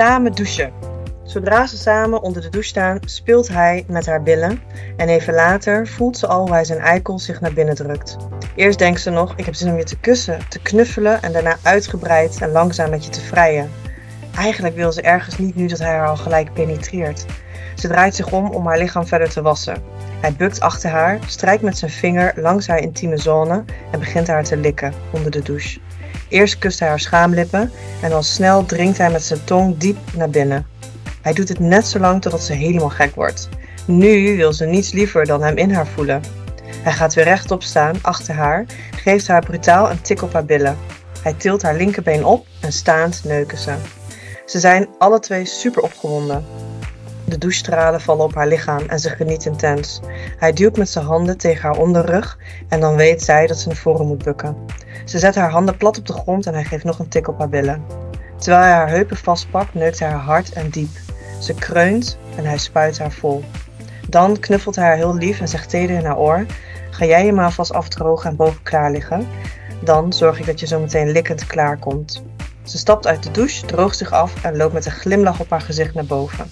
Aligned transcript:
samen 0.00 0.32
douchen. 0.32 0.72
Zodra 1.24 1.66
ze 1.66 1.76
samen 1.76 2.22
onder 2.22 2.42
de 2.42 2.48
douche 2.48 2.68
staan, 2.68 2.98
speelt 3.04 3.48
hij 3.48 3.84
met 3.88 4.06
haar 4.06 4.22
billen. 4.22 4.62
En 4.96 5.08
even 5.08 5.34
later 5.34 5.86
voelt 5.88 6.16
ze 6.16 6.26
al 6.26 6.40
hoe 6.40 6.52
hij 6.52 6.64
zijn 6.64 6.78
eikel 6.78 7.18
zich 7.18 7.40
naar 7.40 7.52
binnen 7.52 7.74
drukt. 7.74 8.16
Eerst 8.54 8.78
denkt 8.78 9.00
ze 9.00 9.10
nog: 9.10 9.32
ik 9.36 9.44
heb 9.44 9.54
zin 9.54 9.70
om 9.70 9.76
je 9.76 9.84
te 9.84 9.98
kussen, 9.98 10.38
te 10.48 10.60
knuffelen 10.62 11.22
en 11.22 11.32
daarna 11.32 11.56
uitgebreid 11.62 12.40
en 12.40 12.50
langzaam 12.50 12.90
met 12.90 13.04
je 13.04 13.10
te 13.10 13.20
vrijen. 13.20 13.70
Eigenlijk 14.34 14.74
wil 14.74 14.92
ze 14.92 15.02
ergens 15.02 15.38
niet 15.38 15.54
nu 15.54 15.66
dat 15.66 15.78
hij 15.78 15.96
haar 15.96 16.08
al 16.08 16.16
gelijk 16.16 16.52
penetreert. 16.52 17.24
Ze 17.74 17.88
draait 17.88 18.14
zich 18.14 18.32
om 18.32 18.50
om 18.50 18.66
haar 18.66 18.78
lichaam 18.78 19.06
verder 19.06 19.30
te 19.30 19.42
wassen. 19.42 19.82
Hij 20.20 20.32
bukt 20.32 20.60
achter 20.60 20.90
haar, 20.90 21.18
strijkt 21.26 21.62
met 21.62 21.78
zijn 21.78 21.90
vinger 21.90 22.32
langs 22.36 22.66
haar 22.66 22.80
intieme 22.80 23.16
zone 23.16 23.64
en 23.90 23.98
begint 23.98 24.26
haar 24.26 24.44
te 24.44 24.56
likken 24.56 24.92
onder 25.10 25.30
de 25.30 25.42
douche. 25.42 25.80
Eerst 26.30 26.58
kust 26.58 26.78
hij 26.78 26.88
haar 26.88 27.00
schaamlippen 27.00 27.70
en 28.02 28.12
al 28.12 28.22
snel 28.22 28.64
dringt 28.64 28.98
hij 28.98 29.10
met 29.10 29.22
zijn 29.22 29.44
tong 29.44 29.78
diep 29.78 29.98
naar 30.14 30.30
binnen. 30.30 30.66
Hij 31.22 31.32
doet 31.32 31.48
het 31.48 31.58
net 31.58 31.86
zo 31.86 31.98
lang 31.98 32.22
totdat 32.22 32.42
ze 32.42 32.52
helemaal 32.52 32.88
gek 32.88 33.14
wordt. 33.14 33.48
Nu 33.86 34.36
wil 34.36 34.52
ze 34.52 34.64
niets 34.64 34.92
liever 34.92 35.26
dan 35.26 35.42
hem 35.42 35.56
in 35.56 35.70
haar 35.70 35.86
voelen. 35.86 36.22
Hij 36.82 36.92
gaat 36.92 37.14
weer 37.14 37.24
rechtop 37.24 37.62
staan, 37.62 37.98
achter 38.02 38.34
haar, 38.34 38.66
geeft 38.96 39.26
haar 39.26 39.44
brutaal 39.44 39.90
een 39.90 40.00
tik 40.00 40.22
op 40.22 40.32
haar 40.32 40.44
billen. 40.44 40.76
Hij 41.22 41.32
tilt 41.32 41.62
haar 41.62 41.76
linkerbeen 41.76 42.24
op 42.24 42.46
en 42.60 42.72
staand 42.72 43.24
neuken 43.24 43.58
ze. 43.58 43.74
Ze 44.46 44.58
zijn 44.58 44.88
alle 44.98 45.20
twee 45.20 45.44
super 45.44 45.82
opgewonden. 45.82 46.44
De 47.30 47.38
douchestralen 47.38 48.00
vallen 48.00 48.24
op 48.24 48.34
haar 48.34 48.46
lichaam 48.46 48.82
en 48.86 48.98
ze 48.98 49.10
geniet 49.10 49.44
intens. 49.44 50.00
Hij 50.38 50.52
duwt 50.52 50.76
met 50.76 50.88
zijn 50.88 51.04
handen 51.04 51.38
tegen 51.38 51.62
haar 51.62 51.78
onderrug 51.78 52.38
en 52.68 52.80
dan 52.80 52.96
weet 52.96 53.22
zij 53.22 53.46
dat 53.46 53.58
ze 53.58 53.68
naar 53.68 53.76
voren 53.76 54.06
moet 54.06 54.24
bukken. 54.24 54.56
Ze 55.04 55.18
zet 55.18 55.34
haar 55.34 55.50
handen 55.50 55.76
plat 55.76 55.98
op 55.98 56.06
de 56.06 56.12
grond 56.12 56.46
en 56.46 56.54
hij 56.54 56.64
geeft 56.64 56.84
nog 56.84 56.98
een 56.98 57.08
tik 57.08 57.28
op 57.28 57.38
haar 57.38 57.48
billen. 57.48 57.84
Terwijl 58.36 58.62
hij 58.62 58.72
haar 58.72 58.88
heupen 58.88 59.16
vastpakt, 59.16 59.74
neukt 59.74 59.98
hij 59.98 60.08
haar 60.08 60.18
hard 60.18 60.52
en 60.52 60.70
diep. 60.70 60.90
Ze 61.40 61.54
kreunt 61.54 62.18
en 62.36 62.44
hij 62.44 62.58
spuit 62.58 62.98
haar 62.98 63.12
vol. 63.12 63.44
Dan 64.08 64.38
knuffelt 64.38 64.76
hij 64.76 64.84
haar 64.84 64.96
heel 64.96 65.14
lief 65.14 65.40
en 65.40 65.48
zegt 65.48 65.70
teder 65.70 65.96
in 65.96 66.04
haar 66.04 66.18
oor: 66.18 66.46
Ga 66.90 67.04
jij 67.04 67.24
je 67.24 67.32
maar 67.32 67.52
vast 67.52 67.72
afdrogen 67.72 68.30
en 68.30 68.36
boven 68.36 68.62
klaar 68.62 68.90
liggen? 68.90 69.28
Dan 69.80 70.12
zorg 70.12 70.38
ik 70.38 70.46
dat 70.46 70.60
je 70.60 70.66
zo 70.66 70.80
meteen 70.80 71.10
likkend 71.10 71.46
klaar 71.46 71.78
komt. 71.78 72.22
Ze 72.62 72.78
stapt 72.78 73.06
uit 73.06 73.22
de 73.22 73.30
douche, 73.30 73.66
droogt 73.66 73.96
zich 73.96 74.12
af 74.12 74.44
en 74.44 74.56
loopt 74.56 74.72
met 74.72 74.86
een 74.86 74.92
glimlach 74.92 75.40
op 75.40 75.50
haar 75.50 75.60
gezicht 75.60 75.94
naar 75.94 76.04
boven. 76.04 76.50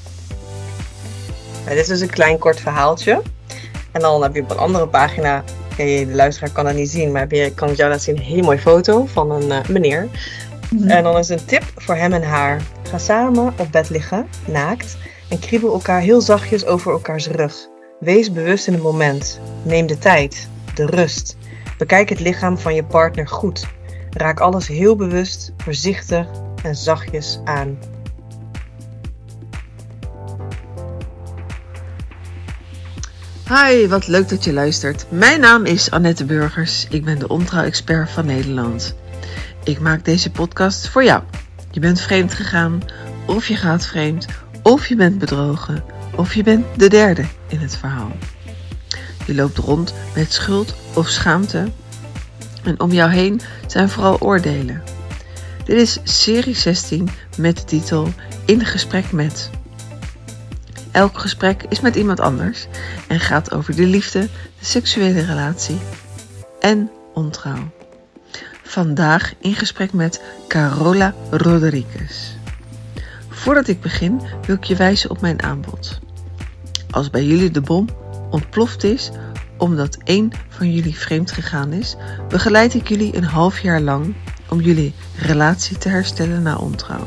Nou, 1.68 1.80
dit 1.80 1.88
is 1.88 2.00
een 2.00 2.10
klein 2.10 2.38
kort 2.38 2.60
verhaaltje. 2.60 3.22
En 3.92 4.00
dan 4.00 4.22
heb 4.22 4.34
je 4.34 4.42
op 4.42 4.50
een 4.50 4.58
andere 4.58 4.88
pagina, 4.88 5.44
de 5.76 6.06
luisteraar 6.12 6.50
kan 6.50 6.64
dat 6.64 6.74
niet 6.74 6.90
zien, 6.90 7.12
maar 7.12 7.32
ik 7.32 7.54
kan 7.54 7.68
het 7.68 7.76
jou 7.76 7.90
laten 7.90 8.04
zien, 8.04 8.16
een 8.16 8.22
hele 8.22 8.42
mooie 8.42 8.58
foto 8.58 9.06
van 9.06 9.30
een 9.30 9.48
uh, 9.48 9.68
meneer. 9.68 10.08
Mhm. 10.70 10.88
En 10.88 11.02
dan 11.02 11.18
is 11.18 11.28
een 11.28 11.44
tip 11.44 11.62
voor 11.76 11.94
hem 11.94 12.12
en 12.12 12.22
haar. 12.22 12.60
Ga 12.82 12.98
samen 12.98 13.54
op 13.58 13.72
bed 13.72 13.90
liggen, 13.90 14.28
naakt, 14.44 14.96
en 15.28 15.38
kriebel 15.38 15.72
elkaar 15.72 16.00
heel 16.00 16.20
zachtjes 16.20 16.66
over 16.66 16.92
elkaars 16.92 17.26
rug. 17.26 17.54
Wees 18.00 18.32
bewust 18.32 18.66
in 18.66 18.72
het 18.72 18.82
moment. 18.82 19.40
Neem 19.62 19.86
de 19.86 19.98
tijd, 19.98 20.48
de 20.74 20.86
rust. 20.86 21.36
Bekijk 21.78 22.08
het 22.08 22.20
lichaam 22.20 22.58
van 22.58 22.74
je 22.74 22.84
partner 22.84 23.28
goed. 23.28 23.66
Raak 24.10 24.40
alles 24.40 24.68
heel 24.68 24.96
bewust, 24.96 25.52
voorzichtig 25.56 26.26
en 26.62 26.74
zachtjes 26.74 27.40
aan. 27.44 27.78
Hi, 33.48 33.86
wat 33.86 34.06
leuk 34.06 34.28
dat 34.28 34.44
je 34.44 34.52
luistert. 34.52 35.06
Mijn 35.08 35.40
naam 35.40 35.64
is 35.64 35.90
Annette 35.90 36.24
Burgers. 36.24 36.86
Ik 36.90 37.04
ben 37.04 37.18
de 37.18 37.28
ontrouw-expert 37.28 38.10
van 38.10 38.26
Nederland. 38.26 38.94
Ik 39.64 39.80
maak 39.80 40.04
deze 40.04 40.30
podcast 40.30 40.88
voor 40.88 41.04
jou. 41.04 41.22
Je 41.70 41.80
bent 41.80 42.00
vreemd 42.00 42.34
gegaan, 42.34 42.82
of 43.26 43.46
je 43.46 43.56
gaat 43.56 43.86
vreemd, 43.86 44.26
of 44.62 44.86
je 44.86 44.96
bent 44.96 45.18
bedrogen, 45.18 45.84
of 46.16 46.34
je 46.34 46.42
bent 46.42 46.64
de 46.76 46.88
derde 46.88 47.24
in 47.46 47.58
het 47.58 47.76
verhaal. 47.76 48.12
Je 49.26 49.34
loopt 49.34 49.58
rond 49.58 49.94
met 50.14 50.32
schuld 50.32 50.74
of 50.94 51.08
schaamte 51.08 51.68
en 52.64 52.80
om 52.80 52.92
jou 52.92 53.10
heen 53.10 53.40
zijn 53.66 53.88
vooral 53.88 54.20
oordelen. 54.20 54.82
Dit 55.64 55.76
is 55.76 55.98
serie 56.02 56.56
16 56.56 57.08
met 57.36 57.56
de 57.56 57.64
titel 57.64 58.08
In 58.44 58.64
gesprek 58.64 59.12
met. 59.12 59.50
Elk 60.98 61.18
gesprek 61.18 61.64
is 61.68 61.80
met 61.80 61.96
iemand 61.96 62.20
anders 62.20 62.66
en 63.08 63.20
gaat 63.20 63.52
over 63.54 63.76
de 63.76 63.86
liefde, 63.86 64.20
de 64.58 64.64
seksuele 64.64 65.20
relatie 65.20 65.78
en 66.60 66.90
ontrouw. 67.14 67.70
Vandaag 68.62 69.34
in 69.40 69.54
gesprek 69.54 69.92
met 69.92 70.22
Carola 70.48 71.14
Rodriguez. 71.30 72.36
Voordat 73.28 73.68
ik 73.68 73.80
begin 73.80 74.20
wil 74.46 74.56
ik 74.56 74.64
je 74.64 74.76
wijzen 74.76 75.10
op 75.10 75.20
mijn 75.20 75.42
aanbod. 75.42 75.98
Als 76.90 77.10
bij 77.10 77.24
jullie 77.24 77.50
de 77.50 77.60
bom 77.60 77.88
ontploft 78.30 78.84
is 78.84 79.10
omdat 79.58 79.98
één 80.04 80.32
van 80.48 80.72
jullie 80.72 80.96
vreemd 80.96 81.32
gegaan 81.32 81.72
is, 81.72 81.96
begeleid 82.28 82.74
ik 82.74 82.88
jullie 82.88 83.16
een 83.16 83.24
half 83.24 83.60
jaar 83.60 83.80
lang 83.80 84.14
om 84.48 84.60
jullie 84.60 84.94
relatie 85.16 85.78
te 85.78 85.88
herstellen 85.88 86.42
na 86.42 86.56
ontrouw. 86.56 87.06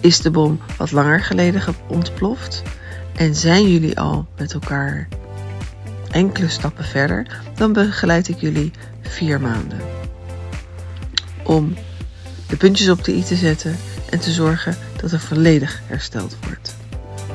Is 0.00 0.20
de 0.20 0.30
bom 0.30 0.60
wat 0.76 0.90
langer 0.90 1.20
geleden 1.20 1.62
ontploft 1.88 2.62
en 3.14 3.34
zijn 3.34 3.72
jullie 3.72 4.00
al 4.00 4.26
met 4.36 4.52
elkaar 4.52 5.08
enkele 6.10 6.48
stappen 6.48 6.84
verder, 6.84 7.26
dan 7.54 7.72
begeleid 7.72 8.28
ik 8.28 8.40
jullie 8.40 8.72
vier 9.00 9.40
maanden. 9.40 9.80
Om 11.44 11.74
de 12.48 12.56
puntjes 12.56 12.88
op 12.88 13.04
de 13.04 13.16
i 13.16 13.22
te 13.22 13.36
zetten 13.36 13.76
en 14.10 14.18
te 14.18 14.30
zorgen 14.30 14.76
dat 15.00 15.12
er 15.12 15.20
volledig 15.20 15.80
hersteld 15.86 16.36
wordt. 16.46 16.76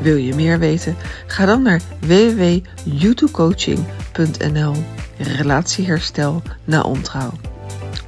Wil 0.02 0.16
je 0.16 0.36
meer 0.36 0.60
weten? 0.60 0.96
Ga 1.28 1.46
dan 1.46 1.62
naar 1.62 1.82
www.youtubecoaching.nl 2.00 4.76
Relatieherstel 5.18 6.42
na 6.64 6.82
ontrouw. 6.82 7.32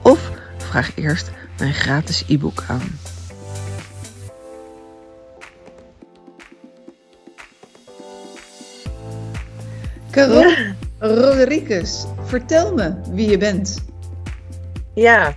Of 0.02 0.32
vraag 0.58 0.92
eerst 0.96 1.32
mijn 1.58 1.74
gratis 1.74 2.24
e-book 2.28 2.64
aan. 2.68 3.00
Carol 10.16 10.54
Rodriguez, 11.00 12.06
vertel 12.24 12.74
me 12.74 12.94
wie 13.12 13.30
je 13.30 13.38
bent. 13.38 13.84
Ja, 14.94 15.34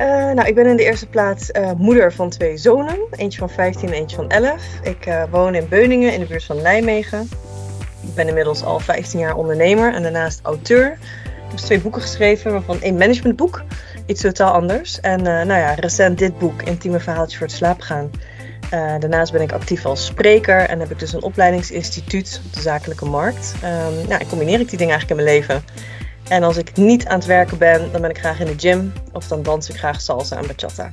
uh, 0.00 0.32
nou, 0.32 0.48
ik 0.48 0.54
ben 0.54 0.66
in 0.66 0.76
de 0.76 0.84
eerste 0.84 1.06
plaats 1.06 1.50
uh, 1.50 1.72
moeder 1.72 2.12
van 2.12 2.30
twee 2.30 2.56
zonen. 2.56 2.98
Eentje 3.10 3.38
van 3.38 3.50
15 3.50 3.88
en 3.88 3.94
eentje 3.94 4.16
van 4.16 4.28
11. 4.28 4.62
Ik 4.82 5.06
uh, 5.06 5.22
woon 5.30 5.54
in 5.54 5.68
Beuningen 5.68 6.12
in 6.12 6.20
de 6.20 6.26
buurt 6.26 6.44
van 6.44 6.62
Nijmegen. 6.62 7.28
Ik 8.02 8.14
ben 8.14 8.28
inmiddels 8.28 8.64
al 8.64 8.80
15 8.80 9.20
jaar 9.20 9.36
ondernemer 9.36 9.94
en 9.94 10.02
daarnaast 10.02 10.40
auteur. 10.42 10.90
Ik 11.34 11.50
heb 11.50 11.58
twee 11.58 11.80
boeken 11.80 12.02
geschreven, 12.02 12.52
waarvan 12.52 12.80
één 12.80 12.96
managementboek. 12.96 13.62
Iets 14.06 14.20
totaal 14.20 14.52
anders. 14.52 15.00
En 15.00 15.22
nou 15.22 15.46
ja, 15.46 15.74
recent 15.74 16.18
dit 16.18 16.38
boek, 16.38 16.62
Intieme 16.62 17.00
Verhaaltjes 17.00 17.38
voor 17.38 17.46
het 17.46 17.56
slapen 17.56 17.84
gaan. 18.70 19.00
daarnaast 19.00 19.32
ben 19.32 19.40
ik 19.40 19.52
actief 19.52 19.84
als 19.84 20.06
spreker 20.06 20.58
en 20.58 20.80
heb 20.80 20.90
ik 20.90 20.98
dus 20.98 21.12
een 21.12 21.22
opleidingsinstituut 21.22 22.40
op 22.46 22.52
de 22.52 22.60
zakelijke 22.60 23.04
markt. 23.04 23.54
Um, 23.64 24.08
nou, 24.08 24.20
ik 24.20 24.28
combineer 24.28 24.60
ik 24.60 24.68
die 24.68 24.78
dingen 24.78 24.94
eigenlijk 24.94 25.20
in 25.20 25.26
mijn 25.26 25.38
leven. 25.38 25.64
En 26.28 26.42
als 26.42 26.56
ik 26.56 26.76
niet 26.76 27.06
aan 27.06 27.18
het 27.18 27.26
werken 27.26 27.58
ben, 27.58 27.92
dan 27.92 28.00
ben 28.00 28.10
ik 28.10 28.18
graag 28.18 28.40
in 28.40 28.46
de 28.46 28.54
gym 28.56 28.92
of 29.12 29.28
dan 29.28 29.42
dans 29.42 29.68
ik 29.68 29.76
graag 29.76 30.00
salsa 30.00 30.36
en 30.36 30.46
bachata. 30.46 30.88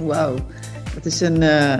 Wauw, 0.00 0.34
dat 0.94 1.04
is 1.04 1.20
een, 1.20 1.42
uh, 1.42 1.78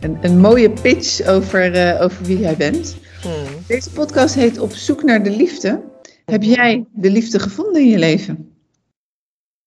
een, 0.00 0.18
een, 0.20 0.38
mooie 0.38 0.70
pitch 0.70 1.26
over, 1.26 1.76
uh, 1.76 2.02
over 2.02 2.24
wie 2.24 2.38
jij 2.38 2.56
bent. 2.56 2.96
Hmm. 3.22 3.32
Deze 3.66 3.90
podcast 3.90 4.34
heet 4.34 4.58
Op 4.58 4.72
zoek 4.72 5.02
naar 5.02 5.22
de 5.22 5.30
liefde. 5.30 5.80
Heb 6.24 6.42
jij 6.42 6.84
de 6.92 7.10
liefde 7.10 7.38
gevonden 7.38 7.82
in 7.82 7.88
je 7.88 7.98
leven? 7.98 8.51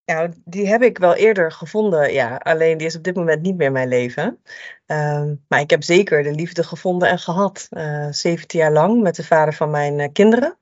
Ja, 0.05 0.29
die 0.43 0.67
heb 0.67 0.81
ik 0.81 0.97
wel 0.97 1.13
eerder 1.15 1.51
gevonden, 1.51 2.13
ja. 2.13 2.35
Alleen 2.35 2.77
die 2.77 2.87
is 2.87 2.95
op 2.95 3.03
dit 3.03 3.15
moment 3.15 3.41
niet 3.41 3.57
meer 3.57 3.71
mijn 3.71 3.87
leven. 3.87 4.41
Um, 4.85 5.43
maar 5.47 5.59
ik 5.59 5.69
heb 5.69 5.83
zeker 5.83 6.23
de 6.23 6.31
liefde 6.31 6.63
gevonden 6.63 7.09
en 7.09 7.19
gehad. 7.19 7.67
Uh, 7.69 8.07
17 8.11 8.59
jaar 8.59 8.71
lang 8.71 9.01
met 9.01 9.15
de 9.15 9.23
vader 9.23 9.53
van 9.53 9.69
mijn 9.69 10.11
kinderen. 10.11 10.57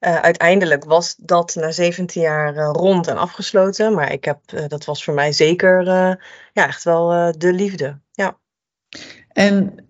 Uh, 0.00 0.20
uiteindelijk 0.20 0.84
was 0.84 1.14
dat 1.16 1.54
na 1.54 1.70
17 1.70 2.22
jaar 2.22 2.54
rond 2.54 3.06
en 3.06 3.16
afgesloten. 3.16 3.94
Maar 3.94 4.12
ik 4.12 4.24
heb, 4.24 4.40
dat 4.68 4.84
was 4.84 5.04
voor 5.04 5.14
mij 5.14 5.32
zeker 5.32 5.84
ja, 6.52 6.66
echt 6.66 6.84
wel 6.84 7.32
de 7.38 7.52
liefde. 7.52 8.00
Ja. 8.12 8.38
En 9.28 9.86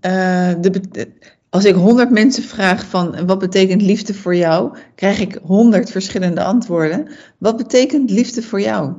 de, 0.60 1.12
als 1.54 1.64
ik 1.64 1.74
100 1.74 2.10
mensen 2.10 2.42
vraag 2.42 2.86
van 2.86 3.26
wat 3.26 3.38
betekent 3.38 3.82
liefde 3.82 4.14
voor 4.14 4.36
jou, 4.36 4.78
krijg 4.94 5.20
ik 5.20 5.38
100 5.42 5.90
verschillende 5.90 6.44
antwoorden. 6.44 7.08
Wat 7.38 7.56
betekent 7.56 8.10
liefde 8.10 8.42
voor 8.42 8.60
jou? 8.60 8.94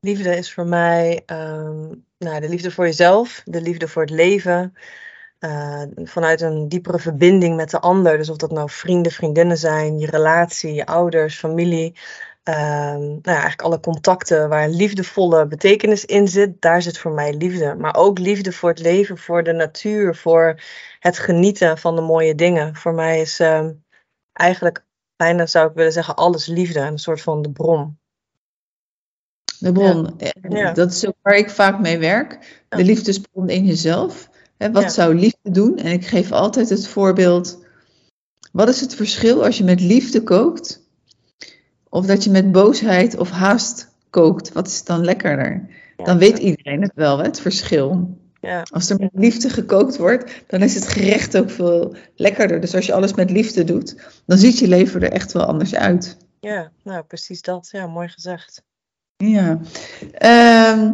Liefde 0.00 0.36
is 0.36 0.52
voor 0.52 0.66
mij 0.66 1.22
um, 1.26 2.04
nou, 2.18 2.40
de 2.40 2.48
liefde 2.48 2.70
voor 2.70 2.84
jezelf, 2.84 3.42
de 3.44 3.60
liefde 3.60 3.88
voor 3.88 4.02
het 4.02 4.10
leven. 4.10 4.74
Uh, 5.40 5.82
vanuit 5.96 6.40
een 6.40 6.68
diepere 6.68 6.98
verbinding 6.98 7.56
met 7.56 7.70
de 7.70 7.80
ander. 7.80 8.16
Dus 8.16 8.30
of 8.30 8.36
dat 8.36 8.50
nou 8.50 8.70
vrienden, 8.70 9.12
vriendinnen 9.12 9.58
zijn, 9.58 9.98
je 9.98 10.06
relatie, 10.06 10.74
je 10.74 10.86
ouders, 10.86 11.38
familie. 11.38 11.96
Ehm, 12.42 13.00
nou 13.00 13.20
ja, 13.22 13.32
eigenlijk 13.32 13.62
alle 13.62 13.80
contacten 13.80 14.48
waar 14.48 14.64
een 14.64 14.76
liefdevolle 14.76 15.46
betekenis 15.46 16.04
in 16.04 16.28
zit, 16.28 16.60
daar 16.60 16.82
zit 16.82 16.98
voor 16.98 17.12
mij 17.12 17.34
liefde. 17.34 17.74
Maar 17.74 17.96
ook 17.96 18.18
liefde 18.18 18.52
voor 18.52 18.68
het 18.68 18.78
leven, 18.78 19.18
voor 19.18 19.42
de 19.42 19.52
natuur, 19.52 20.16
voor 20.16 20.60
het 20.98 21.18
genieten 21.18 21.78
van 21.78 21.96
de 21.96 22.02
mooie 22.02 22.34
dingen. 22.34 22.76
Voor 22.76 22.94
mij 22.94 23.20
is 23.20 23.40
ehm, 23.40 23.72
eigenlijk 24.32 24.84
bijna 25.16 25.46
zou 25.46 25.68
ik 25.68 25.74
willen 25.74 25.92
zeggen 25.92 26.14
alles 26.14 26.46
liefde, 26.46 26.80
een 26.80 26.98
soort 26.98 27.20
van 27.20 27.42
de 27.42 27.50
bron. 27.50 27.98
De 29.58 29.72
bron, 29.72 30.18
ja. 30.48 30.72
dat 30.72 30.92
is 30.92 31.06
ook 31.06 31.16
waar 31.22 31.36
ik 31.36 31.50
vaak 31.50 31.80
mee 31.80 31.98
werk. 31.98 32.62
De 32.68 32.84
liefdesbron 32.84 33.48
in 33.48 33.66
jezelf. 33.66 34.28
wat 34.72 34.92
zou 34.92 35.14
liefde 35.14 35.50
doen? 35.50 35.78
En 35.78 35.92
ik 35.92 36.06
geef 36.06 36.32
altijd 36.32 36.68
het 36.68 36.88
voorbeeld. 36.88 37.64
Wat 38.52 38.68
is 38.68 38.80
het 38.80 38.94
verschil 38.94 39.44
als 39.44 39.58
je 39.58 39.64
met 39.64 39.80
liefde 39.80 40.22
kookt? 40.22 40.81
Of 41.92 42.06
dat 42.06 42.24
je 42.24 42.30
met 42.30 42.52
boosheid 42.52 43.18
of 43.18 43.30
haast 43.30 43.88
kookt? 44.10 44.52
Wat 44.52 44.66
is 44.66 44.84
dan 44.84 45.04
lekkerder? 45.04 45.68
dan 45.96 46.18
weet 46.18 46.38
iedereen 46.38 46.82
het 46.82 46.92
wel, 46.94 47.18
het 47.18 47.40
verschil. 47.40 48.18
Ja. 48.40 48.62
Als 48.70 48.90
er 48.90 48.96
met 48.98 49.10
liefde 49.12 49.50
gekookt 49.50 49.96
wordt, 49.96 50.42
dan 50.46 50.62
is 50.62 50.74
het 50.74 50.88
gerecht 50.88 51.36
ook 51.36 51.50
veel 51.50 51.94
lekkerder. 52.16 52.60
Dus 52.60 52.74
als 52.74 52.86
je 52.86 52.92
alles 52.92 53.14
met 53.14 53.30
liefde 53.30 53.64
doet, 53.64 53.96
dan 54.26 54.38
ziet 54.38 54.58
je 54.58 54.68
leven 54.68 55.02
er 55.02 55.12
echt 55.12 55.32
wel 55.32 55.44
anders 55.44 55.74
uit. 55.74 56.16
Ja, 56.40 56.70
nou 56.84 57.02
precies 57.04 57.42
dat. 57.42 57.68
Ja, 57.72 57.86
mooi 57.86 58.08
gezegd. 58.08 58.62
Ja. 59.16 59.60
Ehm, 60.12 60.92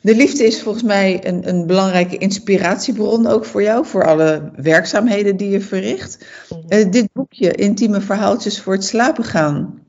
de 0.00 0.16
liefde 0.16 0.44
is 0.44 0.62
volgens 0.62 0.84
mij 0.84 1.26
een, 1.26 1.48
een 1.48 1.66
belangrijke 1.66 2.18
inspiratiebron 2.18 3.26
ook 3.26 3.44
voor 3.44 3.62
jou, 3.62 3.86
voor 3.86 4.06
alle 4.06 4.50
werkzaamheden 4.56 5.36
die 5.36 5.50
je 5.50 5.60
verricht. 5.60 6.26
Mhm. 6.48 6.60
Eh, 6.68 6.90
dit 6.90 7.08
boekje, 7.12 7.52
Intieme 7.52 8.00
Verhaaltjes 8.00 8.60
voor 8.60 8.72
het 8.72 8.84
slapen 8.84 9.24
gaan. 9.24 9.86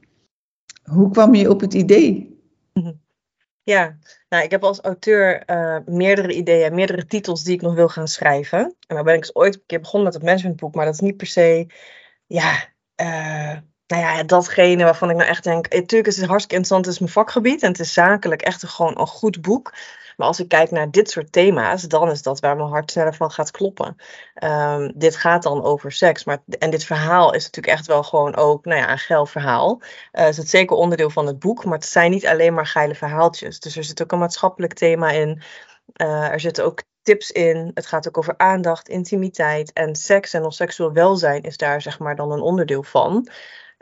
Hoe 0.90 1.12
kwam 1.12 1.36
je 1.36 1.50
op 1.50 1.60
het 1.60 1.74
idee? 1.74 2.38
Ja, 3.64 3.98
nou, 4.30 4.44
ik 4.44 4.52
heb 4.52 4.64
als 4.64 4.80
auteur 4.80 5.44
uh, 5.50 5.78
meerdere 5.86 6.34
ideeën, 6.34 6.76
meerdere 6.76 7.06
titels 7.06 7.44
die 7.44 7.54
ik 7.54 7.62
nog 7.62 7.74
wil 7.74 7.88
gaan 7.90 8.08
schrijven. 8.08 8.76
En 8.88 8.96
dan 8.96 9.04
ben 9.04 9.14
ik 9.14 9.20
eens 9.20 9.36
ooit 9.36 9.56
een 9.56 9.64
keer 9.66 9.80
begonnen 9.80 10.04
met 10.04 10.14
het 10.14 10.24
managementboek, 10.24 10.76
maar 10.76 10.86
dat 10.86 10.94
is 10.94 11.00
niet 11.00 11.18
per 11.18 11.28
se, 11.28 11.68
ja, 12.28 12.66
uh, 13.02 13.58
nou 13.88 14.02
ja, 14.02 14.24
datgene 14.24 14.84
waarvan 14.84 15.10
ik 15.10 15.16
nou 15.16 15.30
echt 15.30 15.44
denk, 15.44 15.74
natuurlijk 15.74 16.10
is 16.10 16.18
het 16.18 16.30
hartstikke 16.30 16.56
interessant, 16.56 16.86
het 16.86 16.94
is 16.94 17.00
mijn 17.00 17.12
vakgebied 17.12 17.62
en 17.62 17.72
het 17.72 17.80
is 17.80 17.94
zakelijk 17.94 18.42
echt 18.42 18.68
gewoon 18.68 19.00
een 19.00 19.08
goed 19.08 19.42
boek. 19.42 19.74
Maar 20.20 20.28
als 20.28 20.40
ik 20.40 20.48
kijk 20.48 20.72
naar 20.72 20.92
dit 20.92 21.10
soort 21.10 21.32
thema's, 21.32 21.82
dan 21.82 22.10
is 22.12 22.22
dat 22.22 22.40
waar 22.40 22.56
mijn 22.56 22.70
hart 22.70 22.92
sneller 22.92 23.16
van 23.16 23.32
gaat 23.32 23.52
kloppen. 23.52 23.96
Um, 24.44 24.92
dit 24.96 25.16
gaat 25.16 25.44
dan 25.44 25.64
over 25.64 25.92
seks. 25.92 26.24
Maar, 26.24 26.44
en 26.60 26.70
dit 26.70 26.84
verhaal 26.84 27.34
is 27.34 27.44
natuurlijk 27.44 27.78
echt 27.78 27.88
wel 27.88 28.04
gewoon 28.04 28.36
ook 28.36 28.66
nou 28.66 28.80
ja, 28.80 28.92
een 28.92 28.98
geil 28.98 29.26
verhaal. 29.26 29.82
Uh, 30.12 30.28
is 30.28 30.38
het 30.38 30.50
zeker 30.50 30.76
onderdeel 30.76 31.10
van 31.10 31.28
het 31.28 31.40
boek. 31.40 31.66
Maar 31.66 31.78
het 31.78 31.86
zijn 31.86 32.12
niet 32.12 32.28
alleen 32.28 32.54
maar 32.54 32.68
geile 32.68 32.96
verhaaltjes. 32.96 33.60
Dus 33.60 33.76
er 33.76 33.84
zit 33.84 34.02
ook 34.02 34.12
een 34.12 34.20
maatschappelijk 34.20 34.74
thema 34.74 35.10
in. 35.12 35.42
Uh, 36.02 36.28
er 36.28 36.40
zitten 36.40 36.66
ook 36.66 36.84
tips 37.02 37.32
in. 37.32 37.72
Het 37.74 37.86
gaat 37.86 38.08
ook 38.08 38.18
over 38.18 38.38
aandacht, 38.38 38.90
intimiteit 38.90 39.74
en 39.74 39.96
seks 39.96 40.34
en 40.34 40.44
ons 40.44 40.56
seksueel 40.56 40.94
welzijn 40.94 41.42
is 41.42 41.58
daar 41.58 41.82
zeg 41.82 42.00
maar 42.00 42.16
dan 42.16 42.32
een 42.32 42.42
onderdeel 42.42 42.84
van. 42.84 43.30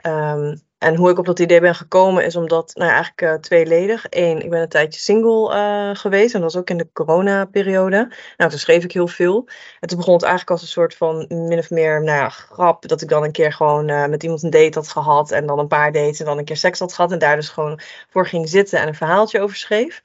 Um, 0.06 0.62
en 0.78 0.96
hoe 0.96 1.10
ik 1.10 1.18
op 1.18 1.26
dat 1.26 1.40
idee 1.40 1.60
ben 1.60 1.76
gekomen 1.76 2.26
is 2.26 2.36
omdat, 2.36 2.72
nou 2.76 2.92
eigenlijk 2.92 3.22
uh, 3.22 3.34
tweeledig. 3.34 4.06
Eén, 4.10 4.42
ik 4.42 4.50
ben 4.50 4.62
een 4.62 4.70
tijdje 4.70 5.00
single 5.00 5.56
uh, 5.56 5.96
geweest 5.96 6.34
en 6.34 6.42
dat 6.42 6.54
was 6.54 6.62
ook 6.62 6.70
in 6.70 6.78
de 6.78 6.90
coronaperiode. 6.94 8.12
Nou, 8.38 8.50
toen 8.50 8.60
schreef 8.60 8.84
ik 8.84 8.92
heel 8.92 9.08
veel. 9.08 9.48
En 9.80 9.88
toen 9.88 9.98
begon 9.98 10.14
het 10.14 10.24
eigenlijk 10.24 10.52
als 10.52 10.62
een 10.62 10.68
soort 10.68 10.96
van 10.96 11.26
min 11.30 11.58
of 11.58 11.70
meer, 11.70 12.04
nou 12.04 12.18
ja, 12.18 12.30
grap. 12.30 12.88
Dat 12.88 13.02
ik 13.02 13.10
dan 13.10 13.24
een 13.24 13.32
keer 13.32 13.54
gewoon 13.54 13.90
uh, 13.90 14.06
met 14.06 14.24
iemand 14.24 14.44
een 14.44 14.50
date 14.50 14.80
had 14.80 14.88
gehad 14.88 15.32
en 15.32 15.46
dan 15.46 15.60
een 15.60 15.68
paar 15.68 15.92
dates 15.92 16.20
en 16.20 16.26
dan 16.26 16.38
een 16.38 16.46
keer 16.46 16.58
seks 16.58 16.80
had 16.80 16.94
gehad. 16.94 17.12
En 17.12 17.20
daar 17.20 17.36
dus 17.36 17.50
gewoon 17.50 17.80
voor 18.10 18.28
ging 18.28 18.50
zitten 18.50 18.80
en 18.80 18.88
een 18.88 18.96
verhaaltje 18.96 19.40
over 19.40 19.56
schreef. 19.56 20.02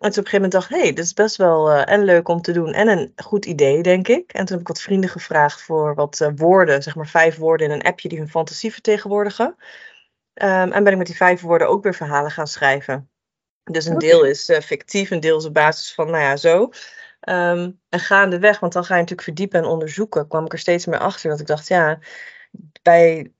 En 0.00 0.10
toen 0.10 0.24
op 0.24 0.24
een 0.24 0.30
gegeven 0.30 0.50
moment 0.50 0.52
dacht 0.52 0.68
hey, 0.68 0.92
dit 0.92 1.04
is 1.04 1.12
best 1.12 1.36
wel 1.36 1.70
uh, 1.70 1.90
en 1.90 2.04
leuk 2.04 2.28
om 2.28 2.40
te 2.40 2.52
doen 2.52 2.72
en 2.72 2.88
een 2.88 3.12
goed 3.16 3.44
idee, 3.44 3.82
denk 3.82 4.08
ik. 4.08 4.32
En 4.32 4.44
toen 4.44 4.52
heb 4.56 4.60
ik 4.60 4.68
wat 4.68 4.80
vrienden 4.80 5.10
gevraagd 5.10 5.62
voor 5.62 5.94
wat 5.94 6.30
woorden, 6.36 6.82
zeg 6.82 6.94
maar 6.94 7.06
vijf 7.06 7.36
woorden 7.36 7.66
in 7.66 7.72
een 7.72 7.82
appje 7.82 8.08
die 8.08 8.18
hun 8.18 8.28
fantasie 8.28 8.72
vertegenwoordigen. 8.72 9.56
Um, 10.34 10.72
en 10.72 10.84
ben 10.84 10.92
ik 10.92 10.98
met 10.98 11.06
die 11.06 11.16
vijf 11.16 11.40
woorden 11.40 11.68
ook 11.68 11.82
weer 11.82 11.94
verhalen 11.94 12.30
gaan 12.30 12.46
schrijven. 12.46 13.10
Dus 13.64 13.86
een 13.86 13.98
deel 13.98 14.24
is 14.24 14.48
uh, 14.48 14.58
fictief, 14.58 15.10
een 15.10 15.20
deel 15.20 15.36
is 15.36 15.44
op 15.44 15.54
basis 15.54 15.94
van, 15.94 16.10
nou 16.10 16.22
ja, 16.22 16.36
zo. 16.36 16.62
Um, 17.28 17.80
en 17.88 18.00
gaandeweg, 18.00 18.60
want 18.60 18.72
dan 18.72 18.84
ga 18.84 18.94
je 18.94 19.00
natuurlijk 19.00 19.28
verdiepen 19.28 19.60
en 19.60 19.66
onderzoeken, 19.66 20.28
kwam 20.28 20.44
ik 20.44 20.52
er 20.52 20.58
steeds 20.58 20.86
meer 20.86 20.98
achter 20.98 21.30
dat 21.30 21.40
ik 21.40 21.46
dacht, 21.46 21.68
ja, 21.68 21.98
bij 22.82 23.32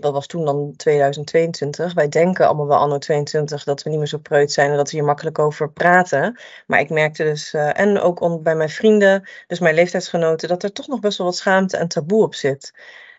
dat 0.00 0.12
was 0.12 0.26
toen 0.26 0.44
dan 0.44 0.72
2022. 0.76 1.94
Wij 1.94 2.08
denken 2.08 2.46
allemaal 2.46 2.66
wel 2.66 2.78
anno 2.78 2.98
22 2.98 3.64
dat 3.64 3.82
we 3.82 3.90
niet 3.90 3.98
meer 3.98 4.08
zo 4.08 4.18
preut 4.18 4.52
zijn 4.52 4.70
en 4.70 4.76
dat 4.76 4.90
we 4.90 4.96
hier 4.96 5.06
makkelijk 5.06 5.38
over 5.38 5.72
praten. 5.72 6.40
Maar 6.66 6.80
ik 6.80 6.90
merkte 6.90 7.24
dus, 7.24 7.52
uh, 7.52 7.78
en 7.78 8.00
ook 8.00 8.42
bij 8.42 8.54
mijn 8.54 8.68
vrienden, 8.68 9.28
dus 9.46 9.58
mijn 9.58 9.74
leeftijdsgenoten, 9.74 10.48
dat 10.48 10.62
er 10.62 10.72
toch 10.72 10.86
nog 10.86 11.00
best 11.00 11.18
wel 11.18 11.26
wat 11.26 11.36
schaamte 11.36 11.76
en 11.76 11.88
taboe 11.88 12.22
op 12.22 12.34
zit. 12.34 12.72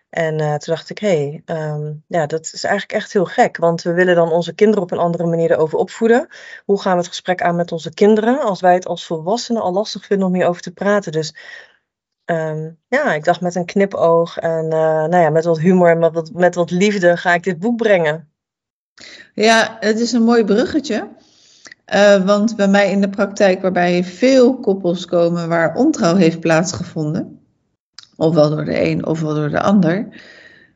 En 0.09 0.39
uh, 0.39 0.49
toen 0.49 0.73
dacht 0.73 0.89
ik, 0.89 0.97
hé, 0.97 1.41
hey, 1.45 1.57
um, 1.71 2.03
ja, 2.07 2.25
dat 2.25 2.51
is 2.53 2.63
eigenlijk 2.63 3.01
echt 3.01 3.13
heel 3.13 3.25
gek. 3.25 3.57
Want 3.57 3.81
we 3.81 3.93
willen 3.93 4.15
dan 4.15 4.31
onze 4.31 4.53
kinderen 4.53 4.83
op 4.83 4.91
een 4.91 4.97
andere 4.97 5.25
manier 5.25 5.51
erover 5.51 5.77
opvoeden. 5.77 6.27
Hoe 6.65 6.81
gaan 6.81 6.91
we 6.91 6.97
het 6.97 7.07
gesprek 7.07 7.41
aan 7.41 7.55
met 7.55 7.71
onze 7.71 7.93
kinderen 7.93 8.39
als 8.41 8.61
wij 8.61 8.73
het 8.73 8.85
als 8.85 9.05
volwassenen 9.05 9.61
al 9.61 9.73
lastig 9.73 10.05
vinden 10.05 10.27
om 10.27 10.33
hierover 10.33 10.61
te 10.61 10.73
praten? 10.73 11.11
Dus 11.11 11.35
um, 12.25 12.79
ja, 12.87 13.13
ik 13.13 13.23
dacht 13.23 13.41
met 13.41 13.55
een 13.55 13.65
knipoog 13.65 14.37
en 14.37 14.63
uh, 14.63 14.69
nou 15.05 15.17
ja, 15.17 15.29
met 15.29 15.45
wat 15.45 15.59
humor 15.59 15.89
en 15.89 15.99
met 15.99 16.13
wat, 16.13 16.31
met 16.33 16.55
wat 16.55 16.71
liefde 16.71 17.17
ga 17.17 17.33
ik 17.33 17.43
dit 17.43 17.59
boek 17.59 17.77
brengen. 17.77 18.31
Ja, 19.33 19.77
het 19.79 19.99
is 19.99 20.11
een 20.11 20.23
mooi 20.23 20.43
bruggetje. 20.43 21.07
Uh, 21.93 22.25
want 22.25 22.55
bij 22.55 22.67
mij 22.67 22.91
in 22.91 23.01
de 23.01 23.09
praktijk, 23.09 23.61
waarbij 23.61 24.03
veel 24.03 24.59
koppels 24.59 25.05
komen 25.05 25.49
waar 25.49 25.75
ontrouw 25.75 26.15
heeft 26.15 26.39
plaatsgevonden, 26.39 27.36
ofwel 28.17 28.49
door 28.49 28.65
de 28.65 28.81
een 28.81 29.05
ofwel 29.05 29.33
door 29.33 29.49
de 29.49 29.61
ander, 29.61 30.07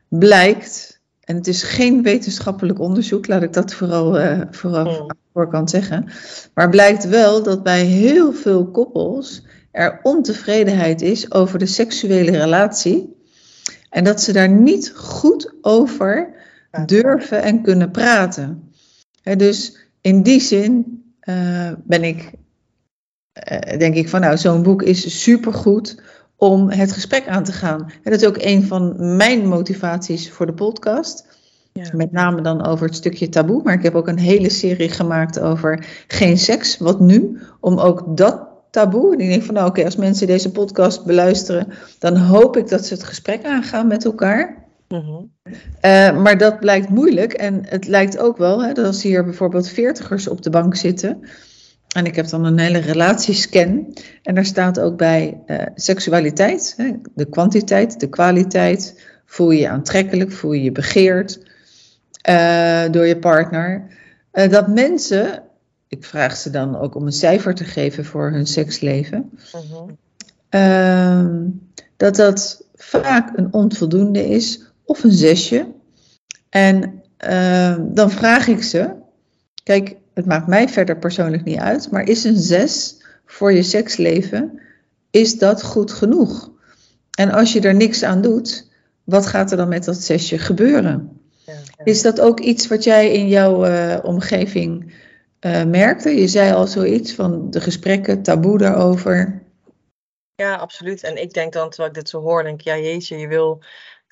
blijkt, 0.08 1.00
en 1.20 1.36
het 1.36 1.46
is 1.46 1.62
geen 1.62 2.02
wetenschappelijk 2.02 2.78
onderzoek, 2.78 3.26
laat 3.26 3.42
ik 3.42 3.52
dat 3.52 3.74
vooral, 3.74 4.20
uh, 4.20 4.40
vooral 4.50 5.00
aan 5.00 5.06
de 5.06 5.14
voorkant 5.32 5.70
zeggen, 5.70 6.08
maar 6.54 6.68
blijkt 6.68 7.08
wel 7.08 7.42
dat 7.42 7.62
bij 7.62 7.84
heel 7.84 8.32
veel 8.32 8.66
koppels 8.66 9.42
er 9.70 10.00
ontevredenheid 10.02 11.02
is 11.02 11.32
over 11.32 11.58
de 11.58 11.66
seksuele 11.66 12.30
relatie 12.30 13.16
en 13.90 14.04
dat 14.04 14.20
ze 14.20 14.32
daar 14.32 14.48
niet 14.48 14.92
goed 14.94 15.54
over 15.60 16.34
durven 16.86 17.42
en 17.42 17.62
kunnen 17.62 17.90
praten. 17.90 18.72
dus 19.22 19.76
in 20.00 20.22
die 20.22 20.40
zin 20.40 21.02
uh, 21.28 21.72
ben 21.84 22.02
ik, 22.02 22.32
uh, 23.52 23.78
denk 23.78 23.94
ik 23.94 24.08
van 24.08 24.20
nou, 24.20 24.36
zo'n 24.36 24.62
boek 24.62 24.82
is 24.82 25.22
supergoed 25.22 26.02
om 26.42 26.70
het 26.70 26.92
gesprek 26.92 27.28
aan 27.28 27.44
te 27.44 27.52
gaan. 27.52 27.80
En 28.02 28.10
dat 28.10 28.20
is 28.20 28.26
ook 28.26 28.38
een 28.38 28.66
van 28.66 29.16
mijn 29.16 29.46
motivaties 29.46 30.30
voor 30.30 30.46
de 30.46 30.52
podcast. 30.52 31.26
Ja. 31.72 31.90
Met 31.92 32.12
name 32.12 32.40
dan 32.40 32.66
over 32.66 32.86
het 32.86 32.94
stukje 32.94 33.28
taboe. 33.28 33.62
Maar 33.62 33.74
ik 33.74 33.82
heb 33.82 33.94
ook 33.94 34.08
een 34.08 34.18
hele 34.18 34.50
serie 34.50 34.88
gemaakt 34.88 35.40
over 35.40 35.86
geen 36.06 36.38
seks. 36.38 36.78
Wat 36.78 37.00
nu? 37.00 37.40
Om 37.60 37.78
ook 37.78 38.16
dat 38.16 38.40
taboe. 38.70 39.12
En 39.12 39.20
ik 39.20 39.28
denk 39.28 39.42
van 39.42 39.54
nou 39.54 39.68
oké, 39.68 39.84
als 39.84 39.96
mensen 39.96 40.26
deze 40.26 40.50
podcast 40.50 41.04
beluisteren, 41.04 41.68
dan 41.98 42.16
hoop 42.16 42.56
ik 42.56 42.68
dat 42.68 42.86
ze 42.86 42.94
het 42.94 43.04
gesprek 43.04 43.44
aangaan 43.44 43.86
met 43.86 44.04
elkaar. 44.04 44.64
Mm 44.88 45.30
maar 46.22 46.38
dat 46.38 46.60
blijkt 46.60 46.88
moeilijk. 46.88 47.32
En 47.32 47.62
het 47.66 47.86
lijkt 47.86 48.18
ook 48.18 48.36
wel, 48.36 48.62
hè, 48.62 48.72
dat 48.72 48.86
als 48.86 49.02
hier 49.02 49.24
bijvoorbeeld 49.24 49.68
veertigers 49.68 50.28
op 50.28 50.42
de 50.42 50.50
bank 50.50 50.76
zitten. 50.76 51.24
En 51.92 52.06
ik 52.06 52.16
heb 52.16 52.28
dan 52.28 52.44
een 52.44 52.58
hele 52.58 52.78
relatiescan. 52.78 53.94
En 54.22 54.34
daar 54.34 54.44
staat 54.44 54.80
ook 54.80 54.96
bij 54.96 55.40
uh, 55.46 55.62
seksualiteit, 55.74 56.74
hè, 56.76 56.92
de 57.14 57.28
kwantiteit, 57.28 58.00
de 58.00 58.08
kwaliteit. 58.08 59.00
Voel 59.26 59.50
je 59.50 59.60
je 59.60 59.68
aantrekkelijk, 59.68 60.32
voel 60.32 60.52
je 60.52 60.62
je 60.62 60.72
begeerd 60.72 61.38
uh, 62.28 62.84
door 62.90 63.06
je 63.06 63.18
partner. 63.18 63.86
Uh, 64.32 64.48
dat 64.48 64.68
mensen, 64.68 65.42
ik 65.88 66.04
vraag 66.04 66.36
ze 66.36 66.50
dan 66.50 66.78
ook 66.78 66.94
om 66.94 67.06
een 67.06 67.12
cijfer 67.12 67.54
te 67.54 67.64
geven 67.64 68.04
voor 68.04 68.30
hun 68.30 68.46
seksleven. 68.46 69.30
Uh, 70.50 71.26
dat 71.96 72.16
dat 72.16 72.64
vaak 72.74 73.38
een 73.38 73.52
onvoldoende 73.52 74.28
is 74.28 74.62
of 74.84 75.04
een 75.04 75.12
zesje. 75.12 75.66
En 76.48 77.02
dan 77.94 78.10
vraag 78.10 78.46
ik 78.46 78.62
ze, 78.62 78.90
kijk, 79.62 79.96
het 80.14 80.26
maakt 80.26 80.46
mij 80.46 80.68
verder 80.68 80.98
persoonlijk 80.98 81.44
niet 81.44 81.58
uit, 81.58 81.90
maar 81.90 82.08
is 82.08 82.24
een 82.24 82.38
6 82.38 82.96
voor 83.26 83.52
je 83.52 83.62
seksleven, 83.62 84.60
is 85.10 85.38
dat 85.38 85.62
goed 85.62 85.92
genoeg? 85.92 86.50
En 87.10 87.30
als 87.30 87.52
je 87.52 87.60
er 87.60 87.74
niks 87.74 88.02
aan 88.02 88.22
doet, 88.22 88.70
wat 89.04 89.26
gaat 89.26 89.50
er 89.50 89.56
dan 89.56 89.68
met 89.68 89.84
dat 89.84 89.96
zesje 89.96 90.38
gebeuren? 90.38 91.20
Is 91.84 92.02
dat 92.02 92.20
ook 92.20 92.40
iets 92.40 92.66
wat 92.66 92.84
jij 92.84 93.12
in 93.12 93.28
jouw 93.28 93.66
uh, 93.66 93.98
omgeving 94.02 94.94
uh, 95.40 95.64
merkte? 95.64 96.10
Je 96.20 96.28
zei 96.28 96.52
al 96.52 96.66
zoiets 96.66 97.14
van 97.14 97.50
de 97.50 97.60
gesprekken, 97.60 98.22
taboe 98.22 98.58
daarover. 98.58 99.42
Ja, 100.34 100.54
absoluut. 100.54 101.02
En 101.02 101.22
ik 101.22 101.32
denk 101.32 101.52
dan, 101.52 101.68
terwijl 101.68 101.88
ik 101.88 101.94
dit 101.94 102.08
zo 102.08 102.20
hoor, 102.20 102.42
denk 102.42 102.60
ik, 102.60 102.66
ja 102.66 102.76
jeetje, 102.76 103.16
je 103.16 103.28
wil 103.28 103.62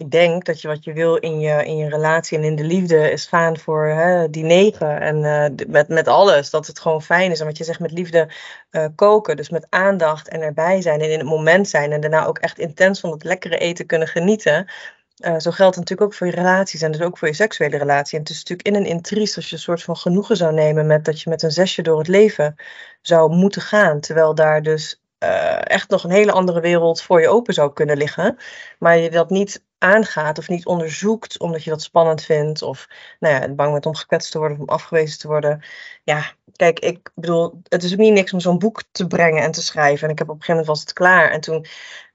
ik 0.00 0.10
denk 0.10 0.44
dat 0.44 0.60
je 0.60 0.68
wat 0.68 0.84
je 0.84 0.92
wil 0.92 1.16
in 1.16 1.40
je, 1.40 1.64
in 1.64 1.76
je 1.76 1.88
relatie 1.88 2.38
en 2.38 2.44
in 2.44 2.56
de 2.56 2.64
liefde 2.64 3.10
is 3.10 3.26
gaan 3.26 3.58
voor 3.58 3.86
hè, 3.86 4.30
die 4.30 4.44
negen. 4.44 5.00
En 5.00 5.16
uh, 5.16 5.66
met, 5.68 5.88
met 5.88 6.08
alles. 6.08 6.50
Dat 6.50 6.66
het 6.66 6.80
gewoon 6.80 7.02
fijn 7.02 7.30
is. 7.30 7.40
En 7.40 7.46
wat 7.46 7.56
je 7.56 7.64
zegt 7.64 7.80
met 7.80 7.92
liefde 7.92 8.28
uh, 8.70 8.86
koken. 8.94 9.36
Dus 9.36 9.48
met 9.50 9.66
aandacht 9.68 10.28
en 10.28 10.40
erbij 10.40 10.80
zijn 10.80 11.00
en 11.00 11.10
in 11.12 11.18
het 11.18 11.28
moment 11.28 11.68
zijn. 11.68 11.92
En 11.92 12.00
daarna 12.00 12.26
ook 12.26 12.38
echt 12.38 12.58
intens 12.58 13.00
van 13.00 13.10
het 13.10 13.24
lekkere 13.24 13.58
eten 13.58 13.86
kunnen 13.86 14.08
genieten. 14.08 14.70
Uh, 15.16 15.38
zo 15.38 15.50
geldt 15.50 15.76
natuurlijk 15.76 16.10
ook 16.10 16.14
voor 16.14 16.26
je 16.26 16.32
relaties 16.32 16.82
en 16.82 16.92
dus 16.92 17.00
ook 17.00 17.18
voor 17.18 17.28
je 17.28 17.34
seksuele 17.34 17.76
relatie. 17.76 18.18
En 18.18 18.24
het 18.24 18.32
is 18.32 18.38
natuurlijk 18.38 18.68
in 18.68 18.74
een 18.74 18.96
intriest 18.96 19.36
als 19.36 19.48
je 19.48 19.56
een 19.56 19.62
soort 19.62 19.82
van 19.82 19.96
genoegen 19.96 20.36
zou 20.36 20.52
nemen 20.52 20.86
met 20.86 21.04
dat 21.04 21.20
je 21.20 21.30
met 21.30 21.42
een 21.42 21.50
zesje 21.50 21.82
door 21.82 21.98
het 21.98 22.08
leven 22.08 22.56
zou 23.02 23.34
moeten 23.34 23.62
gaan. 23.62 24.00
Terwijl 24.00 24.34
daar 24.34 24.62
dus 24.62 25.02
uh, 25.24 25.70
echt 25.70 25.90
nog 25.90 26.04
een 26.04 26.10
hele 26.10 26.32
andere 26.32 26.60
wereld 26.60 27.02
voor 27.02 27.20
je 27.20 27.28
open 27.28 27.54
zou 27.54 27.72
kunnen 27.72 27.96
liggen. 27.96 28.36
Maar 28.78 28.98
je 28.98 29.10
dat 29.10 29.30
niet 29.30 29.62
aangaat 29.78 30.38
of 30.38 30.48
niet 30.48 30.66
onderzoekt 30.66 31.38
omdat 31.38 31.64
je 31.64 31.70
dat 31.70 31.82
spannend 31.82 32.22
vindt. 32.22 32.62
Of 32.62 32.88
nou 33.18 33.34
ja, 33.34 33.54
bang 33.54 33.72
bent 33.72 33.86
om 33.86 33.94
gekwetst 33.94 34.32
te 34.32 34.38
worden 34.38 34.56
of 34.56 34.62
om 34.62 34.68
afgewezen 34.68 35.18
te 35.18 35.28
worden. 35.28 35.62
Ja, 36.04 36.32
kijk, 36.56 36.78
ik 36.78 37.10
bedoel, 37.14 37.60
het 37.68 37.82
is 37.82 37.92
ook 37.92 37.98
niet 37.98 38.12
niks 38.12 38.32
om 38.32 38.40
zo'n 38.40 38.58
boek 38.58 38.82
te 38.92 39.06
brengen 39.06 39.42
en 39.42 39.50
te 39.50 39.62
schrijven. 39.62 40.06
En 40.06 40.12
ik 40.12 40.18
heb 40.18 40.28
op 40.28 40.34
een 40.34 40.40
gegeven 40.42 40.60
moment 40.60 40.66
was 40.66 40.80
het 40.80 40.92
klaar. 40.92 41.30
En 41.30 41.40
toen, 41.40 41.66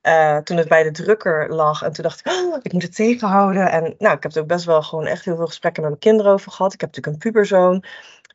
uh, 0.04 0.38
toen 0.38 0.58
het 0.58 0.68
bij 0.68 0.84
de 0.84 0.92
drukker 0.92 1.54
lag. 1.54 1.84
En 1.84 1.92
toen 1.92 2.04
dacht 2.04 2.20
ik, 2.20 2.32
oh, 2.32 2.58
ik 2.62 2.74
moet 2.74 2.82
het 2.82 2.96
tegenhouden. 2.96 3.72
En 3.72 3.96
nou, 3.98 4.16
ik 4.16 4.24
heb 4.24 4.34
er 4.34 4.42
ook 4.42 4.48
best 4.48 4.66
wel 4.66 4.82
gewoon 4.82 5.06
echt 5.06 5.26
heel 5.26 5.36
veel 5.36 5.48
gesprekken 5.48 5.82
met 5.82 5.92
mijn 5.92 6.04
kinderen 6.04 6.32
over 6.32 6.52
gehad. 6.52 6.74
Ik 6.74 6.82
heb 6.82 6.90
natuurlijk 6.96 7.24
een 7.24 7.32
puberzoon. 7.32 7.84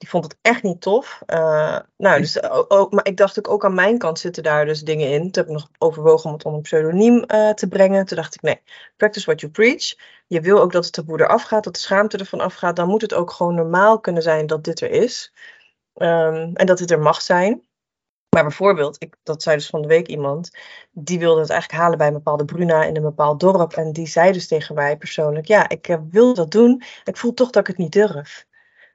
Die 0.00 0.09
vond 0.09 0.25
het 0.25 0.37
echt 0.42 0.62
niet 0.62 0.80
tof. 0.80 1.23
Uh, 1.26 1.78
nou, 1.97 2.21
dus 2.21 2.42
ook, 2.69 2.92
maar 2.92 3.07
ik 3.07 3.16
dacht 3.16 3.38
ook, 3.38 3.49
ook 3.49 3.64
aan 3.64 3.75
mijn 3.75 3.99
kant 3.99 4.19
zitten 4.19 4.42
daar 4.42 4.64
dus 4.64 4.80
dingen 4.80 5.09
in. 5.09 5.21
Toen 5.21 5.30
heb 5.33 5.47
ik 5.47 5.52
nog 5.52 5.69
overwogen 5.78 6.26
om 6.26 6.33
het 6.33 6.45
onder 6.45 6.59
een 6.59 6.66
pseudoniem 6.66 7.25
uh, 7.26 7.50
te 7.50 7.69
brengen. 7.69 8.07
Toen 8.07 8.16
dacht 8.16 8.35
ik, 8.35 8.42
nee, 8.42 8.61
practice 8.97 9.25
what 9.25 9.40
you 9.40 9.52
preach. 9.52 9.95
Je 10.26 10.40
wil 10.40 10.61
ook 10.61 10.73
dat 10.73 10.85
het 10.85 10.92
taboe 10.92 11.21
eraf 11.21 11.42
gaat, 11.42 11.64
dat 11.64 11.75
de 11.75 11.80
schaamte 11.80 12.19
ervan 12.19 12.40
afgaat. 12.40 12.76
Dan 12.76 12.88
moet 12.88 13.02
het 13.02 13.14
ook 13.14 13.30
gewoon 13.30 13.54
normaal 13.54 14.00
kunnen 14.00 14.23
zijn 14.23 14.47
dat 14.47 14.64
dit 14.64 14.80
er 14.80 14.90
is. 14.90 15.33
Um, 15.95 16.57
en 16.57 16.66
dat 16.66 16.78
dit 16.78 16.90
er 16.90 17.00
mag 17.00 17.23
zijn. 17.23 17.69
Maar 18.35 18.42
bijvoorbeeld, 18.42 19.02
ik, 19.02 19.16
dat 19.23 19.42
zei 19.42 19.57
dus 19.57 19.66
van 19.66 19.83
de 19.83 19.88
week 19.88 20.07
iemand, 20.07 20.50
die 20.90 21.19
wilde 21.19 21.40
het 21.40 21.50
eigenlijk 21.50 21.80
halen 21.80 21.99
bij 21.99 22.07
een 22.07 22.12
bepaalde 22.12 22.45
Bruna 22.45 22.85
in 22.85 22.97
een 22.97 23.02
bepaald 23.02 23.40
dorp. 23.40 23.73
En 23.73 23.92
die 23.92 24.07
zei 24.07 24.33
dus 24.33 24.49
tegen 24.49 24.75
mij 24.75 24.97
persoonlijk, 24.97 25.47
ja, 25.47 25.69
ik 25.69 25.99
wil 26.11 26.35
dat 26.35 26.50
doen. 26.50 26.83
Ik 27.04 27.16
voel 27.16 27.35
toch 27.35 27.50
dat 27.50 27.62
ik 27.62 27.66
het 27.66 27.78
niet 27.78 27.92
durf. 27.92 28.49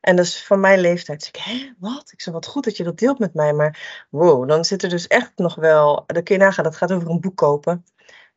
En 0.06 0.16
dat 0.16 0.26
is 0.26 0.46
van 0.46 0.60
mijn 0.60 0.80
leeftijd. 0.80 1.20
Dus 1.20 1.28
ik, 1.28 1.36
hè, 1.36 1.74
wat? 1.80 2.12
Ik 2.12 2.22
zei, 2.22 2.36
wat 2.36 2.46
goed 2.46 2.64
dat 2.64 2.78
je 2.78 2.84
dat 2.84 2.98
deelt 2.98 3.20
met 3.20 3.34
mij. 3.34 3.54
Maar 3.54 4.06
wow, 4.10 4.48
dan 4.48 4.66
zit 4.66 4.84
er 4.84 4.90
dus 4.90 5.08
echt 5.08 5.32
nog 5.36 5.56
wel... 5.56 6.04
Dan 6.06 6.24
kun 6.24 6.36
je 6.36 6.42
nagaan, 6.42 6.64
dat 6.64 6.76
gaat 6.76 6.92
over 6.92 7.10
een 7.10 7.20
boek 7.20 7.36
kopen. 7.36 7.86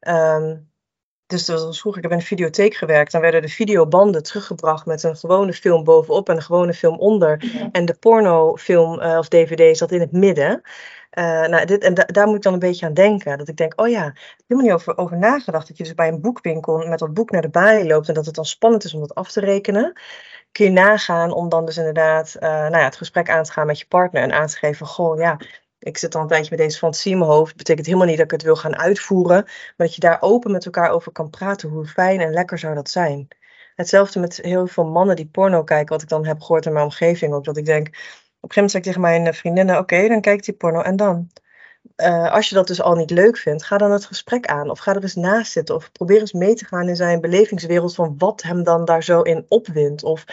Um, 0.00 0.70
dus 1.26 1.44
dat 1.44 1.64
was 1.64 1.80
vroeger, 1.80 2.02
ik 2.02 2.08
heb 2.08 2.18
in 2.18 2.24
een 2.24 2.30
videotheek 2.30 2.74
gewerkt. 2.74 3.12
Dan 3.12 3.20
werden 3.20 3.42
de 3.42 3.48
videobanden 3.48 4.22
teruggebracht 4.22 4.86
met 4.86 5.02
een 5.02 5.16
gewone 5.16 5.52
film 5.52 5.84
bovenop 5.84 6.28
en 6.28 6.36
een 6.36 6.42
gewone 6.42 6.74
film 6.74 6.98
onder. 6.98 7.44
Ja. 7.52 7.68
En 7.72 7.84
de 7.84 7.94
pornofilm 7.94 9.00
uh, 9.00 9.18
of 9.18 9.28
dvd 9.28 9.76
zat 9.76 9.92
in 9.92 10.00
het 10.00 10.12
midden. 10.12 10.60
Uh, 11.18 11.46
nou, 11.46 11.64
dit, 11.64 11.82
en 11.82 11.94
da 11.94 12.04
daar 12.04 12.26
moet 12.26 12.36
ik 12.36 12.42
dan 12.42 12.52
een 12.52 12.58
beetje 12.58 12.86
aan 12.86 12.94
denken. 12.94 13.38
Dat 13.38 13.48
ik 13.48 13.56
denk, 13.56 13.80
oh 13.80 13.88
ja, 13.88 14.06
ik 14.06 14.34
heb 14.36 14.44
helemaal 14.46 14.70
niet 14.70 14.80
over, 14.80 14.98
over 14.98 15.18
nagedacht. 15.18 15.68
Dat 15.68 15.76
je 15.76 15.84
dus 15.84 15.94
bij 15.94 16.08
een 16.08 16.20
boekwinkel 16.20 16.86
met 16.86 16.98
dat 16.98 17.14
boek 17.14 17.30
naar 17.30 17.42
de 17.42 17.48
balie 17.48 17.86
loopt. 17.86 18.08
En 18.08 18.14
dat 18.14 18.26
het 18.26 18.34
dan 18.34 18.44
spannend 18.44 18.84
is 18.84 18.94
om 18.94 19.00
dat 19.00 19.14
af 19.14 19.32
te 19.32 19.40
rekenen 19.40 19.92
kun 20.52 20.64
je 20.64 20.70
nagaan 20.70 21.32
om 21.32 21.48
dan 21.48 21.64
dus 21.66 21.76
inderdaad 21.76 22.36
uh, 22.36 22.48
nou 22.48 22.76
ja, 22.76 22.84
het 22.84 22.96
gesprek 22.96 23.30
aan 23.30 23.44
te 23.44 23.52
gaan 23.52 23.66
met 23.66 23.78
je 23.78 23.86
partner 23.86 24.22
en 24.22 24.32
aan 24.32 24.46
te 24.46 24.56
geven, 24.56 24.86
goh 24.86 25.18
ja, 25.18 25.38
ik 25.78 25.98
zit 25.98 26.14
al 26.14 26.22
een 26.22 26.28
tijdje 26.28 26.50
met 26.50 26.58
deze 26.58 26.78
fantasie 26.78 27.12
in 27.12 27.18
mijn 27.18 27.30
hoofd. 27.30 27.56
Betekent 27.56 27.86
helemaal 27.86 28.06
niet 28.06 28.16
dat 28.16 28.24
ik 28.24 28.32
het 28.32 28.42
wil 28.42 28.56
gaan 28.56 28.76
uitvoeren, 28.76 29.42
maar 29.44 29.86
dat 29.86 29.94
je 29.94 30.00
daar 30.00 30.18
open 30.20 30.50
met 30.50 30.64
elkaar 30.64 30.90
over 30.90 31.12
kan 31.12 31.30
praten. 31.30 31.68
Hoe 31.68 31.86
fijn 31.86 32.20
en 32.20 32.32
lekker 32.32 32.58
zou 32.58 32.74
dat 32.74 32.90
zijn? 32.90 33.28
Hetzelfde 33.74 34.20
met 34.20 34.36
heel 34.36 34.66
veel 34.66 34.84
mannen 34.84 35.16
die 35.16 35.28
porno 35.28 35.64
kijken, 35.64 35.88
wat 35.88 36.02
ik 36.02 36.08
dan 36.08 36.26
heb 36.26 36.40
gehoord 36.40 36.66
in 36.66 36.72
mijn 36.72 36.84
omgeving 36.84 37.32
ook. 37.32 37.44
Dat 37.44 37.56
ik 37.56 37.64
denk, 37.64 37.86
op 37.86 37.92
een 37.92 37.96
gegeven 37.96 38.54
moment 38.54 38.70
zeg 38.70 38.80
ik 38.80 38.86
tegen 38.86 39.00
mijn 39.00 39.34
vriendinnen, 39.34 39.78
oké, 39.78 40.08
dan 40.08 40.20
kijkt 40.20 40.44
die 40.44 40.54
porno 40.54 40.80
en 40.80 40.96
dan? 40.96 41.30
Uh, 41.96 42.32
als 42.32 42.48
je 42.48 42.54
dat 42.54 42.66
dus 42.66 42.82
al 42.82 42.94
niet 42.94 43.10
leuk 43.10 43.36
vindt, 43.36 43.64
ga 43.64 43.78
dan 43.78 43.90
het 43.90 44.04
gesprek 44.04 44.46
aan. 44.46 44.70
Of 44.70 44.78
ga 44.78 44.94
er 44.94 45.02
eens 45.02 45.14
naast 45.14 45.52
zitten. 45.52 45.74
Of 45.74 45.92
probeer 45.92 46.20
eens 46.20 46.32
mee 46.32 46.54
te 46.54 46.64
gaan 46.64 46.88
in 46.88 46.96
zijn 46.96 47.20
belevingswereld 47.20 47.94
van 47.94 48.14
wat 48.18 48.42
hem 48.42 48.62
dan 48.62 48.84
daar 48.84 49.02
zo 49.02 49.22
in 49.22 49.44
opwindt. 49.48 50.02
Of 50.02 50.24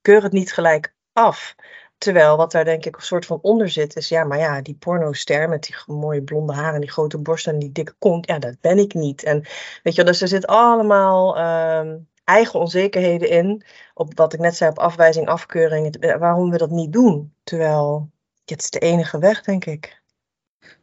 keur 0.00 0.22
het 0.22 0.32
niet 0.32 0.52
gelijk 0.52 0.94
af. 1.12 1.54
Terwijl 1.98 2.36
wat 2.36 2.52
daar 2.52 2.64
denk 2.64 2.84
ik 2.84 2.96
een 2.96 3.02
soort 3.02 3.26
van 3.26 3.38
onder 3.42 3.68
zit 3.68 3.96
is, 3.96 4.08
ja, 4.08 4.24
maar 4.24 4.38
ja, 4.38 4.60
die 4.62 4.74
pornoster 4.74 5.48
met 5.48 5.62
die 5.62 5.94
mooie 5.94 6.22
blonde 6.22 6.52
haren 6.52 6.74
en 6.74 6.80
die 6.80 6.90
grote 6.90 7.18
borsten 7.18 7.52
en 7.52 7.58
die 7.58 7.72
dikke 7.72 7.94
kont, 7.98 8.26
ja, 8.26 8.38
dat 8.38 8.60
ben 8.60 8.78
ik 8.78 8.94
niet. 8.94 9.22
En 9.22 9.44
weet 9.82 9.94
je, 9.94 10.04
dus 10.04 10.20
er 10.20 10.28
zit 10.28 10.46
allemaal 10.46 11.38
uh, 11.38 11.92
eigen 12.24 12.60
onzekerheden 12.60 13.28
in, 13.28 13.64
op 13.94 14.16
wat 14.16 14.32
ik 14.32 14.40
net 14.40 14.56
zei, 14.56 14.70
op 14.70 14.78
afwijzing, 14.78 15.28
afkeuring, 15.28 16.16
waarom 16.18 16.50
we 16.50 16.58
dat 16.58 16.70
niet 16.70 16.92
doen. 16.92 17.34
Terwijl, 17.42 18.10
het 18.44 18.60
is 18.62 18.70
de 18.70 18.78
enige 18.78 19.18
weg, 19.18 19.42
denk 19.42 19.64
ik. 19.64 20.02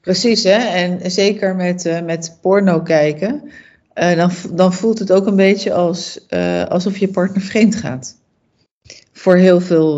Precies, 0.02 0.44
hè? 0.44 0.58
en 0.58 1.12
zeker 1.12 1.56
met, 1.56 1.86
uh, 1.86 2.02
met 2.02 2.38
porno 2.42 2.82
kijken, 2.82 3.52
uh, 3.96 4.16
dan, 4.16 4.32
dan 4.52 4.74
voelt 4.74 5.00
het 5.00 5.12
ook 5.12 5.26
een 5.26 5.36
beetje 5.36 5.74
als, 5.74 6.26
uh, 6.30 6.66
alsof 6.66 6.98
je 6.98 7.08
partner 7.08 7.42
vreemd 7.42 7.76
gaat. 7.76 8.20
Voor 9.12 9.36
heel 9.36 9.62
veel, 9.62 9.96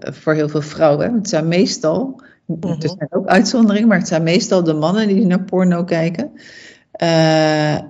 voor 0.00 0.34
heel 0.34 0.48
veel 0.48 0.62
vrouwen. 0.62 1.14
Het 1.14 1.28
zijn 1.28 1.48
meestal, 1.48 2.22
mm-hmm. 2.46 2.70
er 2.70 2.88
zijn 2.88 3.08
ook 3.10 3.26
uitzonderingen, 3.26 3.88
maar 3.88 3.98
het 3.98 4.08
zijn 4.08 4.22
meestal 4.22 4.62
de 4.64 4.74
mannen 4.74 5.08
die 5.08 5.26
naar 5.26 5.44
porno 5.44 5.84
kijken. 5.84 6.32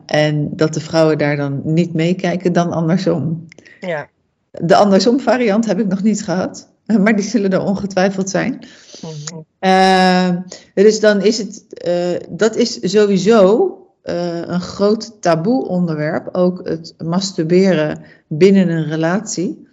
en 0.07 0.51
dat 0.57 0.75
de 0.75 0.81
vrouwen 0.81 1.19
daar 1.19 1.37
dan 1.37 1.61
niet 1.65 1.95
meekijken, 1.95 2.53
dan 2.53 2.73
andersom. 2.73 3.47
Ja. 3.81 4.09
De 4.51 4.77
andersom 4.77 5.21
variant 5.21 5.67
heb 5.67 5.79
ik 5.79 5.87
nog 5.87 6.03
niet 6.03 6.25
gehad. 6.25 6.72
Maar 7.03 7.17
die 7.17 7.25
zullen 7.25 7.51
er 7.51 7.63
ongetwijfeld 7.63 8.31
zijn. 8.31 8.67
Mm-hmm. 9.03 9.45
Uh, 9.61 10.43
dus 10.75 11.01
dan 11.01 11.23
is 11.23 11.39
het, 11.39 11.65
uh, 11.87 12.29
dat 12.31 12.57
is 12.57 12.79
sowieso 12.91 13.77
uh, 14.05 14.41
een 14.41 14.61
groot 14.61 15.23
taboe 15.23 15.67
onderwerp. 15.67 16.29
Ook 16.33 16.69
het 16.69 16.95
masturberen 17.05 18.03
binnen 18.29 18.69
een 18.69 18.89
relatie. 18.89 19.69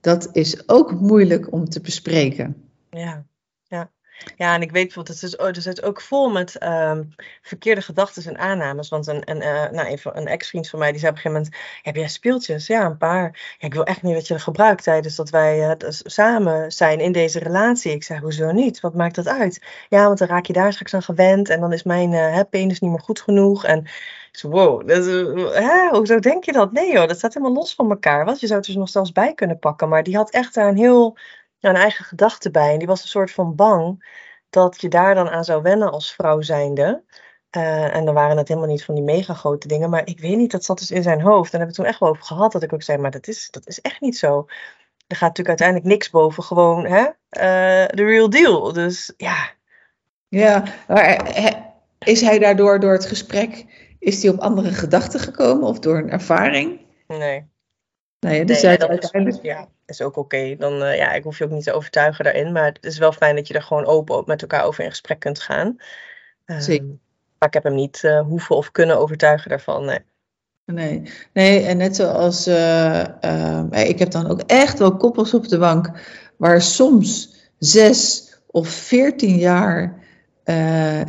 Dat 0.00 0.28
is 0.32 0.68
ook 0.68 1.00
moeilijk 1.00 1.52
om 1.52 1.68
te 1.68 1.80
bespreken. 1.80 2.56
Ja, 2.90 3.24
ja. 4.36 4.54
En 4.54 4.62
ik 4.62 4.70
weet 4.70 4.84
bijvoorbeeld, 4.84 5.20
het 5.20 5.30
is, 5.30 5.36
oh, 5.36 5.52
dus 5.52 5.64
het 5.64 5.82
ook 5.82 6.00
vol 6.00 6.30
met 6.30 6.62
um, 6.62 7.14
verkeerde 7.42 7.82
gedachten 7.82 8.24
en 8.24 8.38
aannames. 8.38 8.88
Want 8.88 9.06
een, 9.06 9.30
een, 9.30 9.42
uh, 9.42 9.70
nou, 9.70 10.26
ex-vriend 10.26 10.68
van 10.68 10.78
mij, 10.78 10.90
die 10.90 11.00
zei 11.00 11.10
op 11.10 11.16
een 11.16 11.22
gegeven 11.22 11.42
moment, 11.42 11.62
heb 11.82 11.96
jij 11.96 12.08
speeltjes? 12.08 12.66
Ja, 12.66 12.84
een 12.84 12.96
paar. 12.96 13.56
Ja, 13.58 13.66
ik 13.66 13.74
wil 13.74 13.84
echt 13.84 14.02
niet 14.02 14.14
dat 14.14 14.26
je 14.26 14.34
er 14.34 14.40
gebruikt 14.40 14.82
tijdens 14.82 15.16
dat 15.16 15.30
wij 15.30 15.58
uh, 15.58 15.72
samen 15.88 16.72
zijn 16.72 17.00
in 17.00 17.12
deze 17.12 17.38
relatie. 17.38 17.92
Ik 17.92 18.04
zei, 18.04 18.20
hoezo 18.20 18.52
niet? 18.52 18.80
Wat 18.80 18.94
maakt 18.94 19.14
dat 19.14 19.28
uit? 19.28 19.62
Ja, 19.88 20.06
want 20.06 20.18
dan 20.18 20.28
raak 20.28 20.46
je 20.46 20.52
daar 20.52 20.72
straks 20.72 20.94
aan 20.94 21.02
gewend 21.02 21.48
en 21.48 21.60
dan 21.60 21.72
is 21.72 21.82
mijn 21.82 22.12
uh, 22.12 22.40
penis 22.50 22.80
niet 22.80 22.90
meer 22.90 23.00
goed 23.00 23.20
genoeg. 23.20 23.64
En 23.64 23.86
wow, 24.42 24.88
dat, 24.88 25.04
hè, 25.54 25.88
hoezo 25.88 26.18
denk 26.18 26.44
je 26.44 26.52
dat? 26.52 26.72
Nee 26.72 26.92
joh, 26.92 27.08
dat 27.08 27.16
staat 27.16 27.34
helemaal 27.34 27.56
los 27.56 27.74
van 27.74 27.90
elkaar. 27.90 28.24
Want 28.24 28.40
je 28.40 28.46
zou 28.46 28.60
het 28.60 28.68
er 28.68 28.78
nog 28.78 28.88
zelfs 28.88 29.12
bij 29.12 29.34
kunnen 29.34 29.58
pakken. 29.58 29.88
Maar 29.88 30.02
die 30.02 30.16
had 30.16 30.30
echt 30.30 30.54
daar 30.54 30.68
een 30.68 30.76
heel 30.76 31.16
een 31.70 31.80
eigen 31.80 32.04
gedachte 32.04 32.50
bij. 32.50 32.72
En 32.72 32.78
die 32.78 32.86
was 32.86 33.02
een 33.02 33.08
soort 33.08 33.30
van 33.30 33.54
bang 33.54 34.12
dat 34.50 34.80
je 34.80 34.88
daar 34.88 35.14
dan 35.14 35.28
aan 35.28 35.44
zou 35.44 35.62
wennen 35.62 35.92
als 35.92 36.14
vrouw 36.14 36.40
zijnde. 36.40 37.04
Uh, 37.56 37.94
en 37.94 38.04
dan 38.04 38.14
waren 38.14 38.36
het 38.36 38.48
helemaal 38.48 38.68
niet 38.68 38.84
van 38.84 38.94
die 38.94 39.04
mega 39.04 39.34
grote 39.34 39.68
dingen. 39.68 39.90
Maar 39.90 40.06
ik 40.06 40.20
weet 40.20 40.36
niet, 40.36 40.50
dat 40.50 40.64
zat 40.64 40.78
dus 40.78 40.90
in 40.90 41.02
zijn 41.02 41.20
hoofd. 41.20 41.52
En 41.52 41.58
daar 41.58 41.60
hebben 41.60 41.60
we 41.60 41.64
het 41.66 41.74
toen 41.74 41.84
echt 41.84 41.98
wel 41.98 42.08
over 42.08 42.22
gehad. 42.24 42.52
Dat 42.52 42.62
ik 42.62 42.72
ook 42.72 42.82
zei, 42.82 42.98
maar 42.98 43.10
dat 43.10 43.28
is, 43.28 43.48
dat 43.50 43.66
is 43.66 43.80
echt 43.80 44.00
niet 44.00 44.18
zo. 44.18 44.44
Er 45.06 45.16
gaat 45.16 45.28
natuurlijk 45.28 45.48
uiteindelijk 45.48 45.88
niks 45.88 46.10
boven. 46.10 46.42
Gewoon 46.42 46.86
hè, 46.86 47.00
uh, 47.00 47.86
the 47.86 48.04
real 48.04 48.30
deal. 48.30 48.72
Dus 48.72 49.12
ja. 49.16 49.52
Ja, 50.28 50.64
maar 50.88 51.34
is 51.98 52.20
hij 52.20 52.38
daardoor, 52.38 52.80
door 52.80 52.92
het 52.92 53.06
gesprek, 53.06 53.64
is 53.98 54.22
hij 54.22 54.32
op 54.32 54.38
andere 54.38 54.70
gedachten 54.70 55.20
gekomen? 55.20 55.68
Of 55.68 55.78
door 55.78 55.96
een 55.96 56.10
ervaring? 56.10 56.80
Nee. 57.06 57.52
Nee, 58.24 58.44
dus 58.44 58.62
nee, 58.62 58.78
uiteindelijk... 58.78 59.26
Is, 59.26 59.38
ja, 59.42 59.68
is 59.86 60.00
ook 60.00 60.16
oké. 60.16 60.18
Okay. 60.18 60.56
Dan, 60.56 60.82
uh, 60.82 60.96
ja, 60.96 61.12
ik 61.12 61.22
hoef 61.22 61.38
je 61.38 61.44
ook 61.44 61.50
niet 61.50 61.64
te 61.64 61.72
overtuigen 61.72 62.24
daarin. 62.24 62.52
Maar 62.52 62.64
het 62.64 62.84
is 62.84 62.98
wel 62.98 63.12
fijn 63.12 63.36
dat 63.36 63.48
je 63.48 63.54
er 63.54 63.62
gewoon 63.62 63.86
open 63.86 64.22
met 64.26 64.42
elkaar 64.42 64.64
over 64.64 64.84
in 64.84 64.90
gesprek 64.90 65.18
kunt 65.18 65.40
gaan. 65.40 65.76
Uh, 66.46 66.58
Zeker. 66.58 66.86
Maar 67.38 67.48
ik 67.48 67.54
heb 67.54 67.62
hem 67.62 67.74
niet 67.74 68.02
uh, 68.04 68.20
hoeven 68.20 68.56
of 68.56 68.70
kunnen 68.70 68.98
overtuigen 68.98 69.48
daarvan. 69.48 69.84
Nee. 69.84 69.98
Nee, 70.64 71.02
nee 71.32 71.64
en 71.64 71.76
net 71.76 71.96
zoals. 71.96 72.46
ik 73.70 73.98
heb 73.98 74.10
dan 74.10 74.30
ook 74.30 74.40
echt 74.40 74.78
wel 74.78 74.96
koppels 74.96 75.34
op 75.34 75.48
de 75.48 75.58
bank. 75.58 75.90
waar 76.36 76.62
soms 76.62 77.34
zes 77.58 78.28
of 78.46 78.68
veertien 78.68 79.36
jaar 79.36 80.02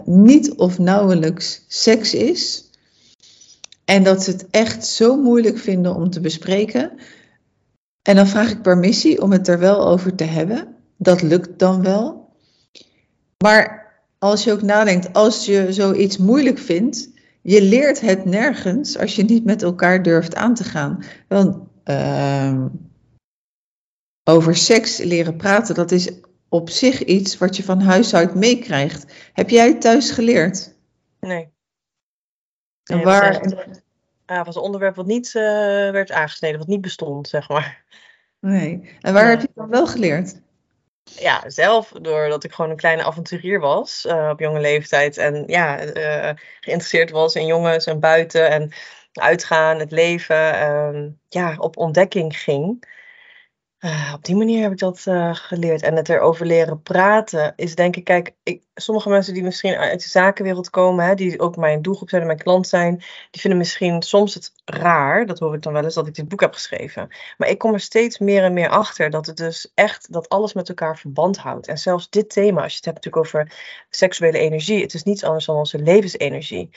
niet 0.05 0.55
of 0.55 0.79
nauwelijks 0.79 1.65
seks 1.67 2.13
is. 2.13 2.64
En 3.85 4.03
dat 4.03 4.23
ze 4.23 4.31
het 4.31 4.47
echt 4.49 4.85
zo 4.85 5.21
moeilijk 5.21 5.57
vinden 5.57 5.95
om 5.95 6.09
te 6.09 6.19
bespreken. 6.19 6.91
En 8.01 8.15
dan 8.15 8.27
vraag 8.27 8.51
ik 8.51 8.61
permissie 8.61 9.21
om 9.21 9.31
het 9.31 9.47
er 9.47 9.59
wel 9.59 9.87
over 9.87 10.15
te 10.15 10.23
hebben. 10.23 10.75
Dat 10.97 11.21
lukt 11.21 11.59
dan 11.59 11.81
wel. 11.83 12.29
Maar 13.43 13.93
als 14.19 14.43
je 14.43 14.51
ook 14.51 14.61
nadenkt, 14.61 15.13
als 15.13 15.45
je 15.45 15.73
zoiets 15.73 16.17
moeilijk 16.17 16.57
vindt, 16.57 17.09
je 17.41 17.61
leert 17.61 18.01
het 18.01 18.25
nergens 18.25 18.97
als 18.97 19.15
je 19.15 19.23
niet 19.23 19.45
met 19.45 19.61
elkaar 19.61 20.03
durft 20.03 20.35
aan 20.35 20.53
te 20.53 20.63
gaan. 20.63 21.03
Want 21.27 21.57
ehm, 21.83 22.67
over 24.23 24.55
seks 24.55 24.97
leren 24.97 25.35
praten, 25.35 25.75
dat 25.75 25.91
is 25.91 26.11
op 26.49 26.69
zich 26.69 27.03
iets 27.03 27.37
wat 27.37 27.57
je 27.57 27.63
van 27.63 27.81
huis 27.81 28.13
uit 28.13 28.35
meekrijgt. 28.35 29.13
Heb 29.33 29.49
jij 29.49 29.67
het 29.67 29.81
thuis 29.81 30.11
geleerd? 30.11 30.75
Nee. 31.19 31.53
En 32.85 33.03
waar, 33.03 33.41
was, 33.43 33.53
echt, 33.53 33.81
eh, 34.25 34.45
was 34.45 34.55
een 34.55 34.61
onderwerp 34.61 34.95
wat 34.95 35.05
niet 35.05 35.27
eh, 35.35 35.41
werd 35.91 36.11
aangesneden, 36.11 36.59
wat 36.59 36.67
niet 36.67 36.81
bestond, 36.81 37.27
zeg 37.27 37.49
maar. 37.49 37.83
nee. 38.39 38.97
en 39.01 39.13
waar 39.13 39.29
heb 39.29 39.39
je 39.39 39.47
het 39.47 39.55
dan 39.55 39.69
wel 39.69 39.87
geleerd? 39.87 40.43
Ja, 41.03 41.49
zelf 41.49 41.91
doordat 42.01 42.43
ik 42.43 42.53
gewoon 42.53 42.71
een 42.71 42.77
kleine 42.77 43.03
avonturier 43.03 43.59
was 43.59 44.05
eh, 44.05 44.29
op 44.31 44.39
jonge 44.39 44.59
leeftijd. 44.59 45.17
En 45.17 45.43
ja, 45.47 45.79
eh, 45.79 46.35
geïnteresseerd 46.59 47.09
was 47.09 47.35
in 47.35 47.45
jongens 47.45 47.85
en 47.85 47.99
buiten 47.99 48.49
en 48.49 48.71
uitgaan, 49.13 49.79
het 49.79 49.91
leven. 49.91 50.53
ehm, 50.53 51.09
ja, 51.29 51.55
op 51.57 51.77
ontdekking 51.77 52.37
ging. 52.37 52.93
Eh, 53.85 54.11
op 54.15 54.25
die 54.25 54.35
manier 54.35 54.61
heb 54.61 54.71
ik 54.71 54.77
dat 54.77 55.01
eh, 55.05 55.35
geleerd. 55.35 55.81
En 55.81 55.95
het 55.95 56.09
erover 56.09 56.45
leren 56.45 56.81
praten 56.81 57.53
is 57.55 57.75
denk 57.75 57.95
ik, 57.95 58.03
kijk, 58.03 58.33
ik, 58.43 58.63
sommige 58.75 59.09
mensen 59.09 59.33
die 59.33 59.43
misschien 59.43 59.75
uit 59.75 60.03
de 60.03 60.09
zakenwereld 60.09 60.69
komen, 60.69 61.05
hè, 61.05 61.15
die 61.15 61.39
ook 61.39 61.55
mijn 61.55 61.81
doelgroep 61.81 62.09
zijn 62.09 62.21
en 62.21 62.27
mijn 62.27 62.39
klant 62.39 62.67
zijn, 62.67 62.97
die 63.31 63.41
vinden 63.41 63.59
misschien 63.59 64.01
soms 64.01 64.33
het 64.33 64.53
raar, 64.65 65.25
dat 65.25 65.39
hoor 65.39 65.55
ik 65.55 65.61
dan 65.61 65.73
wel 65.73 65.83
eens, 65.83 65.93
dat 65.93 66.07
ik 66.07 66.15
dit 66.15 66.27
boek 66.27 66.41
heb 66.41 66.53
geschreven. 66.53 67.07
Maar 67.37 67.49
ik 67.49 67.57
kom 67.57 67.73
er 67.73 67.79
steeds 67.79 68.19
meer 68.19 68.43
en 68.43 68.53
meer 68.53 68.69
achter 68.69 69.09
dat 69.09 69.25
het 69.25 69.37
dus 69.37 69.71
echt, 69.73 70.11
dat 70.13 70.29
alles 70.29 70.53
met 70.53 70.69
elkaar 70.69 70.97
verband 70.97 71.37
houdt. 71.37 71.67
En 71.67 71.77
zelfs 71.77 72.09
dit 72.09 72.29
thema, 72.29 72.61
als 72.61 72.71
je 72.71 72.77
het 72.77 72.85
hebt 72.85 73.05
natuurlijk 73.05 73.25
over 73.25 73.51
seksuele 73.89 74.37
energie, 74.37 74.81
het 74.81 74.93
is 74.93 75.03
niets 75.03 75.23
anders 75.23 75.45
dan 75.45 75.55
onze 75.55 75.79
levensenergie. 75.79 76.69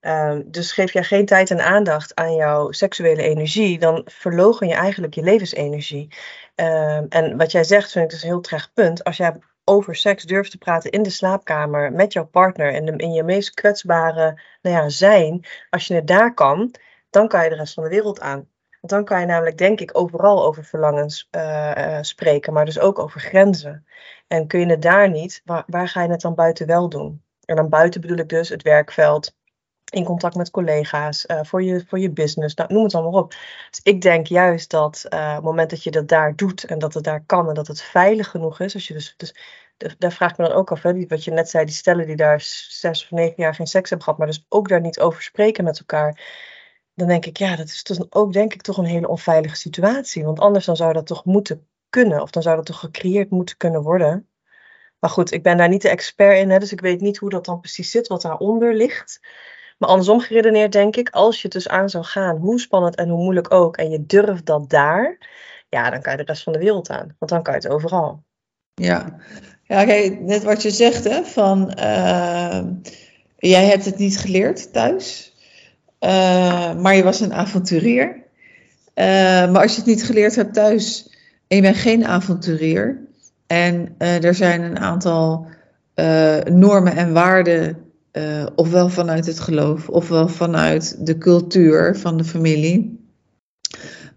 Ehm, 0.00 0.42
dus 0.46 0.72
geef 0.72 0.92
jij 0.92 1.02
geen 1.02 1.26
tijd 1.26 1.50
en 1.50 1.64
aandacht 1.64 2.14
aan 2.14 2.34
jouw 2.34 2.70
seksuele 2.70 3.22
energie, 3.22 3.78
dan 3.78 4.02
verlogen 4.04 4.68
je 4.68 4.74
eigenlijk 4.74 5.14
je 5.14 5.22
levensenergie. 5.22 6.08
Ehm, 6.54 7.06
en 7.08 7.36
wat 7.36 7.52
jij 7.52 7.64
zegt, 7.64 7.92
vind 7.92 8.04
ik 8.04 8.10
dus 8.10 8.22
een 8.22 8.28
heel 8.28 8.40
terecht 8.40 8.72
punt. 8.74 9.04
Als 9.04 9.16
jij 9.16 9.36
over 9.64 9.96
seks 9.96 10.24
durft 10.24 10.50
te 10.50 10.58
praten 10.58 10.90
in 10.90 11.02
de 11.02 11.10
slaapkamer 11.10 11.92
met 11.92 12.12
jouw 12.12 12.26
partner 12.26 12.84
de, 12.84 12.96
in 12.96 13.12
je 13.12 13.22
meest 13.22 13.54
kwetsbare 13.54 14.40
nou 14.62 14.76
ja, 14.76 14.88
zijn, 14.88 15.46
als 15.70 15.86
je 15.86 15.94
het 15.94 16.06
daar 16.06 16.34
kan, 16.34 16.74
dan 17.10 17.28
kan 17.28 17.44
je 17.44 17.50
de 17.50 17.56
rest 17.56 17.74
van 17.74 17.82
de 17.82 17.88
wereld 17.88 18.20
aan. 18.20 18.48
Want 18.80 18.92
dan 18.92 19.04
kan 19.04 19.20
je 19.20 19.26
namelijk, 19.26 19.58
denk 19.58 19.80
ik, 19.80 19.98
overal 19.98 20.44
over 20.44 20.64
verlangens 20.64 21.28
eh, 21.30 21.96
eh, 21.96 22.02
spreken, 22.02 22.52
maar 22.52 22.64
dus 22.64 22.78
ook 22.78 22.98
over 22.98 23.20
grenzen. 23.20 23.86
En 24.26 24.46
kun 24.46 24.60
je 24.60 24.66
het 24.66 24.82
daar 24.82 25.10
niet, 25.10 25.42
waar 25.66 25.88
ga 25.88 26.02
je 26.02 26.10
het 26.10 26.20
dan 26.20 26.34
buiten 26.34 26.66
wel 26.66 26.88
doen? 26.88 27.22
En 27.44 27.56
dan 27.56 27.68
buiten 27.68 28.00
bedoel 28.00 28.16
ik 28.16 28.28
dus 28.28 28.48
het 28.48 28.62
werkveld, 28.62 29.36
in 29.90 30.04
contact 30.04 30.34
met 30.34 30.50
collega's, 30.50 31.26
eh, 31.26 31.40
voor, 31.42 31.62
je, 31.62 31.84
voor 31.86 31.98
je 31.98 32.10
business, 32.10 32.54
nou, 32.54 32.72
noem 32.72 32.82
het 32.84 32.94
allemaal 32.94 33.22
op. 33.22 33.30
Dus 33.70 33.80
ik 33.82 34.00
denk 34.00 34.26
juist 34.26 34.70
dat 34.70 35.04
op 35.04 35.18
het 35.18 35.42
moment 35.42 35.70
dat 35.70 35.82
je 35.82 35.90
dat 35.90 36.08
daar 36.08 36.36
doet 36.36 36.64
en 36.64 36.78
dat 36.78 36.94
het 36.94 37.04
daar 37.04 37.24
kan 37.26 37.48
en 37.48 37.54
dat 37.54 37.66
het 37.66 37.82
veilig 37.82 38.28
genoeg 38.28 38.60
is, 38.60 38.74
als 38.74 38.86
je 38.88 38.94
dus, 38.94 39.14
dus 39.16 39.34
daar 39.98 40.12
vraag 40.12 40.30
ik 40.30 40.36
me 40.38 40.48
dan 40.48 40.56
ook 40.56 40.70
af, 40.72 40.82
hè, 40.82 40.92
die- 40.92 41.06
wat 41.08 41.24
je 41.24 41.30
net 41.30 41.50
zei, 41.50 41.64
die 41.64 41.74
stellen 41.74 42.06
die 42.06 42.16
daar 42.16 42.40
zes 42.68 43.02
of 43.04 43.10
negen 43.10 43.34
jaar 43.36 43.54
geen 43.54 43.66
seks 43.66 43.88
hebben 43.90 44.06
gehad, 44.06 44.18
maar 44.18 44.28
dus 44.28 44.46
ook 44.48 44.68
daar 44.68 44.80
niet 44.80 45.00
over 45.00 45.22
spreken 45.22 45.64
met 45.64 45.78
elkaar, 45.78 46.20
dan 46.94 47.08
denk 47.08 47.26
ik, 47.26 47.36
ja, 47.36 47.56
dat 47.56 47.66
is 47.66 47.82
dus 47.82 48.12
ook 48.12 48.32
denk 48.32 48.54
ik 48.54 48.62
toch 48.62 48.76
een 48.78 48.84
hele 48.84 49.08
onveilige 49.08 49.56
situatie, 49.56 50.24
want 50.24 50.40
anders 50.40 50.64
dan 50.64 50.76
zou 50.76 50.92
dat 50.92 51.06
toch 51.06 51.24
moeten 51.24 51.68
kunnen, 51.88 52.22
of 52.22 52.30
dan 52.30 52.42
zou 52.42 52.56
dat 52.56 52.66
toch 52.66 52.78
gecreëerd 52.78 53.30
moeten 53.30 53.56
kunnen 53.56 53.82
worden. 53.82 54.28
Maar 54.98 55.10
goed, 55.10 55.32
ik 55.32 55.42
ben 55.42 55.56
daar 55.56 55.68
niet 55.68 55.82
de 55.82 55.88
expert 55.88 56.38
in, 56.38 56.50
hè, 56.50 56.58
dus 56.58 56.72
ik 56.72 56.80
weet 56.80 57.00
niet 57.00 57.16
hoe 57.18 57.30
dat 57.30 57.44
dan 57.44 57.60
precies 57.60 57.90
zit, 57.90 58.06
wat 58.06 58.22
daaronder 58.22 58.74
ligt. 58.74 59.20
Maar 59.78 59.88
andersom 59.88 60.20
geredeneerd 60.20 60.72
denk 60.72 60.96
ik, 60.96 61.10
als 61.10 61.36
je 61.36 61.42
het 61.42 61.52
dus 61.52 61.68
aan 61.68 61.90
zou 61.90 62.04
gaan, 62.04 62.36
hoe 62.36 62.60
spannend 62.60 62.94
en 62.94 63.08
hoe 63.08 63.22
moeilijk 63.22 63.52
ook, 63.52 63.76
en 63.76 63.90
je 63.90 64.06
durft 64.06 64.46
dat 64.46 64.70
daar, 64.70 65.18
ja, 65.68 65.90
dan 65.90 66.00
kan 66.00 66.12
je 66.12 66.18
de 66.18 66.24
rest 66.24 66.42
van 66.42 66.52
de 66.52 66.58
wereld 66.58 66.90
aan. 66.90 67.14
Want 67.18 67.30
dan 67.30 67.42
kan 67.42 67.54
je 67.54 67.60
het 67.60 67.68
overal. 67.68 68.22
Ja, 68.74 69.16
ja 69.62 69.84
net 70.20 70.42
wat 70.42 70.62
je 70.62 70.70
zegt, 70.70 71.04
hè, 71.04 71.24
van 71.24 71.70
eh, 71.70 72.60
jij 73.36 73.66
hebt 73.66 73.84
het 73.84 73.98
niet 73.98 74.18
geleerd 74.18 74.72
thuis, 74.72 75.34
eh, 75.98 76.74
maar 76.74 76.96
je 76.96 77.02
was 77.02 77.20
een 77.20 77.34
avonturier. 77.34 78.16
Eh, 78.94 79.04
maar 79.50 79.62
als 79.62 79.70
je 79.70 79.78
het 79.78 79.86
niet 79.86 80.04
geleerd 80.04 80.34
hebt 80.34 80.54
thuis 80.54 81.10
en 81.48 81.56
je 81.56 81.62
bent 81.62 81.76
geen 81.76 82.06
avonturier 82.06 83.06
en 83.46 83.94
er 83.98 84.34
zijn 84.34 84.62
een 84.62 84.78
aantal 84.78 85.46
normen 86.44 86.96
en 86.96 87.12
waarden, 87.12 87.87
eh, 88.10 88.46
ofwel 88.54 88.88
vanuit 88.88 89.26
het 89.26 89.40
geloof, 89.40 89.88
ofwel 89.88 90.28
vanuit 90.28 91.06
de 91.06 91.18
cultuur 91.18 91.96
van 91.96 92.16
de 92.16 92.24
familie, 92.24 93.00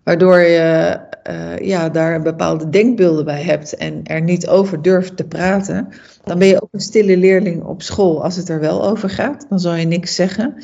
waardoor 0.03 0.39
je 0.39 0.99
eh, 1.23 1.57
ja, 1.57 1.89
daar 1.89 2.21
bepaalde 2.21 2.69
denkbeelden 2.69 3.25
bij 3.25 3.41
hebt 3.41 3.75
en 3.75 4.03
er 4.03 4.21
niet 4.21 4.47
over 4.47 4.81
durft 4.81 5.17
te 5.17 5.23
praten, 5.23 5.87
dan 6.23 6.39
ben 6.39 6.47
je 6.47 6.61
ook 6.61 6.69
een 6.71 6.79
stille 6.79 7.17
leerling 7.17 7.63
op 7.63 7.81
school. 7.81 8.23
Als 8.23 8.35
het 8.35 8.49
er 8.49 8.59
wel 8.59 8.85
over 8.85 9.09
gaat, 9.09 9.45
dan 9.49 9.59
zal 9.59 9.75
je 9.75 9.85
niks 9.85 10.15
zeggen. 10.15 10.55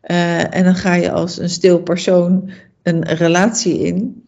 Eh, 0.00 0.54
en 0.54 0.64
dan 0.64 0.74
ga 0.74 0.94
je 0.94 1.10
als 1.10 1.38
een 1.38 1.50
stil 1.50 1.80
persoon 1.80 2.50
een 2.82 3.04
relatie 3.04 3.78
in. 3.78 4.24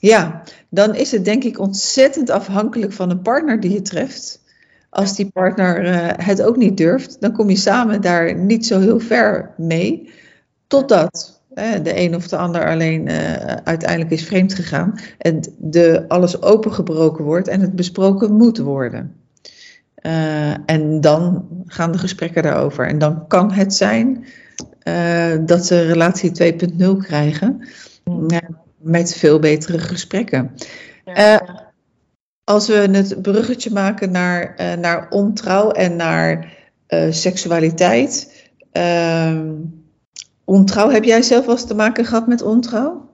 Ja, 0.00 0.42
dan 0.68 0.94
is 0.94 1.10
het 1.10 1.24
denk 1.24 1.44
ik 1.44 1.58
ontzettend 1.58 2.30
afhankelijk 2.30 2.92
van 2.92 3.10
een 3.10 3.22
partner 3.22 3.60
die 3.60 3.72
je 3.72 3.82
treft. 3.82 4.40
Als 4.90 5.16
die 5.16 5.30
partner 5.30 5.84
eh, 5.84 6.26
het 6.26 6.42
ook 6.42 6.56
niet 6.56 6.76
durft, 6.76 7.20
dan 7.20 7.32
kom 7.32 7.50
je 7.50 7.56
samen 7.56 8.00
daar 8.00 8.34
niet 8.34 8.66
zo 8.66 8.80
heel 8.80 9.00
ver 9.00 9.50
mee. 9.56 10.10
Totdat 10.66 11.38
de 11.82 11.98
een 11.98 12.14
of 12.14 12.28
de 12.28 12.36
ander 12.36 12.70
alleen 12.70 13.08
eh, 13.08 13.56
uiteindelijk 13.64 14.10
is 14.10 14.24
vreemd 14.24 14.54
gegaan. 14.54 14.98
En 15.18 15.40
de, 15.58 16.04
alles 16.08 16.42
opengebroken 16.42 17.24
wordt 17.24 17.48
en 17.48 17.60
het 17.60 17.74
besproken 17.74 18.32
moet 18.32 18.58
worden. 18.58 19.14
Eh, 19.94 20.52
en 20.66 21.00
dan 21.00 21.48
gaan 21.66 21.92
de 21.92 21.98
gesprekken 21.98 22.42
daarover. 22.42 22.86
En 22.86 22.98
dan 22.98 23.26
kan 23.26 23.52
het 23.52 23.74
zijn 23.74 24.24
dat 25.46 25.66
ze 25.66 25.80
relatie 25.80 26.32
2.0 26.32 26.96
krijgen. 26.98 27.68
Ja, 28.26 28.40
met 28.76 29.14
veel 29.14 29.38
betere 29.38 29.78
gesprekken. 29.78 30.50
Ja, 31.04 31.12
ja. 31.14 31.69
Als 32.50 32.66
we 32.66 32.74
het 32.74 33.22
bruggetje 33.22 33.72
maken 33.72 34.10
naar, 34.10 34.54
eh, 34.56 34.72
naar 34.72 35.08
ontrouw 35.10 35.70
en 35.70 35.96
naar 35.96 36.58
eh, 36.86 37.10
seksualiteit. 37.10 38.44
Ehm, 38.72 39.54
ontrouw, 40.44 40.88
heb 40.88 41.04
jij 41.04 41.22
zelf 41.22 41.46
wel 41.46 41.54
eens 41.54 41.66
te 41.66 41.74
maken 41.74 42.04
gehad 42.04 42.26
met 42.26 42.42
ontrouw? 42.42 43.08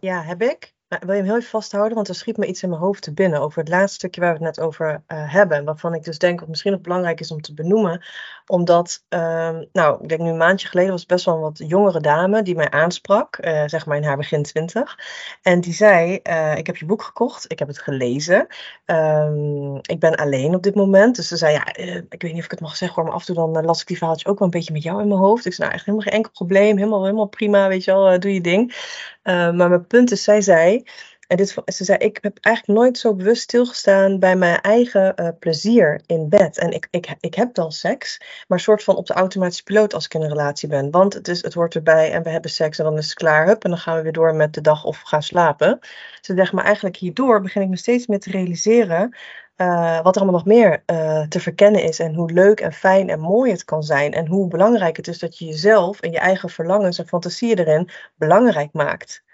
Ja, 0.00 0.22
heb 0.22 0.42
ik. 0.42 0.74
Maar 0.88 1.02
wil 1.06 1.14
je 1.14 1.20
hem 1.20 1.24
heel 1.24 1.36
even 1.36 1.50
vasthouden? 1.50 1.94
Want 1.94 2.08
er 2.08 2.14
schiet 2.14 2.36
me 2.36 2.46
iets 2.46 2.62
in 2.62 2.68
mijn 2.68 2.80
hoofd 2.80 3.02
te 3.02 3.12
binnen 3.12 3.40
over 3.40 3.58
het 3.58 3.68
laatste 3.68 3.94
stukje 3.94 4.20
waar 4.20 4.38
we 4.38 4.44
het 4.44 4.56
net 4.56 4.64
over 4.66 5.02
eh, 5.06 5.32
hebben. 5.32 5.64
Waarvan 5.64 5.94
ik 5.94 6.04
dus 6.04 6.18
denk 6.18 6.38
dat 6.38 6.48
misschien 6.48 6.72
nog 6.72 6.80
belangrijk 6.80 7.20
is 7.20 7.30
om 7.30 7.40
te 7.40 7.54
benoemen. 7.54 8.04
Omdat, 8.46 9.04
ehm, 9.08 9.64
nou, 9.72 10.02
ik 10.02 10.08
denk 10.08 10.20
nu 10.20 10.28
een 10.28 10.36
maandje 10.36 10.68
geleden 10.68 10.90
was 10.90 11.06
best 11.06 11.24
wel 11.24 11.34
een 11.34 11.40
wat 11.40 11.62
jongere 11.66 12.00
dame 12.00 12.42
die 12.42 12.54
mij 12.54 12.70
aansprak. 12.70 13.36
eh, 13.36 13.62
zeg 13.66 13.86
maar 13.86 13.96
in 13.96 14.04
haar 14.04 14.16
begin 14.16 14.42
twintig. 14.42 14.98
En 15.42 15.60
die 15.60 15.72
zei, 15.72 16.16
eh, 16.22 16.56
ik 16.56 16.66
heb 16.66 16.76
je 16.76 16.86
boek 16.86 17.02
gekocht, 17.02 17.52
ik 17.52 17.58
heb 17.58 17.68
het 17.68 17.78
gelezen. 17.78 18.46
Ehm, 18.84 19.74
ik 19.76 20.00
ben 20.00 20.14
alleen 20.14 20.54
op 20.54 20.62
dit 20.62 20.74
moment. 20.74 21.16
Dus 21.16 21.28
ze 21.28 21.36
zei, 21.36 21.52
ja, 21.52 21.64
eh, 21.64 21.96
ik 21.96 22.22
weet 22.22 22.30
niet 22.32 22.38
of 22.38 22.44
ik 22.44 22.50
het 22.50 22.60
mag 22.60 22.76
zeggen 22.76 22.96
hoor. 22.96 23.04
Maar 23.04 23.14
af 23.14 23.28
en 23.28 23.34
toe 23.34 23.52
dan 23.52 23.64
las 23.64 23.80
ik 23.80 23.86
die 23.86 23.96
verhaaltjes 23.96 24.28
ook 24.30 24.38
wel 24.38 24.48
een 24.48 24.54
beetje 24.54 24.72
met 24.72 24.82
jou 24.82 25.00
in 25.00 25.08
mijn 25.08 25.20
hoofd. 25.20 25.46
Ik 25.46 25.52
zei, 25.52 25.68
nou, 25.68 25.78
echt 25.78 25.86
helemaal 25.86 26.06
geen 26.06 26.16
enkel 26.16 26.32
probleem. 26.32 26.76
Helemaal, 26.76 27.02
helemaal 27.04 27.26
prima, 27.26 27.68
weet 27.68 27.84
je 27.84 27.92
wel, 27.92 28.20
doe 28.20 28.34
je 28.34 28.40
ding. 28.40 28.74
Maar 29.22 29.54
mijn 29.68 29.86
punt 29.86 30.10
is, 30.10 30.22
zij 30.22 30.40
zei, 30.40 30.84
en 31.26 31.36
dit, 31.36 31.54
ze 31.66 31.84
zei, 31.84 31.98
ik 31.98 32.18
heb 32.20 32.38
eigenlijk 32.40 32.78
nooit 32.78 32.98
zo 32.98 33.14
bewust 33.14 33.42
stilgestaan 33.42 34.18
bij 34.18 34.36
mijn 34.36 34.60
eigen 34.60 35.12
uh, 35.20 35.28
plezier 35.38 36.00
in 36.06 36.28
bed. 36.28 36.58
En 36.58 36.70
ik, 36.70 36.88
ik, 36.90 37.14
ik 37.20 37.34
heb 37.34 37.54
dan 37.54 37.72
seks, 37.72 38.20
maar 38.48 38.60
soort 38.60 38.84
van 38.84 38.96
op 38.96 39.06
de 39.06 39.14
automatische 39.14 39.62
piloot 39.62 39.94
als 39.94 40.04
ik 40.04 40.14
in 40.14 40.22
een 40.22 40.28
relatie 40.28 40.68
ben. 40.68 40.90
Want 40.90 41.14
het, 41.14 41.28
is, 41.28 41.42
het 41.42 41.54
hoort 41.54 41.74
erbij 41.74 42.12
en 42.12 42.22
we 42.22 42.30
hebben 42.30 42.50
seks 42.50 42.78
en 42.78 42.84
dan 42.84 42.98
is 42.98 43.04
het 43.04 43.14
klaar. 43.14 43.46
Hup, 43.46 43.64
en 43.64 43.70
dan 43.70 43.78
gaan 43.78 43.96
we 43.96 44.02
weer 44.02 44.12
door 44.12 44.34
met 44.34 44.54
de 44.54 44.60
dag 44.60 44.84
of 44.84 45.00
gaan 45.00 45.22
slapen. 45.22 45.78
Ze 46.20 46.34
zegt, 46.34 46.52
maar 46.52 46.64
eigenlijk 46.64 46.96
hierdoor 46.96 47.40
begin 47.40 47.62
ik 47.62 47.68
me 47.68 47.76
steeds 47.76 48.06
meer 48.06 48.20
te 48.20 48.30
realiseren 48.30 49.16
uh, 49.56 50.02
wat 50.02 50.16
er 50.16 50.22
allemaal 50.22 50.40
nog 50.40 50.48
meer 50.48 50.82
uh, 50.86 51.22
te 51.22 51.40
verkennen 51.40 51.82
is 51.82 51.98
en 51.98 52.14
hoe 52.14 52.32
leuk 52.32 52.60
en 52.60 52.72
fijn 52.72 53.08
en 53.08 53.20
mooi 53.20 53.50
het 53.50 53.64
kan 53.64 53.82
zijn. 53.82 54.12
En 54.12 54.26
hoe 54.26 54.48
belangrijk 54.48 54.96
het 54.96 55.08
is 55.08 55.18
dat 55.18 55.38
je 55.38 55.44
jezelf 55.44 56.00
en 56.00 56.10
je 56.10 56.18
eigen 56.18 56.50
verlangens 56.50 56.98
en 56.98 57.06
fantasieën 57.06 57.58
erin 57.58 57.90
belangrijk 58.16 58.72
maakt. 58.72 59.24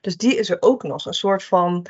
Dus 0.00 0.16
die 0.16 0.36
is 0.36 0.50
er 0.50 0.56
ook 0.60 0.82
nog. 0.82 1.06
Een 1.06 1.14
soort 1.14 1.44
van 1.44 1.86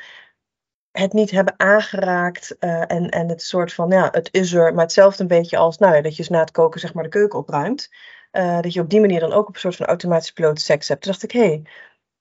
het 0.91 1.13
niet 1.13 1.31
hebben 1.31 1.53
aangeraakt 1.57 2.55
uh, 2.59 2.91
en, 2.91 3.09
en 3.09 3.29
het 3.29 3.41
soort 3.41 3.73
van, 3.73 3.89
ja, 3.89 4.07
het 4.11 4.29
is 4.31 4.53
er, 4.53 4.73
maar 4.73 4.83
hetzelfde 4.83 5.21
een 5.21 5.27
beetje 5.27 5.57
als, 5.57 5.77
nou 5.77 5.95
ja, 5.95 6.01
dat 6.01 6.15
je 6.15 6.25
na 6.29 6.39
het 6.39 6.51
koken 6.51 6.79
zeg 6.79 6.93
maar 6.93 7.03
de 7.03 7.09
keuken 7.09 7.39
opruimt. 7.39 7.89
Uh, 8.31 8.61
dat 8.61 8.73
je 8.73 8.81
op 8.81 8.89
die 8.89 8.99
manier 8.99 9.19
dan 9.19 9.33
ook 9.33 9.47
op 9.47 9.53
een 9.53 9.59
soort 9.59 9.75
van 9.75 9.85
automatische 9.85 10.33
piloot 10.33 10.61
seks 10.61 10.87
hebt. 10.87 11.01
Toen 11.01 11.11
dacht 11.11 11.23
ik, 11.23 11.31
hé, 11.31 11.39
hey, 11.39 11.61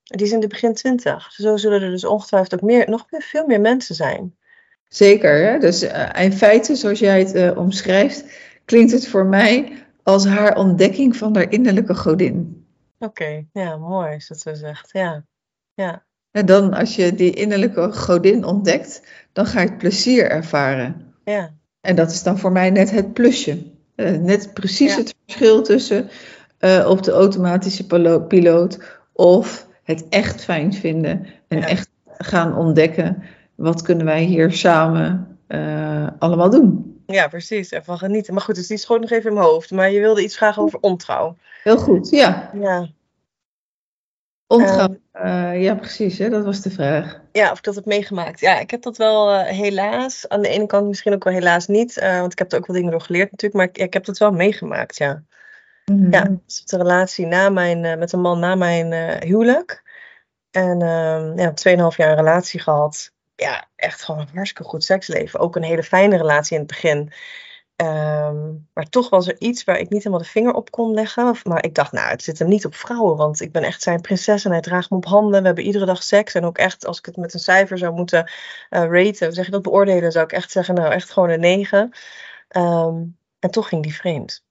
die 0.03 0.27
is 0.27 0.33
in 0.33 0.41
de 0.41 0.47
begin 0.47 0.75
twintig. 0.75 1.33
Zo 1.33 1.57
zullen 1.57 1.83
er 1.83 1.91
dus 1.91 2.05
ongetwijfeld 2.05 2.55
ook 2.55 2.69
meer, 2.69 2.91
nog 2.91 3.07
meer, 3.11 3.23
veel 3.23 3.47
meer 3.47 3.61
mensen 3.61 3.95
zijn. 3.95 4.37
Zeker, 4.89 5.45
hè? 5.45 5.59
dus 5.59 5.83
uh, 5.83 6.11
in 6.15 6.33
feite, 6.33 6.75
zoals 6.75 6.99
jij 6.99 7.21
het 7.21 7.57
omschrijft, 7.57 8.25
klinkt 8.65 8.93
het 8.93 9.09
voor 9.09 9.27
mij 9.27 9.85
als 10.03 10.27
haar 10.27 10.57
ontdekking 10.57 11.17
van 11.17 11.35
haar 11.35 11.51
innerlijke 11.51 11.95
godin. 11.95 12.67
Oké, 12.99 13.47
ja, 13.53 13.77
mooi 13.77 14.15
is 14.15 14.29
dat 14.29 14.41
zo 14.41 14.55
zegt. 14.55 14.89
Ja, 14.93 15.25
ja, 15.77 16.05
En 16.31 16.47
dan, 16.47 16.75
als 16.75 16.97
je 16.97 17.15
die 17.15 17.33
innerlijke 17.35 17.93
godin 17.93 18.45
ontdekt, 18.45 19.03
dan 19.33 19.47
ga 19.47 19.61
je 19.61 19.69
het 19.69 19.79
plezier 19.79 20.31
ervaren. 20.31 21.15
ja, 21.25 21.51
En 21.81 21.97
dat 21.97 22.11
is 22.11 22.23
dan 22.23 22.39
voor 22.39 22.53
mij 22.53 22.71
net 22.71 22.91
het 22.91 23.13
plusje. 23.13 23.63
Eh, 23.95 24.11
net 24.13 24.55
precies 24.55 24.93
Ja. 24.93 24.99
het 24.99 25.15
verschil 25.27 25.63
tussen 25.63 26.09
eh, 26.59 26.87
op 26.89 27.03
de 27.03 27.11
automatische 27.13 27.87
pilo- 27.87 28.21
piloot 28.21 28.79
of 29.13 29.67
het 29.83 30.09
echt 30.09 30.45
fijn 30.45 30.73
vinden 30.75 31.27
en 31.49 31.59
Ja. 31.59 31.67
echt 31.67 31.89
gaan 32.19 32.57
ontdekken. 32.57 33.23
Wat 33.55 33.83
kunnen 33.83 34.07
wij 34.07 34.23
hier 34.23 34.53
samen 34.53 35.39
eh, 35.47 36.07
allemaal 36.19 36.51
doen? 36.51 36.95
ja, 37.07 37.29
precies. 37.29 37.73
Ervan 37.73 37.99
genieten. 37.99 38.35
Maar 38.35 38.43
goed, 38.43 38.55
dus 38.55 38.67
die 38.67 38.77
schoot 38.77 39.01
nog 39.01 39.11
even 39.11 39.29
in 39.31 39.37
mijn 39.37 39.47
hoofd. 39.47 39.71
Maar 39.71 39.91
je 39.91 40.01
wilde 40.01 40.23
iets 40.23 40.37
vragen 40.37 40.63
over 40.63 40.79
ontrouw. 40.81 41.37
Heel 41.63 41.77
goed, 41.79 42.11
ja. 42.11 42.51
Ja, 42.61 42.89
Ontgaan. 44.47 44.99
eh, 45.13 45.63
ja, 45.63 45.75
precies, 45.75 46.19
hè? 46.19 46.29
dat 46.29 46.45
was 46.45 46.61
de 46.61 46.71
vraag. 46.71 47.21
ja, 47.33 47.51
of 47.51 47.59
ik 47.59 47.65
dat 47.65 47.75
heb 47.75 47.85
meegemaakt. 47.85 48.41
Ja, 48.41 48.59
ik 48.59 48.71
heb 48.71 48.83
dat 48.83 48.97
wel 48.97 49.33
eh, 49.33 49.57
helaas. 49.59 50.29
Aan 50.29 50.43
de 50.43 50.49
ene 50.49 50.67
kant 50.67 50.87
misschien 50.87 51.15
ook 51.15 51.25
wel 51.25 51.33
helaas 51.33 51.67
niet. 51.67 51.97
eh, 51.97 52.21
want 52.21 52.33
ik 52.33 52.39
heb 52.39 52.53
er 52.53 52.59
ook 52.59 52.67
wel 52.67 52.77
dingen 52.77 52.91
door 52.91 53.01
geleerd 53.01 53.31
natuurlijk. 53.31 53.55
Maar 53.55 53.69
ik, 53.69 53.79
ik 53.79 53.93
heb 53.93 54.05
dat 54.05 54.19
wel 54.19 54.33
meegemaakt, 54.33 54.97
ja. 54.97 55.23
Mhm. 55.85 56.13
Ja, 56.13 56.37
dus 56.47 56.65
de 56.65 56.77
relatie 56.77 57.27
na 57.27 57.49
mijn, 57.49 57.99
met 57.99 58.13
een 58.13 58.21
man 58.21 58.39
na 58.39 58.55
mijn 58.55 58.93
huwelijk. 59.25 59.83
En 60.51 60.83
ehm 60.83 61.39
ja, 61.39 61.51
2,5 61.91 61.97
jaar 61.97 62.11
een 62.11 62.17
relatie 62.17 62.61
gehad. 62.61 63.13
Ja, 63.37 63.69
echt 63.77 64.03
gewoon 64.05 64.21
een 64.21 64.29
hartstikke 64.35 64.69
goed 64.69 64.85
seksleven. 64.85 65.41
Ook 65.41 65.57
een 65.57 65.63
hele 65.63 65.83
fijne 65.83 66.17
relatie 66.17 66.55
in 66.55 66.63
het 66.63 66.71
begin. 66.71 67.13
Ehm, 67.77 68.55
maar 68.73 68.89
toch 68.89 69.09
was 69.11 69.27
er 69.29 69.41
iets 69.41 69.65
waar 69.65 69.79
ik 69.79 69.89
niet 69.89 70.03
helemaal 70.03 70.25
de 70.25 70.31
vinger 70.31 70.53
op 70.55 70.71
kon 70.71 70.95
leggen. 70.95 71.37
Maar 71.45 71.65
ik 71.65 71.75
dacht, 71.75 71.93
nou, 71.93 72.09
het 72.11 72.23
zit 72.23 72.39
hem 72.39 72.49
niet 72.49 72.67
op 72.67 72.75
vrouwen. 72.75 73.17
Want 73.17 73.41
ik 73.41 73.53
ben 73.53 73.63
echt 73.63 73.83
zijn 73.83 74.01
prinses 74.01 74.45
en 74.45 74.51
hij 74.51 74.61
draagt 74.61 74.91
me 74.91 74.97
op 74.97 75.05
handen. 75.05 75.41
We 75.41 75.47
hebben 75.47 75.65
iedere 75.65 75.85
dag 75.87 76.03
seks. 76.03 76.35
En 76.35 76.45
ook 76.45 76.59
echt, 76.59 76.87
als 76.87 76.99
ik 76.99 77.07
het 77.07 77.17
met 77.17 77.35
een 77.35 77.41
cijfer 77.41 77.79
zou 77.79 77.95
moeten 77.95 78.31
eh 78.71 78.85
raten, 78.91 79.33
zeg 79.33 79.45
je 79.45 79.51
dat 79.51 79.63
beoordelen, 79.63 80.13
zou 80.13 80.25
ik 80.25 80.33
echt 80.33 80.51
zeggen, 80.51 80.75
nou, 80.75 80.93
echt 80.93 81.11
gewoon 81.11 81.31
een 81.31 81.41
9. 81.41 81.91
Ehm, 82.49 83.05
en 83.39 83.51
toch 83.51 83.69
ging 83.69 83.83
die 83.83 83.95
vreemd. 83.95 84.45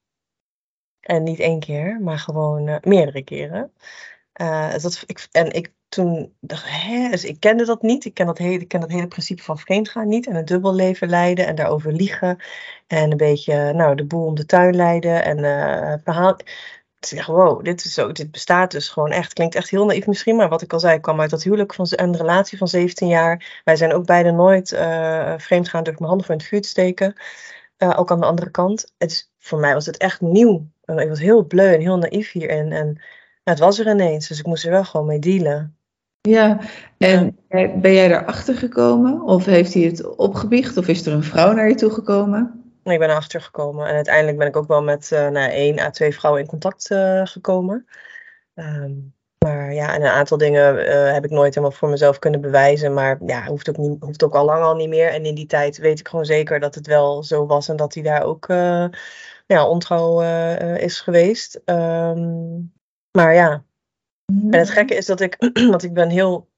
En 0.99 1.23
niet 1.23 1.39
één 1.39 1.59
keer, 1.59 1.99
maar 2.01 2.19
gewoon 2.19 2.67
eh, 2.67 2.77
meerdere 2.81 3.23
keren. 3.23 3.73
Eh, 4.33 4.71
dus 4.71 4.81
dat, 4.81 5.03
ik, 5.05 5.27
en 5.31 5.51
ik 5.51 5.73
toen 5.95 6.35
dacht, 6.39 6.63
hè, 6.67 7.09
dus 7.09 7.23
ik 7.23 7.39
kende 7.39 7.65
dat 7.65 7.81
niet. 7.81 8.05
Ik 8.05 8.13
ken 8.13 8.25
dat, 8.25 8.37
hele, 8.37 8.59
ik 8.59 8.67
ken 8.67 8.79
dat 8.79 8.91
hele 8.91 9.07
principe 9.07 9.43
van 9.43 9.57
vreemdgaan 9.57 10.07
niet. 10.07 10.27
En 10.27 10.35
een 10.35 10.45
dubbelleven 10.45 11.09
leiden 11.09 11.47
en 11.47 11.55
daarover 11.55 11.91
liegen. 11.91 12.37
En 12.87 13.11
een 13.11 13.17
beetje 13.17 13.73
nou, 13.73 13.95
de 13.95 14.05
boel 14.05 14.25
om 14.25 14.35
de 14.35 14.45
tuin 14.45 14.75
leiden. 14.75 15.23
En 15.23 15.43
het 15.43 16.01
verhaal. 16.03 16.37
Ik 17.09 17.23
wow, 17.25 17.63
dit, 17.63 17.85
is 17.85 17.93
zo, 17.93 18.11
dit 18.11 18.31
bestaat 18.31 18.71
dus 18.71 18.89
gewoon 18.89 19.11
echt. 19.11 19.33
Klinkt 19.33 19.55
echt 19.55 19.69
heel 19.69 19.85
naïef 19.85 20.07
misschien, 20.07 20.35
maar 20.35 20.49
wat 20.49 20.61
ik 20.61 20.73
al 20.73 20.79
zei, 20.79 20.95
ik 20.95 21.01
kwam 21.01 21.21
uit 21.21 21.29
dat 21.29 21.43
huwelijk 21.43 21.73
van 21.73 21.87
een 21.89 22.17
relatie 22.17 22.57
van 22.57 22.67
17 22.67 23.07
jaar. 23.07 23.61
Wij 23.63 23.75
zijn 23.75 23.93
ook 23.93 24.05
beide 24.05 24.31
nooit 24.31 24.71
eh 24.71 25.33
vreemd 25.37 25.69
gaan 25.69 25.83
door 25.83 25.93
mijn 25.93 26.07
handen 26.07 26.25
voor 26.25 26.35
in 26.35 26.41
het 26.41 26.49
vuur 26.49 26.61
te 26.61 26.67
steken. 26.67 27.15
Eh, 27.77 27.99
ook 27.99 28.11
aan 28.11 28.19
de 28.19 28.25
andere 28.25 28.51
kant. 28.51 28.93
Het 28.97 29.31
voor 29.39 29.59
mij 29.59 29.73
was 29.73 29.85
het 29.85 29.97
echt 29.97 30.21
nieuw. 30.21 30.67
Ik 30.85 31.09
was 31.09 31.19
heel 31.19 31.45
bleu 31.45 31.73
en 31.73 31.81
heel 31.81 31.97
naïef 31.97 32.31
hierin. 32.31 32.71
En 32.71 32.85
nou, 33.45 33.57
het 33.57 33.59
was 33.59 33.79
er 33.79 33.87
ineens, 33.87 34.27
dus 34.27 34.39
ik 34.39 34.45
moest 34.45 34.65
er 34.65 34.71
wel 34.71 34.83
gewoon 34.85 35.05
mee 35.05 35.19
dealen. 35.19 35.77
Ja, 36.25 36.59
en 36.97 37.37
ben 37.81 37.93
jij 37.93 38.07
daarachter 38.07 38.55
gekomen? 38.55 39.21
Of 39.21 39.45
heeft 39.45 39.73
hij 39.73 39.83
het 39.83 40.15
opgebiecht? 40.15 40.77
Of 40.77 40.87
is 40.87 41.05
er 41.05 41.13
een 41.13 41.23
vrouw 41.23 41.53
naar 41.53 41.67
je 41.67 41.75
toe 41.75 41.89
gekomen? 41.91 42.63
Ik 42.83 42.99
ben 42.99 43.09
erachter 43.09 43.41
gekomen. 43.41 43.87
En 43.87 43.95
uiteindelijk 43.95 44.37
ben 44.37 44.47
ik 44.47 44.55
ook 44.55 44.67
wel 44.67 44.83
met 44.83 45.11
eh 45.11 45.27
nou, 45.27 45.51
één 45.51 45.79
à 45.79 45.89
twee 45.89 46.13
vrouwen 46.13 46.41
in 46.41 46.47
contact 46.47 46.89
eh, 46.91 47.21
gekomen. 47.25 47.85
Ehm, 48.53 48.93
maar 49.45 49.73
ja, 49.73 49.93
en 49.93 50.01
een 50.01 50.07
aantal 50.07 50.37
dingen 50.37 50.87
eh, 50.87 51.13
heb 51.13 51.25
ik 51.25 51.31
nooit 51.31 51.55
helemaal 51.55 51.77
voor 51.77 51.89
mezelf 51.89 52.19
kunnen 52.19 52.41
bewijzen. 52.41 52.93
Maar 52.93 53.19
ja, 53.25 53.45
hoeft 53.45 53.69
ook, 53.69 53.77
niet, 53.77 54.03
hoeft 54.03 54.23
ook 54.23 54.35
al 54.35 54.45
lang 54.45 54.63
al 54.63 54.75
niet 54.75 54.89
meer. 54.89 55.09
En 55.09 55.25
in 55.25 55.35
die 55.35 55.45
tijd 55.45 55.77
weet 55.77 55.99
ik 55.99 56.07
gewoon 56.07 56.25
zeker 56.25 56.59
dat 56.59 56.75
het 56.75 56.87
wel 56.87 57.23
zo 57.23 57.45
was. 57.45 57.69
En 57.69 57.75
dat 57.75 57.93
hij 57.93 58.03
daar 58.03 58.23
ook 58.23 58.45
ja, 59.47 59.67
ontrouw 59.67 60.21
is 60.75 60.99
geweest. 61.01 61.61
Ehm, 61.65 62.55
maar 63.11 63.33
ja, 63.33 63.64
en 64.25 64.59
het 64.59 64.69
gekke 64.69 64.95
is 64.95 65.05
dat 65.05 65.21
ik, 65.21 65.51
want 65.71 65.83
ik 65.83 65.93
ben 65.93 66.09
heel, 66.09 66.49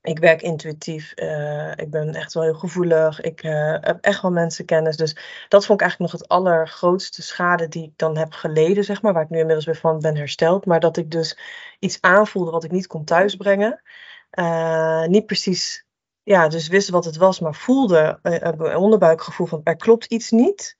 ik 0.00 0.18
werk 0.18 0.42
intuïtief, 0.42 1.12
eh, 1.12 1.70
ik 1.70 1.90
ben 1.90 2.14
echt 2.14 2.34
wel 2.34 2.42
heel 2.42 2.54
gevoelig, 2.54 3.20
ik 3.20 3.42
eh, 3.42 3.76
heb 3.80 3.98
echt 4.00 4.22
wel 4.22 4.30
mensenkennis. 4.30 4.96
Dus 4.96 5.16
dat 5.48 5.66
vond 5.66 5.80
ik 5.80 5.86
eigenlijk 5.86 6.12
nog 6.12 6.20
het 6.20 6.30
allergrootste 6.30 7.22
schade 7.22 7.68
die 7.68 7.84
ik 7.84 7.92
dan 7.96 8.16
heb 8.16 8.32
geleden, 8.32 8.84
zeg 8.84 9.02
maar, 9.02 9.12
waar 9.12 9.22
ik 9.22 9.30
nu 9.30 9.38
inmiddels 9.38 9.66
weer 9.66 9.76
van 9.76 10.00
ben 10.00 10.16
hersteld. 10.16 10.66
Maar 10.66 10.80
dat 10.80 10.96
ik 10.96 11.10
dus 11.10 11.38
iets 11.78 12.00
aanvoelde 12.00 12.50
wat 12.50 12.64
ik 12.64 12.70
niet 12.70 12.86
kon 12.86 13.04
thuisbrengen. 13.04 13.82
Eh, 14.30 15.06
niet 15.06 15.26
precies, 15.26 15.86
ja, 16.22 16.48
dus 16.48 16.68
wist 16.68 16.88
wat 16.88 17.04
het 17.04 17.16
was, 17.16 17.40
maar 17.40 17.54
voelde 17.54 18.18
een 18.22 18.76
onderbuikgevoel 18.76 19.46
van 19.46 19.60
er 19.64 19.76
klopt 19.76 20.04
iets 20.04 20.30
niet. 20.30 20.76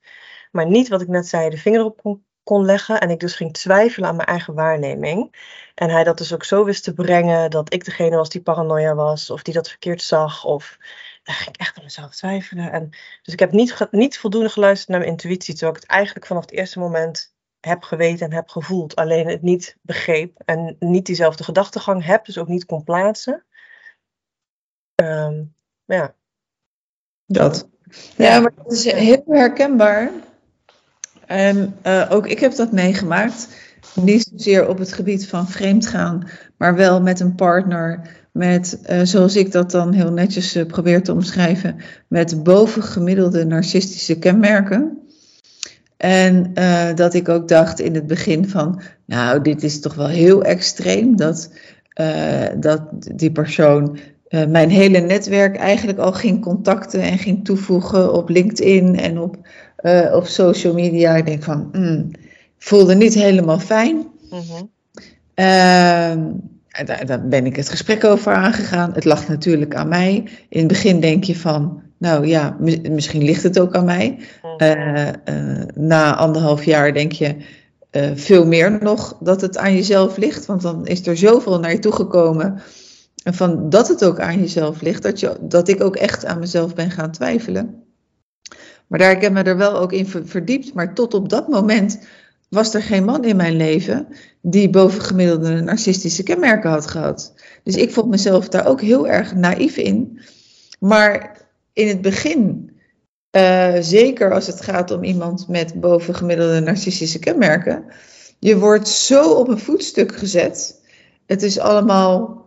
Maar 0.51 0.67
niet 0.67 0.87
wat 0.87 1.01
ik 1.01 1.07
net 1.07 1.27
zei, 1.27 1.49
de 1.49 1.57
vinger 1.57 1.83
op 1.83 2.01
kon, 2.01 2.26
kon 2.47 2.65
leggen. 2.65 2.99
En 3.01 3.09
ik 3.09 3.19
dus 3.19 3.35
ging 3.35 3.53
twijfelen 3.53 4.09
aan 4.09 4.15
mijn 4.15 4.27
eigen 4.27 4.53
waarneming. 4.53 5.35
En 5.75 5.89
hij 5.89 6.03
dat 6.03 6.17
dus 6.17 6.33
ook 6.33 6.43
zo 6.43 6.63
wist 6.63 6.83
te 6.83 6.93
brengen 6.93 7.51
dat 7.51 7.73
ik 7.73 7.85
degene 7.85 8.15
was 8.15 8.29
die 8.29 8.41
paranoia 8.41 8.95
was, 8.95 9.29
of 9.29 9.41
die 9.41 9.53
dat 9.53 9.69
verkeerd 9.69 10.01
zag, 10.01 10.45
of 10.45 10.77
daar 11.23 11.35
ging 11.35 11.49
ik 11.49 11.61
echt 11.61 11.77
aan 11.77 11.83
mezelf 11.83 12.15
twijfelen. 12.15 12.71
En, 12.71 12.89
dus 13.21 13.33
ik 13.33 13.39
heb 13.39 13.51
niet, 13.51 13.87
niet 13.91 14.17
voldoende 14.17 14.49
geluisterd 14.49 14.89
naar 14.89 14.99
mijn 14.99 15.11
intuïtie, 15.11 15.53
terwijl 15.53 15.75
ik 15.75 15.81
het 15.81 15.91
eigenlijk 15.91 16.25
vanaf 16.25 16.41
het 16.41 16.51
eerste 16.51 16.79
moment 16.79 17.35
heb 17.59 17.83
geweten 17.83 18.25
en 18.25 18.33
heb 18.33 18.49
gevoeld, 18.49 18.95
alleen 18.95 19.27
het 19.27 19.41
niet 19.41 19.77
begreep 19.81 20.41
en 20.45 20.75
niet 20.79 21.05
diezelfde 21.05 21.43
gedachtegang 21.43 22.05
heb, 22.05 22.25
dus 22.25 22.37
ook 22.37 22.47
niet 22.47 22.65
kon 22.65 22.83
plaatsen. 22.83 23.45
Ehm, 24.95 25.43
ja, 25.85 26.15
Dat. 27.25 27.67
Ja, 28.15 28.39
maar 28.39 28.53
dat 28.55 28.71
is 28.71 28.91
heel 28.91 29.23
herkenbaar. 29.27 30.11
En 31.27 31.75
eh, 31.81 32.05
ook 32.09 32.27
ik 32.27 32.39
heb 32.39 32.55
dat 32.55 32.71
meegemaakt. 32.71 33.47
Niet 33.93 34.29
zozeer 34.31 34.67
op 34.67 34.77
het 34.77 34.93
gebied 34.93 35.27
van 35.27 35.47
vreemdgaan, 35.47 36.27
maar 36.57 36.75
wel 36.75 37.01
met 37.01 37.19
een 37.19 37.35
partner. 37.35 38.01
Met, 38.31 38.79
eh, 38.83 39.01
zoals 39.03 39.35
ik 39.35 39.51
dat 39.51 39.71
dan 39.71 39.93
heel 39.93 40.11
netjes 40.11 40.55
eh, 40.55 40.65
probeer 40.65 41.03
te 41.03 41.13
omschrijven, 41.13 41.75
met 42.07 42.43
bovengemiddelde 42.43 43.45
narcistische 43.45 44.19
kenmerken. 44.19 44.97
En 45.97 46.53
dat 46.95 47.13
ik 47.13 47.29
ook 47.29 47.47
dacht 47.47 47.79
in 47.79 47.95
het 47.95 48.07
begin 48.07 48.49
van, 48.49 48.81
nou, 49.05 49.41
dit 49.41 49.63
is 49.63 49.79
toch 49.79 49.93
wel 49.93 50.07
heel 50.07 50.43
extreem 50.43 51.15
dat, 51.15 51.49
dat 52.57 52.81
die 53.15 53.31
persoon 53.31 53.97
mijn 54.29 54.69
hele 54.69 54.99
netwerk 54.99 55.55
eigenlijk 55.55 55.97
al 55.97 56.13
ging 56.13 56.41
contacten 56.41 57.01
en 57.01 57.17
ging 57.17 57.45
toevoegen 57.45 58.13
op 58.13 58.29
LinkedIn 58.29 58.99
en 58.99 59.19
op, 59.19 59.37
eh, 59.77 60.13
op 60.15 60.25
social 60.27 60.73
media. 60.73 61.15
Ik 61.15 61.25
denk 61.25 61.43
van, 61.43 61.69
mm, 61.71 62.11
voelde 62.57 62.95
niet 62.95 63.13
helemaal 63.13 63.59
fijn. 63.59 64.07
mhm, 64.29 64.63
Ehm, 65.33 66.23
daar, 66.85 67.05
daar 67.05 67.27
ben 67.27 67.45
ik 67.45 67.55
het 67.55 67.69
gesprek 67.69 68.03
over 68.03 68.33
aangegaan. 68.33 68.91
Het 68.93 69.05
lag 69.05 69.27
natuurlijk 69.27 69.75
aan 69.75 69.87
mij. 69.87 70.23
In 70.49 70.59
het 70.59 70.67
begin 70.67 70.99
denk 70.99 71.23
je 71.23 71.35
van, 71.35 71.81
nou 71.97 72.27
ja, 72.27 72.55
mis- 72.59 72.81
misschien 72.89 73.23
ligt 73.23 73.43
het 73.43 73.59
ook 73.59 73.75
aan 73.75 73.85
mij. 73.85 74.19
mhm. 74.41 74.55
Eh, 74.57 75.07
eh, 75.07 75.67
na 75.75 76.15
anderhalf 76.15 76.63
jaar 76.63 76.93
denk 76.93 77.11
je 77.11 77.35
veel 78.15 78.45
meer 78.45 78.77
nog 78.81 79.17
dat 79.19 79.41
het 79.41 79.57
aan 79.57 79.73
jezelf 79.75 80.17
ligt. 80.17 80.45
Want 80.45 80.61
dan 80.61 80.87
is 80.87 81.07
er 81.07 81.17
zoveel 81.17 81.59
naar 81.59 81.71
je 81.71 81.79
toegekomen. 81.79 82.61
En 83.23 83.33
van 83.33 83.69
dat 83.69 83.87
het 83.87 84.05
ook 84.05 84.19
aan 84.19 84.39
jezelf 84.39 84.81
ligt, 84.81 85.03
dat, 85.03 85.19
je, 85.19 85.37
dat 85.41 85.67
ik 85.67 85.83
ook 85.83 85.95
echt 85.95 86.25
aan 86.25 86.39
mezelf 86.39 86.75
ben 86.75 86.91
gaan 86.91 87.11
twijfelen. 87.11 87.83
Maar 88.87 88.99
daar 88.99 89.11
ik 89.11 89.21
heb 89.21 89.33
me 89.33 89.43
er 89.43 89.57
wel 89.57 89.79
ook 89.79 89.91
in 89.93 90.07
ver- 90.07 90.27
verdiept. 90.27 90.73
Maar 90.73 90.93
tot 90.93 91.13
op 91.13 91.29
dat 91.29 91.47
moment 91.47 91.99
was 92.49 92.73
er 92.73 92.81
geen 92.81 93.05
man 93.05 93.23
in 93.23 93.35
mijn 93.35 93.55
leven 93.55 94.07
die 94.41 94.69
bovengemiddelde 94.69 95.61
narcistische 95.61 96.23
kenmerken 96.23 96.69
had 96.69 96.87
gehad. 96.87 97.33
Dus 97.63 97.75
ik 97.75 97.91
vond 97.91 98.09
mezelf 98.09 98.49
daar 98.49 98.67
ook 98.67 98.81
heel 98.81 99.07
erg 99.07 99.35
naïef 99.35 99.77
in. 99.77 100.19
Maar 100.79 101.41
in 101.73 101.87
het 101.87 102.01
begin, 102.01 102.71
eh, 103.29 103.73
zeker 103.79 104.33
als 104.33 104.47
het 104.47 104.61
gaat 104.61 104.91
om 104.91 105.03
iemand 105.03 105.47
met 105.47 105.79
bovengemiddelde 105.79 106.59
narcistische 106.59 107.19
kenmerken, 107.19 107.85
je 108.39 108.57
wordt 108.57 108.87
zo 108.87 109.33
op 109.33 109.47
een 109.47 109.59
voetstuk 109.59 110.15
gezet. 110.15 110.81
Het 111.25 111.43
is 111.43 111.59
allemaal 111.59 112.45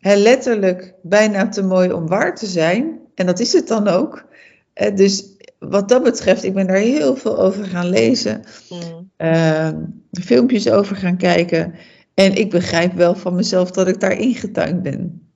letterlijk 0.00 0.94
bijna 1.02 1.48
te 1.48 1.62
mooi 1.62 1.92
om 1.92 2.06
waar 2.06 2.36
te 2.36 2.46
zijn. 2.46 3.00
En 3.14 3.26
dat 3.26 3.40
is 3.40 3.52
het 3.52 3.68
dan 3.68 3.88
ook. 3.88 4.24
Eh, 4.72 4.96
dus 4.96 5.31
wat 5.68 5.88
dat 5.88 6.02
betreft, 6.02 6.42
ik 6.42 6.54
ben 6.54 6.66
daar 6.66 6.76
heel 6.76 7.16
veel 7.16 7.38
over 7.38 7.64
gaan 7.64 7.88
lezen 7.88 8.44
Mhm. 8.70 9.02
eh, 9.16 9.70
filmpjes 10.10 10.70
over 10.70 10.96
gaan 10.96 11.16
kijken. 11.16 11.74
En 12.14 12.34
ik 12.34 12.50
begrijp 12.50 12.92
wel 12.92 13.14
van 13.14 13.34
mezelf 13.34 13.70
dat 13.70 13.88
ik 13.88 14.00
daar 14.00 14.12
ingetuind 14.18 14.82
ben. 14.82 15.30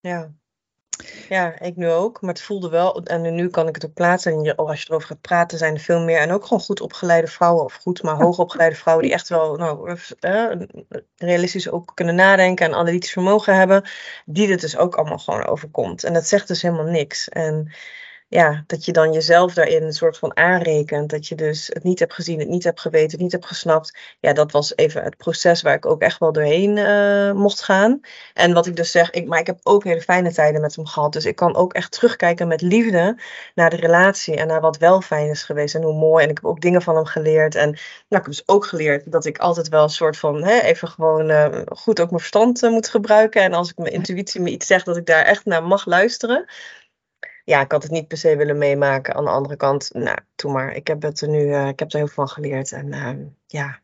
Ja. 0.00 0.32
Ja, 1.28 1.60
ik 1.60 1.76
nu 1.76 1.90
ook. 1.90 2.20
Maar 2.20 2.30
het 2.32 2.42
voelde 2.42 2.68
wel, 2.68 3.02
en 3.02 3.34
nu 3.34 3.48
kan 3.48 3.68
ik 3.68 3.74
het 3.74 3.86
ook 3.86 3.92
plaatsen. 3.92 4.32
En 4.32 4.56
als 4.56 4.80
je 4.82 4.86
erover 4.88 5.08
gaat 5.08 5.20
praten, 5.20 5.58
zijn 5.58 5.74
er 5.74 5.80
veel 5.80 6.00
meer. 6.00 6.18
En 6.18 6.32
ook 6.32 6.42
gewoon 6.44 6.62
goed 6.62 6.80
opgeleide 6.80 7.26
vrouwen, 7.26 7.64
of 7.64 7.74
goed, 7.74 8.02
maar 8.02 8.14
hoog 8.22 8.38
opgeleide 8.38 8.76
vrouwen, 8.76 9.04
die 9.04 9.14
echt 9.14 9.28
wel 9.28 9.56
nou, 9.56 9.96
eh, 10.20 10.50
realistisch 11.16 11.70
ook 11.70 11.92
kunnen 11.94 12.14
nadenken 12.14 12.66
en 12.66 12.74
analytisch 12.74 13.12
vermogen 13.12 13.56
hebben. 13.56 13.84
Die 14.26 14.46
dit 14.46 14.60
dus 14.60 14.76
ook 14.76 14.94
allemaal 14.94 15.18
gewoon 15.18 15.46
overkomt. 15.46 16.04
En 16.04 16.12
dat 16.12 16.26
zegt 16.26 16.48
dus 16.48 16.62
helemaal 16.62 16.86
niks. 16.90 17.28
En 17.28 17.72
ja, 18.32 18.64
dat 18.66 18.84
je 18.84 18.92
dan 18.92 19.12
jezelf 19.12 19.54
daarin 19.54 19.82
een 19.82 19.92
soort 19.92 20.18
van 20.18 20.36
aanrekent. 20.36 21.10
Dat 21.10 21.28
je 21.28 21.34
dus 21.34 21.66
het 21.72 21.82
niet 21.82 21.98
hebt 21.98 22.14
gezien, 22.14 22.38
het 22.38 22.48
niet 22.48 22.64
hebt 22.64 22.80
geweten, 22.80 23.10
het 23.10 23.20
niet 23.20 23.32
hebt 23.32 23.46
gesnapt. 23.46 23.98
Ja, 24.20 24.32
dat 24.32 24.52
was 24.52 24.76
even 24.76 25.02
het 25.02 25.16
proces 25.16 25.62
waar 25.62 25.74
ik 25.74 25.86
ook 25.86 26.00
echt 26.00 26.18
wel 26.18 26.32
doorheen 26.32 26.78
eh, 26.78 27.32
mocht 27.32 27.62
gaan. 27.62 28.00
En 28.34 28.52
wat 28.52 28.66
ik 28.66 28.76
dus 28.76 28.90
zeg, 28.90 29.10
ik, 29.10 29.26
maar 29.26 29.38
ik 29.38 29.46
heb 29.46 29.58
ook 29.62 29.84
hele 29.84 30.00
fijne 30.00 30.32
tijden 30.32 30.60
met 30.60 30.76
hem 30.76 30.86
gehad. 30.86 31.12
Dus 31.12 31.24
ik 31.24 31.36
kan 31.36 31.56
ook 31.56 31.72
echt 31.72 31.92
terugkijken 31.92 32.48
met 32.48 32.60
liefde 32.60 33.18
naar 33.54 33.70
de 33.70 33.76
relatie 33.76 34.36
en 34.36 34.46
naar 34.46 34.60
wat 34.60 34.78
wel 34.78 35.00
fijn 35.00 35.28
is 35.28 35.42
geweest 35.42 35.74
en 35.74 35.82
hoe 35.82 35.98
mooi. 35.98 36.24
En 36.24 36.30
ik 36.30 36.36
heb 36.36 36.46
ook 36.46 36.60
dingen 36.60 36.82
van 36.82 36.96
hem 36.96 37.06
geleerd. 37.06 37.54
En 37.54 37.70
nou, 37.70 37.78
ik 38.08 38.08
heb 38.08 38.24
dus 38.24 38.48
ook 38.48 38.66
geleerd 38.66 39.12
dat 39.12 39.24
ik 39.24 39.38
altijd 39.38 39.68
wel 39.68 39.82
een 39.82 39.88
soort 39.88 40.16
van, 40.16 40.44
hè, 40.44 40.60
even 40.60 40.88
gewoon 40.88 41.30
eh, 41.30 41.60
goed 41.66 42.00
ook 42.00 42.08
mijn 42.08 42.20
verstand 42.20 42.62
eh, 42.62 42.70
moet 42.70 42.88
gebruiken. 42.88 43.42
En 43.42 43.52
als 43.52 43.70
ik 43.70 43.78
mijn 43.78 43.92
intuïtie 43.92 44.40
me 44.40 44.50
iets 44.50 44.66
zegt, 44.66 44.84
dat 44.84 44.96
ik 44.96 45.06
daar 45.06 45.24
echt 45.24 45.44
naar 45.44 45.62
mag 45.62 45.86
luisteren 45.86 46.46
ja, 47.44 47.60
ik 47.60 47.72
had 47.72 47.82
het 47.82 47.92
niet 47.92 48.08
per 48.08 48.16
se 48.16 48.36
willen 48.36 48.58
meemaken. 48.58 49.14
Aan 49.14 49.24
de 49.24 49.30
andere 49.30 49.56
kant, 49.56 49.90
nou, 49.92 50.18
doe 50.34 50.52
maar. 50.52 50.74
Ik 50.74 50.86
heb 50.86 51.02
het 51.02 51.20
er 51.20 51.28
nu, 51.28 51.40
uh, 51.40 51.68
ik 51.68 51.78
heb 51.78 51.92
er 51.92 51.98
heel 51.98 52.06
veel 52.06 52.26
van 52.26 52.28
geleerd. 52.28 52.72
En 52.72 52.86
uh, 52.86 53.10
ja. 53.46 53.80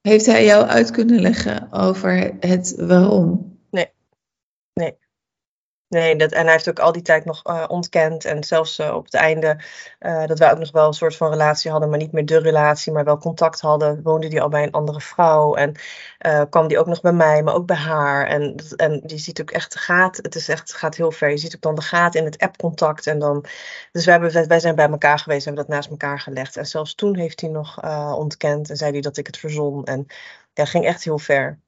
Heeft 0.00 0.26
hij 0.26 0.44
jou 0.44 0.66
uit 0.66 0.90
kunnen 0.90 1.20
leggen 1.20 1.72
over 1.72 2.36
het 2.40 2.74
waarom? 2.76 3.58
Nee. 3.70 3.90
Nee. 4.72 4.98
Nee, 5.90 6.16
dat, 6.16 6.32
en 6.32 6.42
hij 6.42 6.52
heeft 6.52 6.68
ook 6.68 6.78
al 6.78 6.92
die 6.92 7.02
tijd 7.02 7.24
nog 7.24 7.46
uh, 7.46 7.64
ontkend. 7.68 8.24
En 8.24 8.44
zelfs 8.44 8.78
uh, 8.78 8.94
op 8.94 9.04
het 9.04 9.14
einde, 9.14 9.58
uh, 10.00 10.26
dat 10.26 10.38
wij 10.38 10.52
ook 10.52 10.58
nog 10.58 10.70
wel 10.72 10.86
een 10.86 10.92
soort 10.92 11.16
van 11.16 11.30
relatie 11.30 11.70
hadden, 11.70 11.88
maar 11.88 11.98
niet 11.98 12.12
meer 12.12 12.26
de 12.26 12.38
relatie, 12.38 12.92
maar 12.92 13.04
wel 13.04 13.18
contact 13.18 13.60
hadden, 13.60 14.02
woonde 14.02 14.28
hij 14.28 14.40
al 14.40 14.48
bij 14.48 14.62
een 14.62 14.70
andere 14.70 15.00
vrouw. 15.00 15.54
En 15.54 15.74
kwam 16.50 16.68
die 16.68 16.78
ook 16.78 16.86
nog 16.86 17.00
bij 17.00 17.12
mij, 17.12 17.42
maar 17.42 17.54
ook 17.54 17.66
bij 17.66 17.76
haar. 17.76 18.26
En, 18.26 18.54
en 18.76 19.00
die 19.04 19.18
ziet 19.18 19.40
ook 19.40 19.50
echt, 19.50 19.78
gaat, 19.78 20.16
het 20.16 20.34
is 20.34 20.48
echt, 20.48 20.74
gaat 20.74 20.96
heel 20.96 21.10
ver. 21.10 21.30
Je 21.30 21.38
ziet 21.38 21.54
ook 21.54 21.62
dan 21.62 21.74
de 21.74 21.82
gaten 21.82 22.20
in 22.20 22.26
het 22.26 22.38
app-contact. 22.38 23.06
En 23.06 23.18
dan, 23.18 23.44
dus 23.92 24.04
wij, 24.04 24.14
hebben, 24.18 24.48
wij 24.48 24.60
zijn 24.60 24.74
bij 24.74 24.88
elkaar 24.88 25.18
geweest, 25.18 25.44
hebben 25.44 25.64
dat 25.64 25.74
naast 25.74 25.90
elkaar 25.90 26.20
gelegd. 26.20 26.56
En 26.56 26.66
zelfs 26.66 26.94
toen 26.94 27.16
heeft 27.16 27.40
hij 27.40 27.50
nog 27.50 27.82
ontkend 28.16 28.70
en 28.70 28.76
zei 28.76 28.90
hij 28.90 29.00
dat 29.00 29.16
ik 29.16 29.26
het 29.26 29.38
verzon. 29.38 29.84
En 29.84 30.06
ja, 30.52 30.64
ging 30.64 30.84
echt 30.86 31.04
heel 31.04 31.18
ver. 31.18 31.58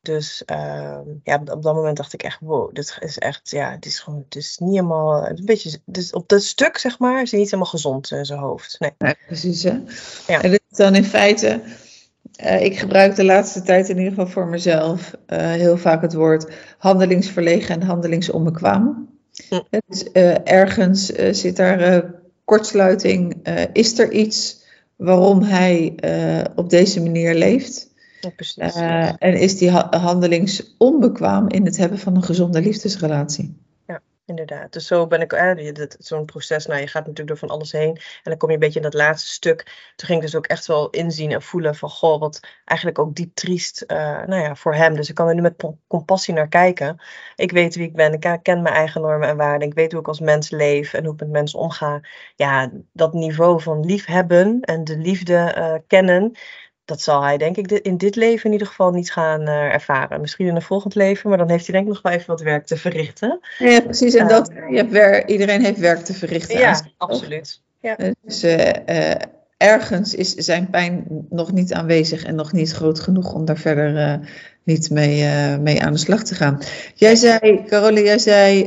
Dus 0.00 0.42
uh, 0.50 0.98
ja, 1.22 1.40
op 1.44 1.62
dat 1.62 1.74
moment 1.74 1.96
dacht 1.96 2.12
ik 2.12 2.22
echt, 2.22 2.38
wow, 2.40 2.74
dit 2.74 2.98
is 3.00 3.18
echt, 3.18 3.50
ja, 3.50 3.70
het 3.70 3.86
is 3.86 3.98
gewoon, 3.98 4.22
het 4.24 4.36
is 4.36 4.58
niet 4.58 4.74
helemaal, 4.74 5.28
een 5.28 5.44
beetje, 5.44 5.78
dus 5.84 6.12
op 6.12 6.28
dat 6.28 6.42
stuk, 6.42 6.78
zeg 6.78 6.98
maar, 6.98 7.22
is 7.22 7.30
hij 7.30 7.40
niet 7.40 7.50
helemaal 7.50 7.72
gezond 7.72 8.10
in 8.10 8.24
zijn 8.24 8.38
hoofd. 8.38 8.76
Nee, 8.78 9.14
precies, 9.26 9.62
hè? 9.62 9.80
Ja. 10.26 10.42
En 10.42 10.50
dit 10.50 10.62
is 10.70 10.76
dan 10.76 10.94
in 10.94 11.04
feite, 11.04 11.60
uh, 12.44 12.64
ik 12.64 12.78
gebruik 12.78 13.16
de 13.16 13.24
laatste 13.24 13.62
tijd 13.62 13.88
in 13.88 13.96
ieder 13.96 14.12
geval 14.12 14.26
voor 14.26 14.46
mezelf 14.46 15.14
uh, 15.26 15.38
heel 15.38 15.78
vaak 15.78 16.02
het 16.02 16.14
woord 16.14 16.52
handelingsverlegen 16.78 17.74
en 17.74 17.86
handelingsonbekwaam. 17.86 19.08
Hm. 19.48 19.60
Dus 19.86 20.02
ergens 20.44 21.06
zit 21.30 21.56
daar 21.56 22.14
kortsluiting, 22.44 23.46
is 23.72 23.98
er 23.98 24.12
iets 24.12 24.64
waarom 24.96 25.42
hij 25.42 25.94
op 26.54 26.70
deze 26.70 27.02
manier 27.02 27.34
leeft? 27.34 27.87
Ja, 28.20 28.30
precies. 28.30 28.76
Uh, 28.76 29.08
en 29.18 29.34
is 29.34 29.58
die 29.58 29.70
ha 29.70 29.98
handelingsonbekwaam 29.98 31.48
in 31.48 31.64
het 31.64 31.76
hebben 31.76 31.98
van 31.98 32.16
een 32.16 32.22
gezonde 32.22 32.60
liefdesrelatie? 32.60 33.56
Ja, 33.86 34.00
inderdaad. 34.24 34.72
Dus 34.72 34.86
zo 34.86 35.06
ben 35.06 35.20
ik, 35.20 35.32
eh, 35.32 35.86
zo'n 35.98 36.24
proces, 36.24 36.66
nou 36.66 36.80
je 36.80 36.86
gaat 36.86 37.06
natuurlijk 37.06 37.28
door 37.28 37.48
van 37.48 37.56
alles 37.56 37.72
heen. 37.72 37.96
En 37.96 38.02
dan 38.22 38.36
kom 38.36 38.48
je 38.48 38.54
een 38.54 38.60
beetje 38.60 38.78
in 38.78 38.84
dat 38.84 38.94
laatste 38.94 39.30
stuk. 39.30 39.64
Toen 39.96 40.06
ging 40.06 40.18
ik 40.18 40.24
dus 40.24 40.34
ook 40.34 40.46
echt 40.46 40.66
wel 40.66 40.90
inzien 40.90 41.32
en 41.32 41.42
voelen 41.42 41.74
van, 41.74 41.90
goh, 41.90 42.20
wat 42.20 42.40
eigenlijk 42.64 42.98
ook 42.98 43.14
diep 43.14 43.34
triest, 43.34 43.84
uh, 43.86 43.98
nou 44.26 44.42
ja, 44.42 44.54
voor 44.54 44.74
hem. 44.74 44.96
Dus 44.96 45.08
ik 45.08 45.14
kan 45.14 45.28
er 45.28 45.34
nu 45.34 45.40
met 45.40 45.64
compassie 45.86 46.34
naar 46.34 46.48
kijken. 46.48 47.02
Ik 47.36 47.50
weet 47.50 47.74
wie 47.74 47.86
ik 47.86 47.94
ben, 47.94 48.12
ik 48.12 48.38
ken 48.42 48.62
mijn 48.62 48.74
eigen 48.74 49.00
normen 49.00 49.28
en 49.28 49.36
waarden. 49.36 49.68
Ik 49.68 49.74
weet 49.74 49.92
hoe 49.92 50.00
ik 50.00 50.08
als 50.08 50.20
mens 50.20 50.50
leef 50.50 50.92
en 50.92 51.04
hoe 51.04 51.14
ik 51.14 51.20
met 51.20 51.30
mensen 51.30 51.58
omga. 51.58 52.00
Ja, 52.36 52.70
dat 52.92 53.12
niveau 53.12 53.62
van 53.62 53.84
liefhebben 53.84 54.60
en 54.60 54.84
de 54.84 54.98
liefde 54.98 55.54
uh, 55.58 55.74
kennen 55.86 56.32
dat 56.88 57.00
zal 57.00 57.22
hij 57.22 57.36
denk 57.36 57.56
ik 57.56 57.70
in 57.70 57.96
dit 57.96 58.16
leven 58.16 58.44
in 58.44 58.52
ieder 58.52 58.66
geval 58.66 58.90
niet 58.90 59.12
gaan 59.12 59.40
uh, 59.40 59.74
ervaren. 59.74 60.20
Misschien 60.20 60.46
in 60.46 60.54
een 60.54 60.62
volgend 60.62 60.94
leven, 60.94 61.28
maar 61.28 61.38
dan 61.38 61.50
heeft 61.50 61.66
hij 61.66 61.74
denk 61.74 61.86
ik 61.86 61.92
nog 61.92 62.02
wel 62.02 62.12
even 62.12 62.26
wat 62.26 62.40
werk 62.40 62.66
te 62.66 62.76
verrichten. 62.76 63.40
Ja, 63.58 63.80
precies. 63.80 64.14
En 64.14 64.28
dat, 64.28 64.50
je 64.70 64.76
hebt 64.76 64.90
wer 64.90 65.28
iedereen 65.28 65.64
heeft 65.64 65.78
werk 65.78 66.04
te 66.04 66.14
verrichten. 66.14 66.58
Ja, 66.58 66.80
absoluut. 66.96 67.62
Ja. 67.80 67.96
Dus 68.22 68.44
uh, 68.44 68.58
uh, 68.86 69.14
ergens 69.56 70.14
is 70.14 70.34
zijn 70.34 70.70
pijn 70.70 71.06
nog 71.30 71.52
niet 71.52 71.72
aanwezig 71.72 72.24
en 72.24 72.34
nog 72.34 72.52
niet 72.52 72.72
groot 72.72 73.00
genoeg 73.00 73.32
om 73.32 73.44
daar 73.44 73.58
verder 73.58 74.20
niet 74.62 74.90
mee, 74.90 75.28
mee 75.58 75.82
aan 75.82 75.92
de 75.92 75.98
slag 75.98 76.22
te 76.22 76.34
gaan. 76.34 76.58
Jij 76.94 77.16
zei, 77.16 77.64
Carole, 77.66 78.02
jij 78.02 78.18
zei, 78.18 78.62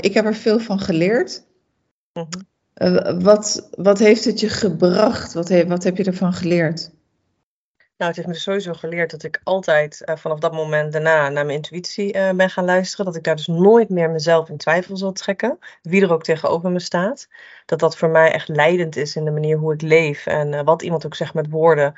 ik 0.00 0.14
heb 0.14 0.24
er 0.24 0.34
veel 0.34 0.58
van 0.58 0.80
geleerd. 0.80 1.42
Mm 2.12 2.26
-hmm. 2.74 3.22
wat, 3.22 3.68
wat 3.70 3.98
heeft 3.98 4.24
het 4.24 4.40
je 4.40 4.48
gebracht? 4.48 5.32
Wat, 5.32 5.48
he 5.48 5.66
wat 5.66 5.84
heb 5.84 5.96
je 5.96 6.04
ervan 6.04 6.32
geleerd? 6.32 6.90
Nou, 8.02 8.14
het 8.14 8.24
heeft 8.24 8.36
me 8.36 8.42
sowieso 8.42 8.72
geleerd 8.72 9.10
dat 9.10 9.22
ik 9.22 9.40
altijd 9.44 10.02
uh, 10.04 10.16
vanaf 10.16 10.38
dat 10.38 10.52
moment 10.52 10.92
daarna 10.92 11.28
naar 11.28 11.44
mijn 11.44 11.56
intuïtie 11.56 12.16
uh, 12.16 12.30
ben 12.30 12.50
gaan 12.50 12.64
luisteren. 12.64 13.04
Dat 13.04 13.16
ik 13.16 13.24
daar 13.24 13.36
dus 13.36 13.46
nooit 13.46 13.88
meer 13.88 14.10
mezelf 14.10 14.48
in 14.48 14.56
twijfel 14.56 14.96
zal 14.96 15.12
trekken. 15.12 15.58
Wie 15.82 16.02
er 16.02 16.12
ook 16.12 16.22
tegenover 16.22 16.70
me 16.70 16.80
staat. 16.80 17.28
Dat 17.66 17.78
dat 17.78 17.96
voor 17.96 18.08
mij 18.08 18.32
echt 18.32 18.48
leidend 18.48 18.96
is 18.96 19.16
in 19.16 19.24
de 19.24 19.30
manier 19.30 19.56
hoe 19.56 19.72
ik 19.72 19.82
leef. 19.82 20.26
En 20.26 20.52
uh, 20.52 20.60
wat 20.62 20.82
iemand 20.82 21.06
ook 21.06 21.14
zegt 21.14 21.34
met 21.34 21.50
woorden. 21.50 21.94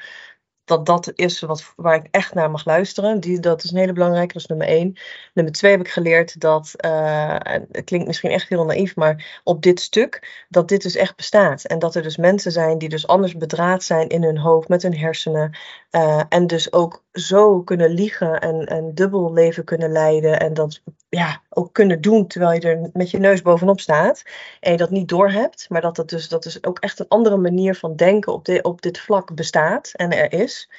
Dat 0.64 0.86
dat 0.86 1.12
is 1.14 1.40
wat, 1.40 1.72
waar 1.76 1.94
ik 1.94 2.06
echt 2.10 2.34
naar 2.34 2.50
mag 2.50 2.64
luisteren. 2.64 3.20
Die, 3.20 3.40
dat 3.40 3.64
is 3.64 3.70
een 3.70 3.78
hele 3.78 3.92
belangrijke, 3.92 4.32
dat 4.32 4.42
is 4.42 4.48
nummer 4.48 4.66
één. 4.66 4.96
Nummer 5.34 5.52
twee 5.52 5.70
heb 5.70 5.80
ik 5.80 5.88
geleerd 5.88 6.40
dat, 6.40 6.72
uh, 6.84 7.36
het 7.70 7.84
klinkt 7.84 8.06
misschien 8.06 8.30
echt 8.30 8.48
heel 8.48 8.64
naïef, 8.64 8.96
maar 8.96 9.40
op 9.44 9.62
dit 9.62 9.80
stuk, 9.80 10.44
dat 10.48 10.68
dit 10.68 10.82
dus 10.82 10.94
echt 10.94 11.16
bestaat. 11.16 11.64
En 11.64 11.78
dat 11.78 11.94
er 11.94 12.02
dus 12.02 12.16
mensen 12.16 12.52
zijn 12.52 12.78
die 12.78 12.88
dus 12.88 13.06
anders 13.06 13.36
bedraad 13.36 13.82
zijn 13.82 14.08
in 14.08 14.22
hun 14.22 14.38
hoofd, 14.38 14.68
met 14.68 14.82
hun 14.82 14.96
hersenen. 14.96 15.58
Uh, 15.90 16.22
en 16.28 16.46
dus 16.46 16.72
ook 16.72 17.03
zo 17.14 17.62
kunnen 17.62 17.90
liegen 17.90 18.40
en 18.40 18.72
een 18.72 18.94
dubbel 18.94 19.32
leven 19.32 19.64
kunnen 19.64 19.92
leiden. 19.92 20.40
En 20.40 20.54
dat 20.54 20.82
ja, 21.08 21.42
ook 21.48 21.72
kunnen 21.72 22.00
doen 22.00 22.26
terwijl 22.26 22.52
je 22.52 22.60
er 22.60 22.90
met 22.92 23.10
je 23.10 23.18
neus 23.18 23.42
bovenop 23.42 23.80
staat. 23.80 24.22
En 24.60 24.72
je 24.72 24.76
dat 24.76 24.90
niet 24.90 25.08
doorhebt. 25.08 25.66
Maar 25.68 25.80
dat 25.80 25.96
het 25.96 26.08
dus, 26.08 26.28
dat 26.28 26.42
dus 26.42 26.64
ook 26.64 26.78
echt 26.78 26.98
een 26.98 27.08
andere 27.08 27.36
manier 27.36 27.74
van 27.74 27.96
denken 27.96 28.32
op, 28.32 28.44
de, 28.44 28.62
op 28.62 28.82
dit 28.82 29.00
vlak 29.00 29.34
bestaat 29.34 29.90
en 29.92 30.10
er 30.10 30.32
is. 30.32 30.70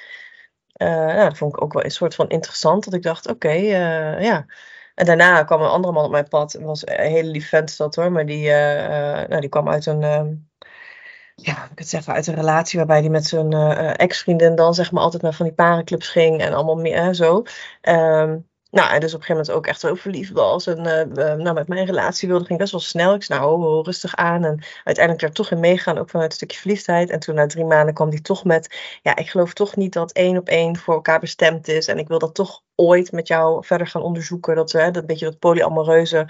Uh, 0.76 0.88
nou, 0.88 1.28
dat 1.28 1.38
vond 1.38 1.56
ik 1.56 1.62
ook 1.62 1.72
wel 1.72 1.84
een 1.84 1.90
soort 1.90 2.14
van 2.14 2.28
interessant. 2.28 2.84
Dat 2.84 2.94
ik 2.94 3.02
dacht, 3.02 3.28
oké, 3.28 3.54
uh, 3.54 4.22
ja. 4.22 4.46
En 4.94 5.06
daarna 5.06 5.44
kwam 5.44 5.60
een 5.60 5.68
andere 5.68 5.92
man 5.92 6.04
op 6.04 6.10
mijn 6.10 6.28
pad. 6.28 6.58
Was 6.60 6.86
een 6.86 7.00
hele 7.00 7.30
lief 7.30 7.48
vent 7.48 7.76
dat 7.76 7.94
hoor. 7.94 8.12
Maar 8.12 8.26
die, 8.26 8.48
uh, 8.48 9.26
nou, 9.28 9.40
die 9.40 9.48
kwam 9.48 9.68
uit 9.68 9.86
een 9.86 10.48
ja, 11.42 11.68
ik 11.70 11.78
het 11.78 11.88
zeggen, 11.88 12.12
uit 12.12 12.26
een 12.26 12.34
relatie 12.34 12.78
waarbij 12.78 13.00
hij 13.00 13.08
met 13.08 13.26
zijn 13.26 13.52
uh, 13.52 13.98
ex-vriendin 13.98 14.54
dan 14.54 14.74
zeg 14.74 14.92
maar 14.92 15.02
altijd 15.02 15.22
naar 15.22 15.34
van 15.34 15.46
die 15.46 15.54
parenclubs 15.54 16.08
ging 16.08 16.40
en 16.40 16.52
allemaal 16.52 16.76
meer 16.76 17.14
zo. 17.14 17.42
Um, 17.82 18.48
nou, 18.70 18.90
en 18.90 19.00
dus 19.00 19.14
op 19.14 19.20
een 19.20 19.26
gegeven 19.26 19.34
moment 19.36 19.50
ook 19.50 19.66
echt 19.66 19.80
zo 19.80 19.94
verliefd 19.94 20.32
was. 20.32 20.66
En 20.66 20.78
uh, 20.78 21.34
nou, 21.34 21.52
met 21.52 21.68
mijn 21.68 21.86
relatie 21.86 22.28
wilde, 22.28 22.44
ging 22.44 22.58
best 22.58 22.72
wel 22.72 22.80
snel. 22.80 23.14
Ik 23.14 23.22
zei, 23.22 23.40
nou, 23.40 23.62
oh, 23.62 23.84
rustig 23.84 24.16
aan. 24.16 24.44
En 24.44 24.64
uiteindelijk 24.84 25.24
er 25.26 25.32
toch 25.32 25.50
in 25.50 25.60
meegaan, 25.60 25.98
ook 25.98 26.10
vanuit 26.10 26.30
een 26.30 26.36
stukje 26.36 26.58
verliefdheid. 26.58 27.10
En 27.10 27.20
toen 27.20 27.34
na 27.34 27.46
drie 27.46 27.64
maanden 27.64 27.94
kwam 27.94 28.10
die 28.10 28.20
toch 28.20 28.44
met, 28.44 28.76
ja, 29.02 29.16
ik 29.16 29.30
geloof 29.30 29.52
toch 29.52 29.76
niet 29.76 29.92
dat 29.92 30.12
één 30.12 30.36
op 30.36 30.48
één 30.48 30.76
voor 30.76 30.94
elkaar 30.94 31.20
bestemd 31.20 31.68
is. 31.68 31.88
En 31.88 31.98
ik 31.98 32.08
wil 32.08 32.18
dat 32.18 32.34
toch 32.34 32.62
ooit 32.74 33.12
met 33.12 33.28
jou 33.28 33.64
verder 33.64 33.86
gaan 33.86 34.02
onderzoeken. 34.02 34.54
Dat, 34.54 34.72
hè, 34.72 34.90
dat 34.90 35.06
beetje 35.06 35.26
dat 35.26 35.38
polyamoreuze 35.38 36.26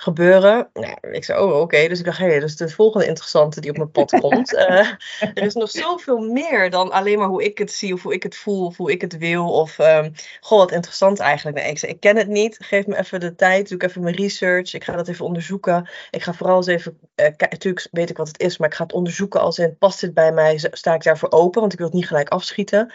gebeuren. 0.00 0.70
Nou, 0.72 0.96
ik 1.10 1.24
zei, 1.24 1.40
oh 1.40 1.48
oké, 1.48 1.56
okay. 1.56 1.88
dus 1.88 1.98
ik 1.98 2.04
dacht, 2.04 2.18
hé, 2.18 2.26
hey, 2.26 2.40
dat 2.40 2.48
is 2.48 2.56
de 2.56 2.68
volgende 2.68 3.06
interessante 3.06 3.60
die 3.60 3.70
op 3.70 3.76
mijn 3.76 3.90
pad 3.90 4.10
komt. 4.20 4.52
uh, 4.52 4.88
er 5.20 5.42
is 5.42 5.54
nog 5.54 5.70
zoveel 5.70 6.18
meer 6.18 6.70
dan 6.70 6.90
alleen 6.90 7.18
maar 7.18 7.28
hoe 7.28 7.44
ik 7.44 7.58
het 7.58 7.72
zie 7.72 7.92
of 7.92 8.02
hoe 8.02 8.14
ik 8.14 8.22
het 8.22 8.36
voel 8.36 8.66
of 8.66 8.76
hoe 8.76 8.90
ik 8.90 9.00
het 9.00 9.18
wil. 9.18 9.52
Of, 9.52 9.78
um, 9.78 10.12
goh, 10.40 10.58
wat 10.58 10.72
interessant 10.72 11.18
eigenlijk. 11.18 11.56
Nee, 11.56 11.70
ik 11.70 11.78
zei, 11.78 11.92
ik 11.92 12.00
ken 12.00 12.16
het 12.16 12.28
niet, 12.28 12.56
geef 12.60 12.86
me 12.86 12.98
even 12.98 13.20
de 13.20 13.34
tijd, 13.34 13.68
doe 13.68 13.78
ik 13.78 13.82
even 13.82 14.02
mijn 14.02 14.14
research, 14.14 14.74
ik 14.74 14.84
ga 14.84 14.96
dat 14.96 15.08
even 15.08 15.24
onderzoeken. 15.24 15.88
Ik 16.10 16.22
ga 16.22 16.34
vooral 16.34 16.56
eens 16.56 16.66
even, 16.66 16.98
uh, 17.16 17.26
natuurlijk 17.36 17.88
weet 17.90 18.10
ik 18.10 18.16
wat 18.16 18.28
het 18.28 18.40
is, 18.40 18.58
maar 18.58 18.68
ik 18.68 18.74
ga 18.74 18.82
het 18.82 18.92
onderzoeken 18.92 19.40
als 19.40 19.58
in, 19.58 19.76
past 19.78 20.00
dit 20.00 20.14
bij 20.14 20.32
mij, 20.32 20.58
sta 20.70 20.94
ik 20.94 21.02
daarvoor 21.02 21.30
open, 21.30 21.60
want 21.60 21.72
ik 21.72 21.78
wil 21.78 21.88
het 21.88 21.96
niet 21.96 22.06
gelijk 22.06 22.28
afschieten. 22.28 22.92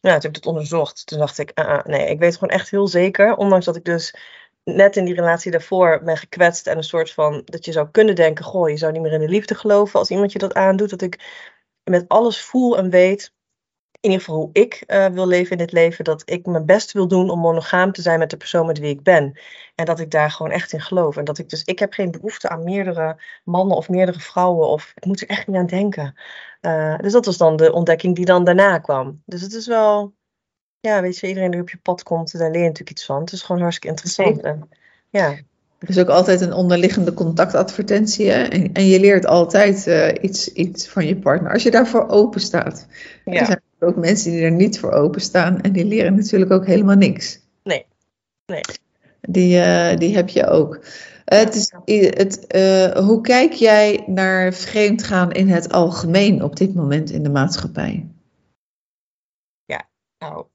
Nou, 0.00 0.14
toen 0.14 0.30
heb 0.30 0.36
ik 0.36 0.44
het 0.44 0.46
onderzocht. 0.46 1.06
Toen 1.06 1.18
dacht 1.18 1.38
ik, 1.38 1.52
uh, 1.54 1.84
nee, 1.84 2.08
ik 2.08 2.18
weet 2.18 2.34
gewoon 2.36 2.54
echt 2.54 2.70
heel 2.70 2.88
zeker, 2.88 3.36
ondanks 3.36 3.64
dat 3.64 3.76
ik 3.76 3.84
dus 3.84 4.14
net 4.74 4.96
in 4.96 5.04
die 5.04 5.14
relatie 5.14 5.50
daarvoor 5.50 6.02
ben 6.04 6.16
gekwetst 6.16 6.66
en 6.66 6.76
een 6.76 6.84
soort 6.84 7.12
van 7.12 7.42
dat 7.44 7.64
je 7.64 7.72
zou 7.72 7.90
kunnen 7.90 8.14
denken: 8.14 8.44
goh, 8.44 8.68
je 8.68 8.76
zou 8.76 8.92
niet 8.92 9.02
meer 9.02 9.12
in 9.12 9.20
de 9.20 9.28
liefde 9.28 9.54
geloven 9.54 9.98
als 9.98 10.10
iemand 10.10 10.32
je 10.32 10.38
dat 10.38 10.54
aandoet. 10.54 10.90
Dat 10.90 11.02
ik 11.02 11.44
met 11.84 12.04
alles 12.08 12.40
voel 12.42 12.78
en 12.78 12.90
weet. 12.90 13.34
in 14.00 14.10
ieder 14.10 14.24
geval 14.24 14.40
hoe 14.40 14.50
ik 14.52 14.84
uh, 14.86 15.06
wil 15.06 15.26
leven 15.26 15.52
in 15.52 15.58
dit 15.58 15.72
leven, 15.72 16.04
dat 16.04 16.22
ik 16.30 16.46
mijn 16.46 16.66
best 16.66 16.92
wil 16.92 17.08
doen 17.08 17.30
om 17.30 17.38
monogaam 17.38 17.92
te 17.92 18.02
zijn 18.02 18.18
met 18.18 18.30
de 18.30 18.36
persoon 18.36 18.66
met 18.66 18.78
wie 18.78 18.90
ik 18.90 19.02
ben. 19.02 19.38
En 19.74 19.84
dat 19.84 20.00
ik 20.00 20.10
daar 20.10 20.30
gewoon 20.30 20.52
echt 20.52 20.72
in 20.72 20.80
geloof. 20.80 21.16
En 21.16 21.24
dat 21.24 21.38
ik 21.38 21.48
dus, 21.48 21.64
ik 21.64 21.78
heb 21.78 21.92
geen 21.92 22.10
behoefte 22.10 22.48
aan 22.48 22.64
meerdere 22.64 23.22
mannen 23.44 23.76
of 23.76 23.88
meerdere 23.88 24.20
vrouwen, 24.20 24.68
of 24.68 24.92
ik 24.94 25.04
moet 25.04 25.20
er 25.20 25.28
echt 25.28 25.46
niet 25.46 25.56
aan 25.56 25.66
denken. 25.66 26.14
Uh, 26.60 26.98
dus 26.98 27.12
dat 27.12 27.26
was 27.26 27.36
dan 27.36 27.56
de 27.56 27.72
ontdekking 27.72 28.16
die 28.16 28.24
dan 28.24 28.44
daarna 28.44 28.78
kwam. 28.78 29.22
Dus 29.26 29.40
het 29.40 29.52
is 29.52 29.66
wel, 29.66 30.14
ja, 30.80 31.02
weet 31.02 31.18
je, 31.18 31.28
iedereen 31.28 31.50
die 31.50 31.60
op 31.60 31.70
je 31.70 31.78
pad 31.82 32.02
komt, 32.02 32.38
daar 32.38 32.50
leer 32.50 32.60
je 32.60 32.66
natuurlijk 32.66 32.90
iets 32.90 33.04
van. 33.04 33.20
Het 33.20 33.32
is 33.32 33.42
gewoon 33.42 33.60
hartstikke 33.60 33.88
interessant. 33.88 34.40
En, 34.40 34.68
ja. 35.10 35.36
Er 35.78 35.88
is 35.88 35.98
ook 35.98 36.08
altijd 36.08 36.40
een 36.40 36.52
onderliggende 36.52 37.14
contactadvertentie. 37.14 38.30
Hè? 38.30 38.42
En, 38.42 38.72
en, 38.72 38.86
je 38.86 39.00
leert 39.00 39.26
altijd 39.26 39.86
uh, 39.86 40.08
iets, 40.20 40.52
iets 40.52 40.88
van 40.88 41.06
je 41.06 41.16
partner. 41.16 41.52
Als 41.52 41.62
je 41.62 41.70
daarvoor 41.70 42.08
open 42.08 42.40
staat. 42.40 42.86
Ja. 43.24 43.40
Er 43.40 43.46
zijn 43.46 43.62
ook 43.80 43.96
mensen 43.96 44.30
die 44.30 44.42
er 44.42 44.50
niet 44.50 44.78
voor 44.78 44.92
openstaan. 44.92 45.60
En 45.60 45.72
die 45.72 45.84
leren 45.84 46.14
natuurlijk 46.14 46.50
ook 46.50 46.66
helemaal 46.66 46.96
niks. 46.96 47.40
Nee. 47.62 47.86
nee. 48.46 48.60
Die, 49.20 49.56
uh, 49.56 49.96
die 49.96 50.14
heb 50.14 50.28
je 50.28 50.46
ook. 50.46 50.74
Uh, 50.74 51.38
het 51.38 51.54
is, 51.54 51.72
het, 52.10 52.46
hoe 52.98 53.20
kijk 53.20 53.52
jij 53.52 54.04
naar 54.06 54.52
vreemdgaan 54.52 55.32
in 55.32 55.48
het 55.48 55.72
algemeen 55.72 56.42
op 56.42 56.56
dit 56.56 56.74
moment 56.74 57.10
in 57.10 57.22
de 57.22 57.30
maatschappij? 57.30 58.06
Ja, 59.64 59.88
nou, 60.18 60.46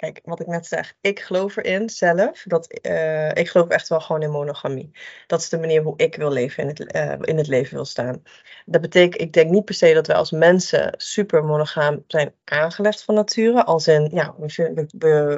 Kijk, 0.00 0.20
wat 0.24 0.40
ik 0.40 0.46
net 0.46 0.66
zeg, 0.66 0.94
ik 1.00 1.20
geloof 1.20 1.56
erin 1.56 1.90
zelf. 1.90 2.42
Dat, 2.44 2.78
uh, 2.86 3.28
ik 3.28 3.48
geloof 3.48 3.68
echt 3.68 3.88
wel 3.88 4.00
gewoon 4.00 4.22
in 4.22 4.30
monogamie. 4.30 4.90
Dat 5.26 5.40
is 5.40 5.48
de 5.48 5.58
manier 5.58 5.82
hoe 5.82 5.94
ik 5.96 6.16
wil 6.16 6.30
leven, 6.30 6.62
in 6.62 6.68
het, 6.68 6.94
uh, 6.94 7.14
in 7.20 7.36
het 7.36 7.46
leven 7.46 7.74
wil 7.74 7.84
staan. 7.84 8.22
Dat 8.66 8.80
betekent, 8.80 9.20
ik 9.22 9.32
denk 9.32 9.50
niet 9.50 9.64
per 9.64 9.74
se 9.74 9.94
dat 9.94 10.06
wij 10.06 10.16
als 10.16 10.30
mensen 10.30 10.94
super 10.96 11.44
monogaam 11.44 12.04
zijn 12.06 12.34
aangelegd 12.44 13.02
van 13.04 13.14
nature. 13.14 13.64
Als 13.64 13.88
in, 13.88 14.10
ja, 14.12 14.34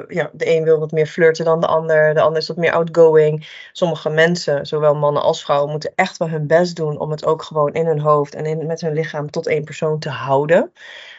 ja, 0.07 0.29
de 0.33 0.55
een 0.55 0.63
wil 0.63 0.79
wat 0.79 0.91
meer 0.91 1.07
flirten 1.07 1.45
dan 1.45 1.59
de 1.59 1.67
ander. 1.67 2.13
De 2.13 2.21
ander 2.21 2.41
is 2.41 2.47
wat 2.47 2.57
meer 2.57 2.73
outgoing. 2.73 3.67
Sommige 3.71 4.09
mensen, 4.09 4.65
zowel 4.65 4.95
mannen 4.95 5.21
als 5.21 5.43
vrouwen, 5.43 5.71
moeten 5.71 5.91
echt 5.95 6.17
wel 6.17 6.29
hun 6.29 6.47
best 6.47 6.75
doen 6.75 6.99
om 6.99 7.11
het 7.11 7.25
ook 7.25 7.41
gewoon 7.41 7.73
in 7.73 7.85
hun 7.85 7.99
hoofd 7.99 8.35
en 8.35 8.45
in, 8.45 8.65
met 8.65 8.81
hun 8.81 8.93
lichaam 8.93 9.29
tot 9.29 9.47
één 9.47 9.63
persoon 9.63 9.99
te 9.99 10.09
houden. 10.09 10.71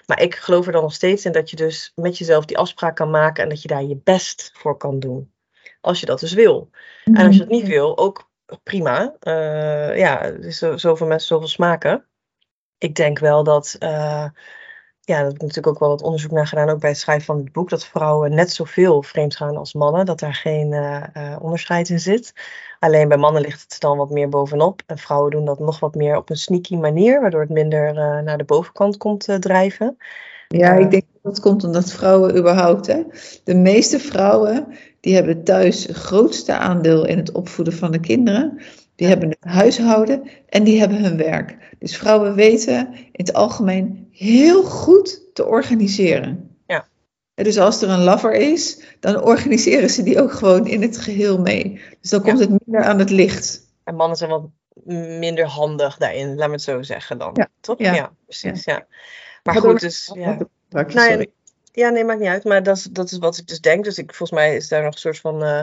Maar 0.07 0.21
ik 0.21 0.35
geloof 0.35 0.67
er 0.67 0.73
dan 0.73 0.83
nog 0.83 0.95
steeds 0.95 1.25
in 1.25 1.33
dat 1.33 1.51
je 1.51 1.57
dus 1.57 1.93
met 1.95 2.19
jezelf 2.19 2.45
die 2.45 2.59
afspraak 2.59 2.97
kan 2.97 3.11
maken 3.11 3.43
en 3.43 3.49
dat 3.49 3.63
je 3.63 3.69
daar 3.69 3.83
je 3.83 4.01
best 4.05 4.51
voor 4.55 4.77
kan 4.77 4.99
doen. 4.99 5.33
Als 5.81 6.01
je 6.01 6.07
dat 6.07 6.21
dus 6.21 6.33
wil. 6.33 6.71
En 7.05 7.17
als 7.17 7.35
je 7.35 7.41
dat 7.41 7.49
niet 7.49 7.63
mhm. 7.63 7.71
wil, 7.71 7.99
ook 7.99 8.31
prima. 8.63 9.17
Uh, 9.21 9.99
ja, 9.99 10.23
er 10.23 10.45
is 10.45 10.59
zoveel 10.59 11.07
mensen, 11.07 11.29
zoveel 11.29 11.49
smaken. 11.49 12.07
Ik 12.79 12.95
denk 12.95 13.19
wel 13.19 13.45
dat, 13.45 13.77
uh, 13.79 14.29
ja, 15.05 15.17
dat 15.17 15.27
heb 15.27 15.35
ik 15.35 15.41
natuurlijk 15.41 15.67
ook 15.67 15.79
wel 15.79 15.89
wat 15.89 16.03
onderzoek 16.03 16.31
naar 16.31 16.47
gedaan, 16.47 16.69
ook 16.69 16.81
bij 16.81 16.91
het 16.91 16.99
schrijven 16.99 17.25
van 17.25 17.37
het 17.37 17.53
boek, 17.53 17.71
dat 17.71 17.87
vrouwen 17.87 18.35
net 18.35 18.53
zoveel 18.53 19.03
vreemd 19.03 19.37
gaan 19.37 19.57
als 19.57 19.75
mannen, 19.75 20.07
dat 20.07 20.19
daar 20.19 20.35
geen 20.35 20.73
uh, 20.73 21.37
onderscheid 21.41 21.89
in 21.89 22.01
zit. 22.01 22.33
Alleen 22.79 23.09
bij 23.09 23.17
mannen 23.17 23.43
ligt 23.43 23.61
het 23.69 23.81
dan 23.81 23.97
wat 23.97 24.11
meer 24.11 24.29
bovenop. 24.29 24.83
En 24.87 24.99
vrouwen 24.99 25.31
doen 25.31 25.45
dat 25.45 25.59
nog 25.59 25.81
wat 25.81 25.95
meer 25.95 26.17
op 26.17 26.31
een 26.31 26.37
sneaky 26.37 26.77
manier, 26.77 27.21
waardoor 27.21 27.41
het 27.41 27.51
minder 27.51 27.89
uh, 27.89 28.21
naar 28.21 28.39
de 28.39 28.45
bovenkant 28.45 28.97
komt 28.97 29.29
uh, 29.29 29.37
drijven. 29.37 29.97
Ja, 30.49 30.73
ik 30.73 30.91
denk 30.91 31.05
dat 31.13 31.35
dat 31.35 31.41
komt 31.41 31.65
omdat 31.65 31.93
vrouwen 31.93 32.37
überhaupt, 32.37 32.87
hè, 32.87 33.03
de 33.45 33.55
meeste 33.55 33.99
vrouwen, 33.99 34.67
die 35.01 35.15
hebben 35.15 35.45
thuis 35.45 35.87
het 35.87 35.97
grootste 35.97 36.53
aandeel 36.53 37.07
in 37.07 37.17
het 37.19 37.33
opvoeden 37.33 37.75
van 37.75 37.93
de 37.93 38.01
kinderen. 38.01 38.61
Die 38.95 39.07
hebben 39.07 39.29
het 39.29 39.39
huishouden 39.41 40.31
en 40.49 40.65
die 40.65 40.79
hebben 40.79 41.03
hun 41.03 41.17
werk. 41.17 41.77
Dus 41.79 41.97
vrouwen 41.97 42.35
weten 42.35 42.95
in 42.95 43.25
het 43.25 43.33
algemeen 43.33 44.09
heel 44.11 44.63
goed 44.63 45.35
te 45.35 45.45
organiseren. 45.45 46.49
Dus 47.35 47.59
als 47.59 47.83
er 47.83 47.89
een 47.89 48.05
lover 48.05 48.33
is, 48.33 48.83
dan 49.01 49.23
organiseren 49.23 49.91
ze 49.91 50.03
die 50.03 50.21
ook 50.21 50.33
gewoon 50.33 50.67
in 50.67 50.83
het 50.83 50.99
geheel 50.99 51.39
mee. 51.39 51.81
Dus 52.01 52.11
dan 52.11 52.23
komt 52.23 52.39
het 52.39 52.51
minder 52.51 52.83
aan 52.85 52.99
het 52.99 53.11
licht. 53.11 53.61
En 53.85 53.95
mannen 53.95 54.17
zijn 54.17 54.31
wat 54.31 54.49
minder 55.19 55.47
handig 55.47 55.97
daarin, 55.97 56.35
laat 56.37 56.47
me 56.47 56.55
het 56.55 56.63
zo 56.63 56.83
zeggen 56.83 57.19
dan. 57.19 57.31
Ja. 57.35 57.49
Toch? 57.61 57.79
Ja, 57.79 58.13
precies. 58.25 58.65
Ja. 58.65 58.87
Maar 59.43 59.55
goed, 59.55 59.81
dus. 59.81 60.11
Ja. 60.15 60.39
Nou, 60.69 61.27
ja, 61.73 61.89
nee, 61.89 62.05
maakt 62.05 62.21
niet 62.21 62.29
uit. 62.29 62.45
Maar 62.45 62.63
dat 62.63 62.77
is, 62.77 62.83
dat 62.83 63.11
is 63.11 63.19
wat 63.19 63.37
ik 63.37 63.47
dus 63.47 63.61
denk. 63.61 63.85
Dus 63.85 63.99
ik, 63.99 64.15
volgens 64.15 64.39
mij 64.39 64.57
is 64.57 64.69
daar 64.69 64.83
nog 64.83 64.93
een 64.93 65.01
soort 65.01 65.19
van. 65.19 65.43
Uh, 65.43 65.61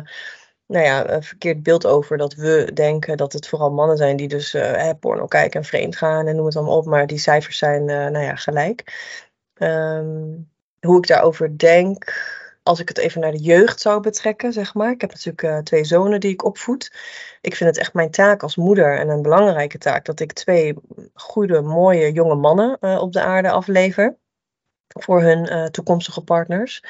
nou 0.71 0.85
ja, 0.85 1.09
een 1.09 1.23
verkeerd 1.23 1.63
beeld 1.63 1.85
over 1.85 2.17
dat 2.17 2.33
we 2.33 2.71
denken 2.73 3.17
dat 3.17 3.33
het 3.33 3.47
vooral 3.47 3.71
mannen 3.71 3.97
zijn 3.97 4.15
die 4.15 4.27
dus 4.27 4.53
uh, 4.53 4.89
porno 4.99 5.25
kijken 5.25 5.59
en 5.59 5.65
vreemd 5.65 5.95
gaan 5.95 6.27
en 6.27 6.35
noem 6.35 6.45
het 6.45 6.55
allemaal 6.55 6.77
op. 6.77 6.85
Maar 6.85 7.07
die 7.07 7.17
cijfers 7.17 7.57
zijn, 7.57 7.81
uh, 7.81 8.07
nou 8.07 8.19
ja, 8.19 8.35
gelijk. 8.35 8.93
Um, 9.57 10.49
hoe 10.79 10.97
ik 10.97 11.07
daarover 11.07 11.57
denk, 11.57 12.13
als 12.63 12.79
ik 12.79 12.87
het 12.87 12.97
even 12.97 13.21
naar 13.21 13.31
de 13.31 13.41
jeugd 13.41 13.81
zou 13.81 14.01
betrekken, 14.01 14.53
zeg 14.53 14.73
maar. 14.73 14.91
Ik 14.91 15.01
heb 15.01 15.09
natuurlijk 15.09 15.43
uh, 15.43 15.57
twee 15.57 15.83
zonen 15.83 16.19
die 16.19 16.31
ik 16.31 16.45
opvoed. 16.45 16.93
Ik 17.41 17.55
vind 17.55 17.69
het 17.69 17.79
echt 17.79 17.93
mijn 17.93 18.11
taak 18.11 18.43
als 18.43 18.55
moeder 18.55 18.97
en 18.99 19.09
een 19.09 19.21
belangrijke 19.21 19.77
taak 19.77 20.05
dat 20.05 20.19
ik 20.19 20.33
twee 20.33 20.75
goede, 21.13 21.61
mooie 21.61 22.11
jonge 22.11 22.35
mannen 22.35 23.01
op 23.01 23.13
de 23.13 23.21
aarde 23.21 23.51
aflever 23.51 24.17
voor 24.87 25.21
hun 25.21 25.71
toekomstige 25.71 26.21
partners. 26.21 26.83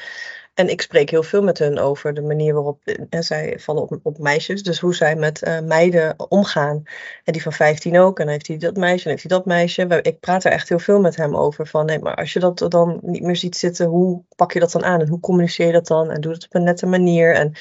En 0.54 0.68
ik 0.68 0.82
spreek 0.82 1.10
heel 1.10 1.22
veel 1.22 1.42
met 1.42 1.58
hun 1.58 1.78
over 1.78 2.14
de 2.14 2.20
manier 2.20 2.54
waarop 2.54 2.84
en 2.84 3.06
eh, 3.10 3.20
zij 3.20 3.58
vallen 3.58 3.82
op, 3.82 3.98
op 4.02 4.18
meisjes. 4.18 4.62
Dus 4.62 4.80
hoe 4.80 4.94
zij 4.94 5.16
met 5.16 5.46
uh, 5.46 5.60
meiden 5.60 6.30
omgaan. 6.30 6.82
En 7.24 7.32
die 7.32 7.42
van 7.42 7.52
15 7.52 7.98
ook. 7.98 8.18
En 8.18 8.28
heeft 8.28 8.46
hij 8.46 8.56
dat 8.56 8.76
meisje 8.76 9.04
en 9.04 9.10
heeft 9.10 9.28
hij 9.28 9.36
dat 9.36 9.46
meisje. 9.46 10.00
Ik 10.02 10.20
praat 10.20 10.44
er 10.44 10.52
echt 10.52 10.68
heel 10.68 10.78
veel 10.78 11.00
met 11.00 11.16
hem 11.16 11.36
over. 11.36 11.66
Van 11.66 11.86
nee, 11.86 11.98
maar 11.98 12.14
als 12.14 12.32
je 12.32 12.38
dat 12.38 12.64
dan 12.68 12.98
niet 13.02 13.22
meer 13.22 13.36
ziet 13.36 13.56
zitten, 13.56 13.86
hoe 13.86 14.24
pak 14.36 14.52
je 14.52 14.60
dat 14.60 14.72
dan 14.72 14.84
aan? 14.84 15.00
En 15.00 15.08
hoe 15.08 15.20
communiceer 15.20 15.66
je 15.66 15.72
dat 15.72 15.86
dan? 15.86 16.10
En 16.10 16.20
doe 16.20 16.32
het 16.32 16.44
op 16.44 16.54
een 16.54 16.62
nette 16.64 16.86
manier. 16.86 17.34
En 17.34 17.52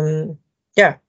um, 0.00 0.40
ja, 0.70 1.00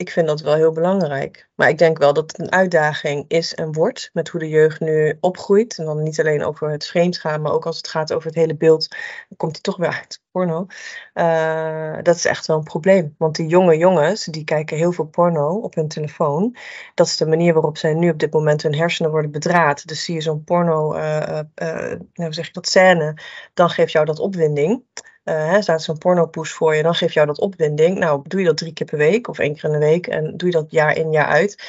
ik 0.00 0.10
vind 0.10 0.26
dat 0.26 0.40
wel 0.40 0.54
heel 0.54 0.72
belangrijk. 0.72 1.48
Maar 1.54 1.68
ik 1.68 1.78
denk 1.78 1.98
wel 1.98 2.12
dat 2.12 2.30
het 2.30 2.40
een 2.40 2.52
uitdaging 2.52 3.24
is 3.28 3.54
en 3.54 3.72
wordt 3.72 4.10
met 4.12 4.28
hoe 4.28 4.40
de 4.40 4.48
jeugd 4.48 4.80
nu 4.80 5.16
opgroeit. 5.20 5.78
En 5.78 5.84
dan 5.84 6.02
niet 6.02 6.20
alleen 6.20 6.44
over 6.44 6.70
het 6.70 6.86
vreemdgaan, 6.86 7.42
maar 7.42 7.52
ook 7.52 7.66
als 7.66 7.76
het 7.76 7.88
gaat 7.88 8.12
over 8.12 8.26
het 8.26 8.36
hele 8.36 8.56
beeld. 8.56 8.88
Dan 9.28 9.36
komt 9.36 9.52
hij 9.52 9.60
toch 9.60 9.76
weer 9.76 9.88
uit 9.88 10.22
porno. 10.30 10.66
Uh, 11.14 11.98
dat 12.02 12.16
is 12.16 12.24
echt 12.24 12.46
wel 12.46 12.56
een 12.56 12.62
probleem. 12.62 13.14
Want 13.18 13.36
die 13.36 13.46
jonge 13.46 13.76
jongens, 13.76 14.24
die 14.24 14.44
kijken 14.44 14.76
heel 14.76 14.92
veel 14.92 15.06
porno 15.06 15.56
op 15.56 15.74
hun 15.74 15.88
telefoon. 15.88 16.56
Dat 16.94 17.06
is 17.06 17.16
de 17.16 17.26
manier 17.26 17.52
waarop 17.52 17.78
zij 17.78 17.94
nu 17.94 18.10
op 18.10 18.18
dit 18.18 18.32
moment 18.32 18.62
hun 18.62 18.74
hersenen 18.74 19.10
worden 19.10 19.30
bedraad. 19.30 19.86
Dus 19.86 20.04
zie 20.04 20.14
je 20.14 20.20
zo'n 20.20 20.44
porno, 20.44 20.94
uh, 20.94 21.40
uh, 21.54 21.92
nou 22.14 22.32
zeg 22.32 22.46
je 22.46 22.52
dat, 22.52 22.68
scène, 22.68 23.16
dan 23.54 23.70
geeft 23.70 23.92
jou 23.92 24.04
dat 24.04 24.18
opwinding 24.18 24.82
uh, 25.30 25.60
staat 25.60 25.82
zo'n 25.82 25.98
pornopoes 25.98 26.52
voor 26.52 26.74
je, 26.74 26.82
dan 26.82 26.94
geeft 26.94 27.14
jou 27.14 27.26
dat 27.26 27.40
opwinding. 27.40 27.98
Nou, 27.98 28.22
doe 28.26 28.40
je 28.40 28.46
dat 28.46 28.56
drie 28.56 28.72
keer 28.72 28.86
per 28.86 28.98
week 28.98 29.28
of 29.28 29.38
één 29.38 29.54
keer 29.54 29.64
in 29.64 29.72
de 29.72 29.86
week 29.86 30.06
en 30.06 30.36
doe 30.36 30.48
je 30.48 30.54
dat 30.54 30.70
jaar 30.70 30.96
in 30.96 31.10
jaar 31.10 31.26
uit. 31.26 31.62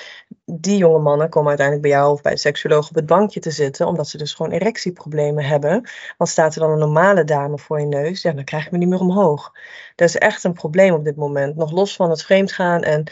Die 0.45 0.77
jonge 0.77 0.99
mannen 0.99 1.29
komen 1.29 1.47
uiteindelijk 1.47 1.87
bij 1.87 1.97
jou 1.97 2.11
of 2.11 2.21
bij 2.21 2.31
de 2.31 2.37
seksuoloog 2.37 2.89
op 2.89 2.95
het 2.95 3.05
bankje 3.05 3.39
te 3.39 3.51
zitten, 3.51 3.87
omdat 3.87 4.07
ze 4.07 4.17
dus 4.17 4.33
gewoon 4.33 4.51
erectieproblemen 4.51 5.43
hebben. 5.43 5.89
Want 6.17 6.29
staat 6.29 6.55
er 6.55 6.61
dan 6.61 6.71
een 6.71 6.79
normale 6.79 7.23
dame 7.23 7.57
voor 7.57 7.79
je 7.79 7.85
neus, 7.85 8.21
ja, 8.21 8.31
dan 8.31 8.43
krijg 8.43 8.63
je 8.63 8.69
me 8.71 8.77
niet 8.77 8.89
meer 8.89 8.99
omhoog. 8.99 9.51
Dat 9.95 10.07
is 10.07 10.17
echt 10.17 10.43
een 10.43 10.53
probleem 10.53 10.93
op 10.93 11.03
dit 11.03 11.15
moment. 11.15 11.55
Nog 11.55 11.71
los 11.71 11.95
van 11.95 12.09
het 12.09 12.23
vreemdgaan 12.23 12.81
en 12.81 13.03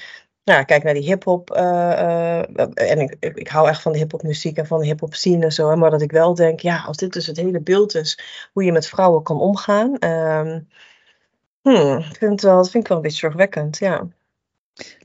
nou, 0.50 0.64
kijk 0.64 0.84
naar 0.84 0.94
die 0.94 1.04
hip-hop. 1.04 1.56
Uh, 1.56 2.40
en 2.74 3.00
ik, 3.00 3.16
ik, 3.20 3.48
hou 3.48 3.68
echt 3.68 3.82
van 3.82 3.92
de 3.92 3.98
hip-hop 3.98 4.24
muziek 4.24 4.58
en 4.58 4.68
van 4.68 4.80
de 4.80 4.86
hip-hop 4.86 5.14
scene 5.14 5.44
en 5.44 5.52
zo. 5.52 5.76
Maar 5.76 5.90
dat 5.90 6.02
ik 6.02 6.12
wel 6.12 6.36
denk, 6.36 6.60
ja, 6.60 6.84
als 6.86 6.98
dit 6.98 7.14
dus 7.14 7.28
het 7.28 7.38
hele 7.38 7.62
beeld 7.62 7.96
is, 7.96 8.20
hoe 8.54 8.64
je 8.64 8.72
met 8.72 8.88
vrouwen 8.88 9.24
kan 9.24 9.40
omgaan. 9.40 9.98
Um, 10.00 10.68
hmm, 11.62 11.98
ik 11.98 12.18
vind 12.18 12.32
het 12.32 12.42
wel, 12.42 12.56
dat 12.56 12.70
vind 12.70 12.84
ik 12.84 12.90
wel 12.90 12.98
een 12.98 13.04
beetje 13.04 13.20
zorgwekkend, 13.20 13.78
ja. 13.78 14.08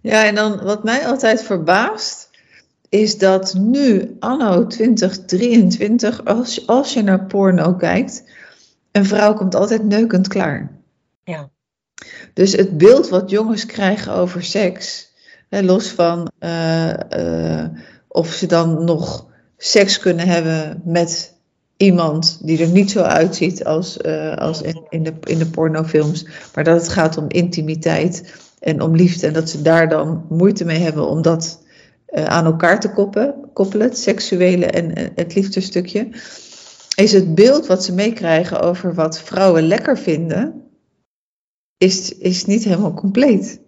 Ja, 0.02 0.24
en 0.24 0.34
dan 0.34 0.62
wat 0.62 0.84
mij 0.84 1.06
altijd 1.06 1.42
verbaast, 1.42 2.30
is 2.88 3.18
dat 3.18 3.54
nu, 3.54 4.16
anno 4.18 4.66
2023, 4.66 6.24
als, 6.24 6.66
als 6.66 6.92
je 6.92 7.02
naar 7.02 7.26
porno 7.26 7.74
kijkt, 7.74 8.24
een 8.92 9.06
vrouw 9.06 9.34
komt 9.34 9.54
altijd 9.54 9.84
neukend 9.84 10.28
klaar. 10.28 10.70
Ja. 11.24 11.50
Dus 12.34 12.52
het 12.52 12.78
beeld 12.78 13.08
wat 13.08 13.30
jongens 13.30 13.66
krijgen 13.66 14.12
over 14.12 14.42
seks, 14.42 15.12
los 15.62 15.88
van 15.88 16.30
uh, 16.40 16.92
uh, 17.16 17.64
of 18.08 18.32
ze 18.32 18.46
dan 18.46 18.84
nog 18.84 19.26
seks 19.56 19.98
kunnen 19.98 20.26
hebben 20.26 20.82
met 20.84 21.34
iemand 21.76 22.38
die 22.42 22.62
er 22.62 22.68
niet 22.68 22.90
zo 22.90 23.00
uitziet 23.00 23.64
als, 23.64 23.98
uh, 24.06 24.36
als 24.36 24.62
in, 24.88 25.02
de, 25.02 25.12
in 25.20 25.38
de 25.38 25.46
pornofilms. 25.46 26.26
Maar 26.54 26.64
dat 26.64 26.80
het 26.80 26.88
gaat 26.88 27.16
om 27.16 27.28
intimiteit 27.28 28.34
en 28.60 28.80
om 28.80 28.96
liefde. 28.96 29.26
En 29.26 29.32
dat 29.32 29.50
ze 29.50 29.62
daar 29.62 29.88
dan 29.88 30.26
moeite 30.28 30.64
mee 30.64 30.78
hebben 30.78 31.08
om 31.08 31.22
dat 31.22 31.62
aan 32.14 32.44
elkaar 32.44 32.80
te 32.80 32.90
koppelen, 32.90 33.34
koppelen, 33.52 33.86
het 33.86 33.98
seksuele 33.98 34.66
en 34.66 35.12
het 35.14 35.34
liefdestukje. 35.34 36.08
Is 36.94 37.12
het 37.12 37.34
beeld 37.34 37.66
wat 37.66 37.84
ze 37.84 37.92
meekrijgen 37.94 38.60
over 38.60 38.94
wat 38.94 39.20
vrouwen 39.20 39.66
lekker 39.66 39.98
vinden, 39.98 40.64
is, 41.76 42.18
is 42.18 42.44
niet 42.44 42.64
helemaal 42.64 42.94
compleet 42.94 43.63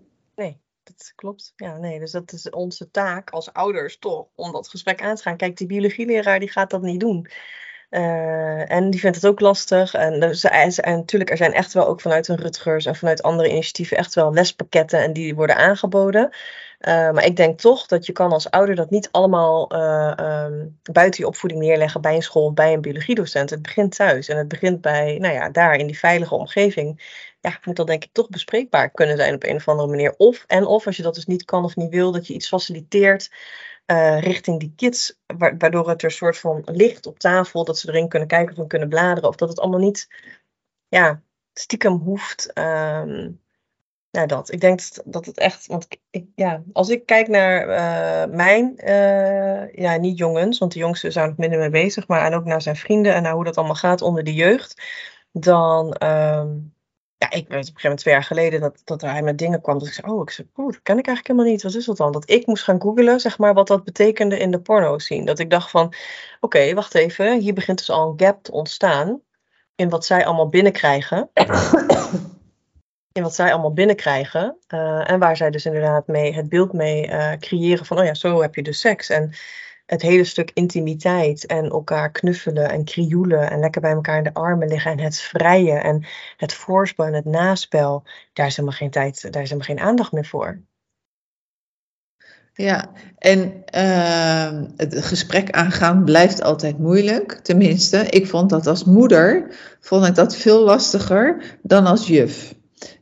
klopt. 1.14 1.52
Ja, 1.56 1.76
nee, 1.76 1.98
dus 1.98 2.10
dat 2.10 2.32
is 2.32 2.50
onze 2.50 2.90
taak 2.90 3.30
als 3.30 3.52
ouders 3.52 3.98
toch, 3.98 4.26
om 4.34 4.52
dat 4.52 4.68
gesprek 4.68 5.02
aan 5.02 5.16
te 5.16 5.22
gaan. 5.22 5.36
Kijk, 5.36 5.56
die 5.56 5.66
biologieleraar 5.66 6.38
die 6.38 6.50
gaat 6.50 6.70
dat 6.70 6.82
niet 6.82 7.00
doen. 7.00 7.28
Uh, 7.90 8.70
en 8.70 8.90
die 8.90 9.00
vindt 9.00 9.16
het 9.16 9.26
ook 9.26 9.40
lastig. 9.40 9.94
En, 9.94 10.20
dus, 10.20 10.44
en, 10.44 10.72
natuurlijk, 10.84 11.30
er 11.30 11.36
zijn 11.36 11.52
echt 11.52 11.72
wel 11.72 11.86
ook 11.86 12.00
vanuit 12.00 12.28
een 12.28 12.36
Rutgers 12.36 12.86
en 12.86 12.96
vanuit 12.96 13.22
andere 13.22 13.48
initiatieven 13.48 13.96
echt 13.96 14.14
wel 14.14 14.32
lespakketten 14.32 15.02
en 15.02 15.12
die 15.12 15.34
worden 15.34 15.56
aangeboden. 15.56 16.30
Uh, 16.80 17.10
maar 17.10 17.24
ik 17.24 17.36
denk 17.36 17.58
toch 17.58 17.86
dat 17.86 18.06
je 18.06 18.12
kan 18.12 18.32
als 18.32 18.50
ouder 18.50 18.74
dat 18.74 18.90
niet 18.90 19.08
allemaal 19.12 19.74
uh, 19.74 20.44
um, 20.44 20.78
buiten 20.92 21.20
je 21.20 21.28
opvoeding 21.28 21.60
neerleggen 21.60 22.00
bij 22.00 22.14
een 22.14 22.22
school 22.22 22.44
of 22.44 22.54
bij 22.54 22.72
een 22.72 22.80
biologiedocent. 22.80 23.50
Het 23.50 23.62
begint 23.62 23.96
thuis 23.96 24.28
en 24.28 24.36
het 24.36 24.48
begint 24.48 24.80
bij, 24.80 25.18
nou 25.18 25.34
ja, 25.34 25.50
daar 25.50 25.74
in 25.74 25.86
die 25.86 25.98
veilige 25.98 26.34
omgeving. 26.34 27.00
Ja, 27.46 27.58
moet 27.64 27.76
dat 27.76 27.86
denk 27.86 28.04
ik 28.04 28.12
toch 28.12 28.28
bespreekbaar 28.28 28.90
kunnen 28.90 29.16
zijn 29.16 29.34
op 29.34 29.44
een 29.44 29.56
of 29.56 29.68
andere 29.68 29.88
manier. 29.88 30.14
Of 30.16 30.44
en 30.46 30.66
of 30.66 30.86
als 30.86 30.96
je 30.96 31.02
dat 31.02 31.14
dus 31.14 31.26
niet 31.26 31.44
kan 31.44 31.64
of 31.64 31.76
niet 31.76 31.90
wil, 31.90 32.12
dat 32.12 32.26
je 32.26 32.34
iets 32.34 32.48
faciliteert 32.48 33.30
uh, 33.86 34.20
richting 34.20 34.60
die 34.60 34.72
kids, 34.76 35.18
waardoor 35.58 35.88
het 35.88 36.02
er 36.02 36.08
een 36.08 36.14
soort 36.14 36.38
van 36.38 36.62
ligt 36.64 37.06
op 37.06 37.18
tafel, 37.18 37.64
dat 37.64 37.78
ze 37.78 37.88
erin 37.88 38.08
kunnen 38.08 38.28
kijken 38.28 38.56
of 38.56 38.66
kunnen 38.66 38.88
bladeren, 38.88 39.28
of 39.28 39.36
dat 39.36 39.48
het 39.48 39.60
allemaal 39.60 39.80
niet 39.80 40.08
ja, 40.88 41.22
stiekem 41.52 41.92
hoeft. 41.92 42.50
Um, 42.58 43.40
nou, 44.10 44.26
dat. 44.26 44.52
Ik 44.52 44.60
denk 44.60 44.80
dat 45.04 45.26
het 45.26 45.38
echt, 45.38 45.66
want 45.66 45.86
ik, 46.10 46.24
ja, 46.34 46.62
als 46.72 46.88
ik 46.88 47.06
kijk 47.06 47.28
naar 47.28 47.68
uh, 47.68 48.34
mijn, 48.34 48.74
uh, 48.76 49.72
ja, 49.72 49.96
niet 49.96 50.18
jongens, 50.18 50.58
want 50.58 50.72
de 50.72 50.78
jongsten 50.78 51.12
zijn 51.12 51.28
nog 51.28 51.36
minder 51.36 51.58
mee 51.58 51.70
bezig, 51.70 52.08
maar 52.08 52.24
en 52.24 52.34
ook 52.34 52.44
naar 52.44 52.62
zijn 52.62 52.76
vrienden 52.76 53.14
en 53.14 53.22
naar 53.22 53.34
hoe 53.34 53.44
dat 53.44 53.56
allemaal 53.56 53.74
gaat 53.74 54.02
onder 54.02 54.24
de 54.24 54.34
jeugd, 54.34 54.82
dan, 55.32 55.96
um, 56.04 56.74
ja, 57.30 57.36
ik 57.38 57.48
weet 57.48 57.48
op 57.48 57.52
een 57.52 57.58
gegeven 57.58 57.80
moment 57.82 58.00
twee 58.00 58.14
jaar 58.14 58.22
geleden 58.22 58.60
dat, 58.60 58.80
dat 58.84 59.00
hij 59.00 59.22
met 59.22 59.38
dingen 59.38 59.60
kwam. 59.60 59.78
Dat 59.78 59.88
ik 59.88 59.94
zei, 59.94 60.12
oh, 60.12 60.22
ik 60.22 60.30
zei, 60.30 60.48
oh, 60.54 60.66
dat 60.66 60.82
ken 60.82 60.98
ik 60.98 61.06
eigenlijk 61.06 61.26
helemaal 61.26 61.52
niet. 61.52 61.62
Wat 61.62 61.74
is 61.74 61.84
dat 61.84 61.96
dan? 61.96 62.12
Dat 62.12 62.30
ik 62.30 62.46
moest 62.46 62.64
gaan 62.64 62.80
googlen, 62.80 63.20
zeg 63.20 63.38
maar, 63.38 63.54
wat 63.54 63.66
dat 63.66 63.84
betekende 63.84 64.38
in 64.38 64.50
de 64.50 64.60
porno 64.60 64.98
zien. 64.98 65.24
Dat 65.24 65.38
ik 65.38 65.50
dacht 65.50 65.70
van, 65.70 65.92
oké, 66.40 66.74
wacht 66.74 66.94
even. 66.94 67.40
Hier 67.40 67.54
begint 67.54 67.78
dus 67.78 67.90
al 67.90 68.10
een 68.10 68.26
gap 68.26 68.42
te 68.42 68.52
ontstaan 68.52 69.20
in 69.74 69.88
wat 69.88 70.04
zij 70.04 70.26
allemaal 70.26 70.48
binnenkrijgen. 70.48 71.30
in 73.12 73.22
wat 73.22 73.34
zij 73.34 73.52
allemaal 73.52 73.72
binnenkrijgen. 73.72 74.58
Uh, 74.74 75.10
en 75.10 75.18
waar 75.18 75.36
zij 75.36 75.50
dus 75.50 75.66
inderdaad 75.66 76.06
mee 76.06 76.34
het 76.34 76.48
beeld 76.48 76.72
mee 76.72 77.08
uh, 77.08 77.32
creëren 77.32 77.86
van, 77.86 77.98
oh 77.98 78.04
ja, 78.04 78.14
zo 78.14 78.40
heb 78.40 78.54
je 78.54 78.62
dus 78.62 78.80
seks. 78.80 79.08
En 79.08 79.32
het 79.86 80.02
hele 80.02 80.24
stuk 80.24 80.50
intimiteit 80.54 81.46
en 81.46 81.64
elkaar 81.70 82.10
knuffelen 82.10 82.70
en 82.70 82.84
krioelen 82.84 83.50
en 83.50 83.58
lekker 83.58 83.80
bij 83.80 83.92
elkaar 83.92 84.18
in 84.18 84.24
de 84.24 84.34
armen 84.34 84.68
liggen 84.68 84.90
en 84.90 84.98
het 84.98 85.20
vrije 85.20 85.78
en 85.78 86.06
het 86.36 86.52
voorspel 86.52 87.04
en 87.04 87.14
het 87.14 87.24
naspel, 87.24 88.02
daar 88.32 88.46
is 88.46 88.56
helemaal 88.56 88.78
geen 88.78 88.90
tijd, 88.90 89.32
daar 89.32 89.42
is 89.42 89.50
helemaal 89.50 89.76
geen 89.76 89.86
aandacht 89.86 90.12
meer 90.12 90.26
voor. 90.26 90.60
Ja, 92.52 92.90
en 93.18 93.64
uh, 93.74 94.62
het 94.76 95.04
gesprek 95.04 95.50
aangaan 95.50 96.04
blijft 96.04 96.42
altijd 96.42 96.78
moeilijk. 96.78 97.32
Tenminste, 97.32 97.98
ik 97.98 98.26
vond 98.26 98.50
dat 98.50 98.66
als 98.66 98.84
moeder, 98.84 99.54
vond 99.80 100.06
ik 100.06 100.14
dat 100.14 100.36
veel 100.36 100.64
lastiger 100.64 101.58
dan 101.62 101.86
als 101.86 102.06
juf. 102.06 102.54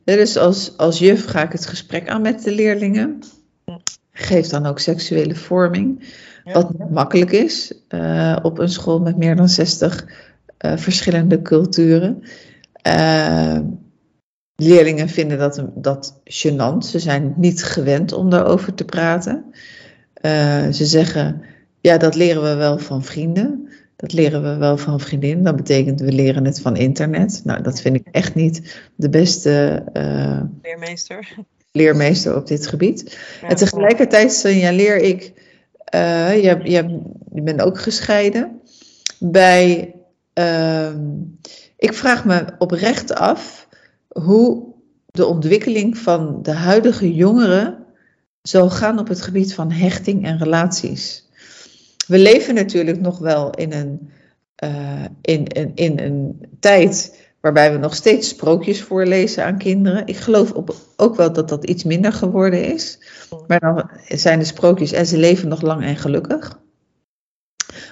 Dus 0.03 0.37
als, 0.37 0.77
als 0.77 0.99
juf 0.99 1.25
ga 1.25 1.43
ik 1.43 1.51
het 1.51 1.65
gesprek 1.65 2.09
aan 2.09 2.21
met 2.21 2.43
de 2.43 2.51
leerlingen. 2.51 3.19
Geef 4.11 4.47
dan 4.47 4.65
ook 4.65 4.79
seksuele 4.79 5.35
vorming. 5.35 6.13
Wat 6.53 6.89
makkelijk 6.89 7.31
is 7.31 7.73
uh, 7.89 8.37
op 8.41 8.59
een 8.59 8.69
school 8.69 8.99
met 8.99 9.17
meer 9.17 9.35
dan 9.35 9.49
60 9.49 10.05
uh, 10.65 10.77
verschillende 10.77 11.41
culturen. 11.41 12.23
Uh, 12.87 13.59
leerlingen 14.55 15.09
vinden 15.09 15.37
dat, 15.37 15.65
dat 15.75 16.21
gênant. 16.23 16.85
Ze 16.85 16.99
zijn 16.99 17.33
niet 17.37 17.63
gewend 17.63 18.13
om 18.13 18.29
daarover 18.29 18.73
te 18.73 18.85
praten. 18.85 19.45
ze 20.71 20.85
zeggen, 20.85 21.41
ja, 21.81 21.97
dat 21.97 22.15
leren 22.15 22.43
we 22.43 22.55
wel 22.55 22.77
van 22.77 23.03
vrienden. 23.03 23.69
Dat 23.95 24.13
leren 24.13 24.43
we 24.43 24.55
wel 24.57 24.77
van 24.77 24.99
vriendinnen. 24.99 25.43
Dat 25.43 25.55
betekent 25.55 25.99
we 25.99 26.11
leren 26.11 26.45
het 26.45 26.61
van 26.61 26.75
internet. 26.75 27.41
Nou, 27.43 27.61
dat 27.61 27.81
vind 27.81 27.95
ik 27.95 28.07
echt 28.11 28.35
niet 28.35 28.81
de 28.95 29.09
beste 29.09 29.83
leermeester. 30.61 31.35
leermeester 31.71 32.35
op 32.35 32.47
dit 32.47 32.67
gebied. 32.67 33.17
Ja, 33.41 33.47
en 33.47 33.55
tegelijkertijd 33.55 34.33
signaleer 34.33 34.97
ik 34.97 35.33
uh, 35.93 36.43
je, 36.43 37.01
bent 37.43 37.61
ook 37.61 37.79
gescheiden. 37.79 38.61
Bij, 39.19 39.95
uh, 40.39 40.95
ik 41.77 41.93
vraag 41.93 42.25
me 42.25 42.45
oprecht 42.57 43.13
af 43.13 43.67
hoe 44.07 44.73
de 45.05 45.25
ontwikkeling 45.25 45.97
van 45.97 46.39
de 46.41 46.53
huidige 46.53 47.15
jongeren 47.15 47.85
zal 48.41 48.69
gaan 48.69 48.99
op 48.99 49.07
het 49.07 49.21
gebied 49.21 49.53
van 49.53 49.71
hechting 49.71 50.25
en 50.25 50.37
relaties. 50.37 51.29
We 52.07 52.17
leven 52.17 52.55
natuurlijk 52.55 53.01
nog 53.01 53.19
wel 53.19 53.49
in 53.49 53.73
een, 53.73 54.09
uh, 54.63 55.05
in, 55.21 55.47
in, 55.47 55.71
in 55.75 55.99
een 55.99 56.47
tijd 56.59 57.24
waarbij 57.45 57.71
we 57.71 57.77
nog 57.77 57.95
steeds 57.95 58.29
sprookjes 58.29 58.81
voorlezen 58.81 59.45
aan 59.45 59.57
kinderen. 59.57 60.07
Ik 60.07 60.17
geloof 60.17 60.51
op, 60.51 60.75
ook 60.95 61.15
wel 61.15 61.33
dat 61.33 61.49
dat 61.49 61.65
iets 61.65 61.83
minder 61.83 62.13
geworden 62.13 62.63
is. 62.73 62.99
Maar 63.47 63.59
dan 63.59 63.89
zijn 64.07 64.39
de 64.39 64.45
sprookjes 64.45 64.91
en 64.91 65.05
ze 65.05 65.17
leven 65.17 65.47
nog 65.47 65.61
lang 65.61 65.83
en 65.83 65.95
gelukkig. 65.95 66.59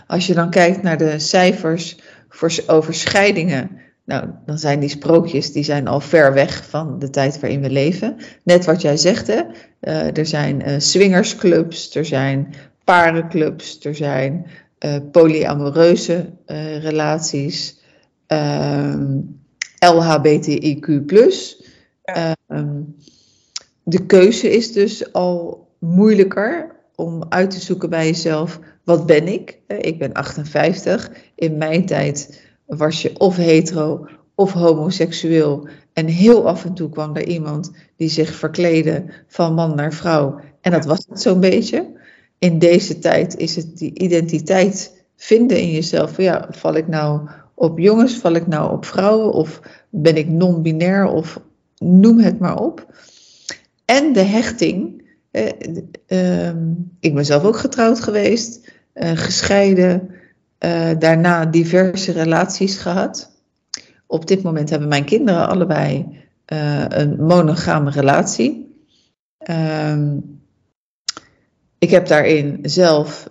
Als 0.08 0.28
je 0.28 0.34
dan 0.34 0.49
kijkt 0.49 0.82
naar 0.82 0.97
de 0.97 1.20
cijfers 1.20 1.97
voor, 2.30 2.54
over 2.68 2.93
scheidingen, 2.93 3.70
nou, 4.06 4.30
dan 4.45 4.58
zijn 4.58 4.80
die 4.80 4.89
sprookjes 4.89 5.51
die 5.51 5.64
zijn 5.64 5.88
al 5.88 5.99
ver 5.99 6.34
weg 6.34 6.66
van 6.70 6.99
de 6.99 7.10
tijd 7.10 7.39
waarin 7.39 7.62
we 7.62 7.70
leven. 7.70 8.18
Net 8.43 8.66
wat 8.66 8.82
jij 8.82 8.97
zegt, 8.97 9.28
hè? 9.28 9.41
Uh, 9.82 10.18
er 10.18 10.26
zijn 10.26 10.70
uh, 10.70 10.76
swingersclubs, 10.78 11.95
er 11.95 12.06
zijn 12.06 12.54
parenclubs, 12.84 13.86
er 13.86 13.95
zijn 13.95 14.45
uh, 14.80 14.95
polyamoreuze 15.12 16.30
relaties. 16.82 17.82
Ehm, 18.28 19.20
LHBTIQ. 19.91 20.88
Ja. 22.03 22.36
Ehm, 22.47 22.81
de 23.84 24.05
keuze 24.05 24.51
is 24.51 24.71
dus 24.71 25.13
al 25.13 25.67
moeilijker 25.79 26.75
om 26.95 27.25
uit 27.29 27.51
te 27.51 27.59
zoeken 27.59 27.89
bij 27.89 28.05
jezelf: 28.05 28.59
wat 28.84 29.05
ben 29.05 29.27
ik? 29.27 29.59
Ik 29.67 29.99
ben 29.99 30.13
58. 30.13 31.11
In 31.36 31.57
mijn 31.57 31.86
tijd 31.86 32.41
was 32.65 33.01
je 33.01 33.19
of 33.19 33.36
hetero 33.36 34.07
of 34.36 34.51
homoseksueel. 34.51 35.67
En 35.93 36.05
heel 36.05 36.47
af 36.47 36.65
en 36.65 36.73
toe 36.73 36.89
kwam 36.89 37.15
er 37.15 37.27
iemand 37.27 37.71
die 37.95 38.09
zich 38.09 38.36
verkleedde 38.36 39.05
van 39.27 39.53
man 39.53 39.75
naar 39.75 39.93
vrouw. 39.93 40.39
En 40.61 40.71
dat 40.71 40.86
was 40.86 41.05
het 41.09 41.21
zo'n 41.21 41.39
beetje. 41.39 41.91
In 42.39 42.59
deze 42.59 42.99
tijd 42.99 43.38
is 43.38 43.55
het 43.55 43.77
die 43.77 43.99
identiteit 43.99 45.05
vinden 45.15 45.59
in 45.59 45.71
jezelf. 45.71 46.17
Ja, 46.17 46.47
val 46.51 46.75
ik 46.75 46.88
nou 46.88 47.29
op 47.54 47.80
jongens? 47.80 48.18
Val 48.18 48.34
ik 48.34 48.47
nou 48.47 48.72
op 48.72 48.86
vrouwen? 48.86 49.32
Of 49.32 49.62
ben 49.89 50.16
ik 50.16 50.30
non-binair? 50.30 51.06
Of 51.06 51.39
noem 51.78 52.20
het 52.20 52.39
maar 52.39 52.60
op. 52.60 52.88
En 53.86 54.14
de 54.14 54.24
hechting. 54.24 55.01
Eh, 55.32 55.49
eh, 56.47 56.56
ik 56.99 57.14
ben 57.14 57.26
zelf 57.26 57.43
ook 57.43 57.58
getrouwd 57.58 57.99
geweest, 57.99 58.72
eh, 58.93 59.12
gescheiden, 59.12 60.10
eh, 60.58 60.89
daarna 60.99 61.45
diverse 61.45 62.12
relaties 62.12 62.78
gehad. 62.78 63.32
Op 64.08 64.28
dit 64.28 64.43
moment 64.43 64.70
hebben 64.70 64.88
mijn 64.88 65.06
kinderen 65.06 65.47
allebei 65.47 66.22
eh, 66.45 66.86
een 66.88 67.16
monogame 67.26 67.89
relatie. 67.89 68.76
Ehm, 69.38 70.18
ik 71.78 71.89
heb 71.89 72.08
daarin 72.08 72.60
zelf 72.62 73.30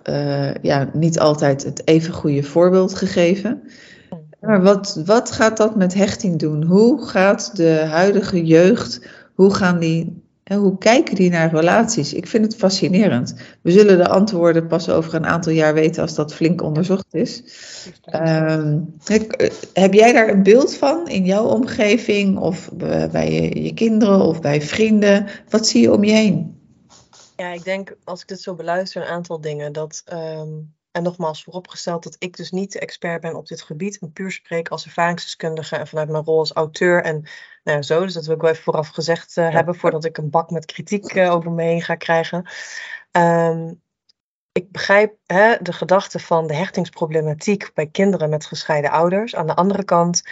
ja, 0.61 0.89
niet 0.93 1.19
altijd 1.19 1.63
het 1.63 1.87
even 1.87 2.13
goede 2.13 2.43
voorbeeld 2.43 2.95
gegeven. 2.95 3.63
Maar 4.43 4.61
wat, 4.61 5.01
wat 5.05 5.31
gaat 5.31 5.57
dat 5.57 5.75
met 5.75 5.93
hechting 5.93 6.39
doen? 6.39 6.63
Hoe 6.63 7.05
gaat 7.05 7.55
de 7.55 7.85
huidige 7.89 8.45
jeugd, 8.45 9.01
hoe 9.33 9.53
gaan 9.53 9.79
die 9.79 10.23
en 10.43 10.57
hoe 10.59 10.77
kijken 10.77 11.15
die 11.15 11.29
naar 11.29 11.55
relaties? 11.55 12.13
Ik 12.13 12.27
vind 12.27 12.45
het 12.45 12.55
fascinerend. 12.55 13.35
We 13.61 13.71
zullen 13.71 13.97
de 13.97 14.07
antwoorden 14.07 14.67
pas 14.67 14.89
over 14.89 15.13
een 15.13 15.25
aantal 15.25 15.51
jaar 15.51 15.73
weten 15.73 16.01
als 16.01 16.15
dat 16.15 16.33
flink 16.33 16.61
onderzocht 16.61 17.13
is. 17.13 17.43
Um, 18.15 18.95
heb 19.73 19.93
jij 19.93 20.13
daar 20.13 20.29
een 20.29 20.43
beeld 20.43 20.75
van 20.75 21.07
in 21.07 21.25
jouw 21.25 21.45
omgeving 21.45 22.37
of 22.37 22.69
bij 23.11 23.31
je, 23.31 23.63
je, 23.63 23.73
kinderen 23.73 24.21
of 24.21 24.41
bij 24.41 24.61
vrienden? 24.61 25.27
Wat 25.49 25.67
zie 25.67 25.81
je 25.81 25.93
om 25.93 26.03
je 26.03 26.11
heen? 26.11 26.61
Ja, 27.35 27.53
ik 27.53 27.63
denk 27.63 27.95
als 28.03 28.21
ik 28.21 28.27
dit 28.27 28.41
zo 28.41 28.55
beluister 28.55 29.01
een 29.01 29.07
aantal 29.07 29.41
dingen. 29.41 29.73
Dat 29.73 30.03
um, 30.13 30.73
en 30.93 31.03
nogmaals 31.03 31.43
vooropgesteld 31.43 32.03
dat 32.03 32.15
ik 32.19 32.37
dus 32.37 32.51
niet 32.51 32.71
de 32.71 32.79
expert 32.79 33.21
ben 33.21 33.35
op 33.35 33.47
dit 33.47 33.61
gebied. 33.61 33.99
En 33.99 34.13
puur 34.13 34.31
spreek 34.31 34.69
als 34.69 34.85
ervaringsdeskundige 34.85 35.75
en 35.75 35.87
vanuit 35.87 36.09
mijn 36.09 36.23
rol 36.23 36.39
als 36.39 36.51
auteur 36.51 37.03
en 37.03 37.23
nou, 37.63 37.81
zo. 37.81 38.01
Dus 38.01 38.13
dat 38.13 38.25
wil 38.25 38.35
ik 38.35 38.41
wel 38.41 38.49
even 38.49 38.63
vooraf 38.63 38.87
gezegd 38.87 39.37
uh, 39.37 39.51
hebben 39.51 39.75
voordat 39.75 40.05
ik 40.05 40.17
een 40.17 40.29
bak 40.29 40.49
met 40.49 40.65
kritiek 40.65 41.13
uh, 41.13 41.31
over 41.31 41.51
me 41.51 41.63
heen 41.63 41.81
ga 41.81 41.95
krijgen. 41.95 42.49
Um, 43.11 43.81
ik 44.51 44.71
begrijp 44.71 45.17
hè, 45.25 45.55
de 45.61 45.73
gedachte 45.73 46.19
van 46.19 46.47
de 46.47 46.55
hechtingsproblematiek 46.55 47.71
bij 47.73 47.87
kinderen 47.87 48.29
met 48.29 48.45
gescheiden 48.45 48.91
ouders. 48.91 49.35
Aan 49.35 49.47
de 49.47 49.55
andere 49.55 49.83
kant 49.83 50.23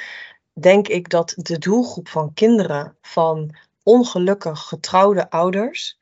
denk 0.53 0.87
ik 0.87 1.09
dat 1.09 1.33
de 1.35 1.57
doelgroep 1.57 2.07
van 2.07 2.33
kinderen 2.33 2.97
van 3.01 3.55
ongelukkig 3.83 4.59
getrouwde 4.59 5.29
ouders, 5.29 5.97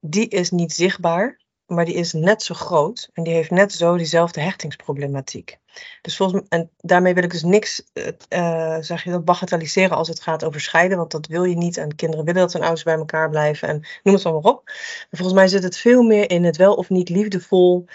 die 0.00 0.28
is 0.28 0.50
niet 0.50 0.72
zichtbaar 0.72 1.40
maar 1.66 1.84
die 1.84 1.94
is 1.94 2.12
net 2.12 2.42
zo 2.42 2.54
groot 2.54 3.10
en 3.12 3.22
die 3.22 3.32
heeft 3.32 3.50
net 3.50 3.72
zo 3.72 3.96
diezelfde 3.96 4.40
hechtingsproblematiek. 4.40 5.58
Dus 6.02 6.16
volgens 6.16 6.40
mij, 6.40 6.60
en 6.60 6.70
daarmee 6.80 7.14
wil 7.14 7.22
ik 7.22 7.30
dus 7.30 7.42
niks, 7.42 7.82
uh, 8.28 8.76
zeg 8.80 9.04
je 9.04 9.20
bagatelliseren 9.20 9.96
als 9.96 10.08
het 10.08 10.20
gaat 10.20 10.44
over 10.44 10.60
scheiden, 10.60 10.98
want 10.98 11.10
dat 11.10 11.26
wil 11.26 11.44
je 11.44 11.56
niet. 11.56 11.76
En 11.76 11.94
kinderen 11.94 12.24
willen 12.24 12.40
dat 12.40 12.52
hun 12.52 12.62
ouders 12.62 12.82
bij 12.82 12.94
elkaar 12.94 13.30
blijven 13.30 13.68
en 13.68 13.84
noem 14.02 14.14
het 14.14 14.24
allemaal 14.24 14.52
op. 14.52 14.62
Maar 14.64 15.06
volgens 15.10 15.38
mij 15.38 15.48
zit 15.48 15.62
het 15.62 15.76
veel 15.76 16.02
meer 16.02 16.30
in 16.30 16.44
het 16.44 16.56
wel 16.56 16.74
of 16.74 16.90
niet 16.90 17.08
liefdevol 17.08 17.86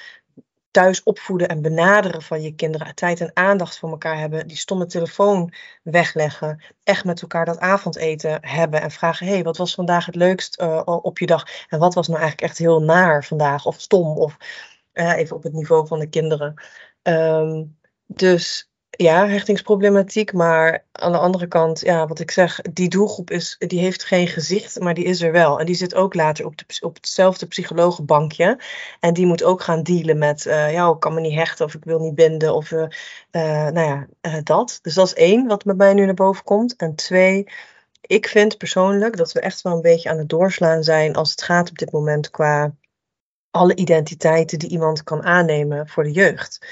thuis 0.71 1.03
opvoeden 1.03 1.47
en 1.47 1.61
benaderen 1.61 2.21
van 2.21 2.41
je 2.41 2.55
kinderen, 2.55 2.95
tijd 2.95 3.21
en 3.21 3.31
aandacht 3.33 3.79
voor 3.79 3.89
elkaar 3.89 4.17
hebben, 4.17 4.47
die 4.47 4.57
stomme 4.57 4.85
telefoon 4.85 5.53
wegleggen, 5.83 6.63
echt 6.83 7.05
met 7.05 7.21
elkaar 7.21 7.45
dat 7.45 7.59
avondeten 7.59 8.37
hebben 8.41 8.81
en 8.81 8.91
vragen, 8.91 9.25
hé, 9.27 9.33
hey, 9.33 9.43
wat 9.43 9.57
was 9.57 9.73
vandaag 9.73 10.05
het 10.05 10.15
leukst 10.15 10.61
uh, 10.61 10.81
op 10.85 11.19
je 11.19 11.25
dag 11.25 11.45
en 11.67 11.79
wat 11.79 11.93
was 11.93 12.07
nou 12.07 12.19
eigenlijk 12.19 12.49
echt 12.49 12.59
heel 12.59 12.81
naar 12.81 13.25
vandaag 13.25 13.65
of 13.65 13.81
stom 13.81 14.17
of 14.17 14.37
uh, 14.93 15.17
even 15.17 15.35
op 15.35 15.43
het 15.43 15.53
niveau 15.53 15.87
van 15.87 15.99
de 15.99 16.09
kinderen. 16.09 16.53
Um, 17.03 17.77
dus 18.05 18.70
ja, 18.97 19.27
hechtingsproblematiek. 19.27 20.33
Maar 20.33 20.85
aan 20.91 21.11
de 21.11 21.17
andere 21.17 21.47
kant, 21.47 21.79
ja, 21.79 22.07
wat 22.07 22.19
ik 22.19 22.31
zeg, 22.31 22.61
die 22.61 22.89
doelgroep 22.89 23.31
is, 23.31 23.55
die 23.59 23.79
heeft 23.79 24.03
geen 24.03 24.27
gezicht, 24.27 24.79
maar 24.79 24.93
die 24.93 25.03
is 25.03 25.21
er 25.21 25.31
wel. 25.31 25.59
En 25.59 25.65
die 25.65 25.75
zit 25.75 25.95
ook 25.95 26.13
later 26.13 26.45
op, 26.45 26.57
de, 26.57 26.65
op 26.81 26.95
hetzelfde 26.95 27.45
psychologenbankje. 27.45 28.59
En 28.99 29.13
die 29.13 29.25
moet 29.25 29.43
ook 29.43 29.61
gaan 29.61 29.83
dealen 29.83 30.17
met, 30.17 30.45
uh, 30.45 30.71
ja, 30.71 30.89
ik 30.89 30.99
kan 30.99 31.13
me 31.13 31.19
niet 31.19 31.35
hechten 31.35 31.65
of 31.65 31.73
ik 31.73 31.83
wil 31.83 31.99
niet 31.99 32.15
binden 32.15 32.55
of, 32.55 32.71
uh, 32.71 32.87
nou 33.31 33.79
ja, 33.79 34.07
dat. 34.43 34.79
Dus 34.81 34.93
dat 34.93 35.07
is 35.07 35.13
één 35.13 35.47
wat 35.47 35.65
met 35.65 35.77
mij 35.77 35.93
nu 35.93 36.05
naar 36.05 36.13
boven 36.13 36.43
komt. 36.43 36.75
En 36.75 36.95
twee, 36.95 37.47
ik 38.01 38.27
vind 38.27 38.57
persoonlijk 38.57 39.17
dat 39.17 39.31
we 39.31 39.39
echt 39.39 39.61
wel 39.61 39.73
een 39.73 39.81
beetje 39.81 40.09
aan 40.09 40.17
het 40.17 40.29
doorslaan 40.29 40.83
zijn 40.83 41.15
als 41.15 41.31
het 41.31 41.41
gaat 41.41 41.69
op 41.69 41.77
dit 41.77 41.91
moment 41.91 42.29
qua 42.29 42.75
alle 43.51 43.75
identiteiten 43.75 44.59
die 44.59 44.69
iemand 44.69 45.03
kan 45.03 45.23
aannemen 45.23 45.87
voor 45.87 46.03
de 46.03 46.11
jeugd. 46.11 46.65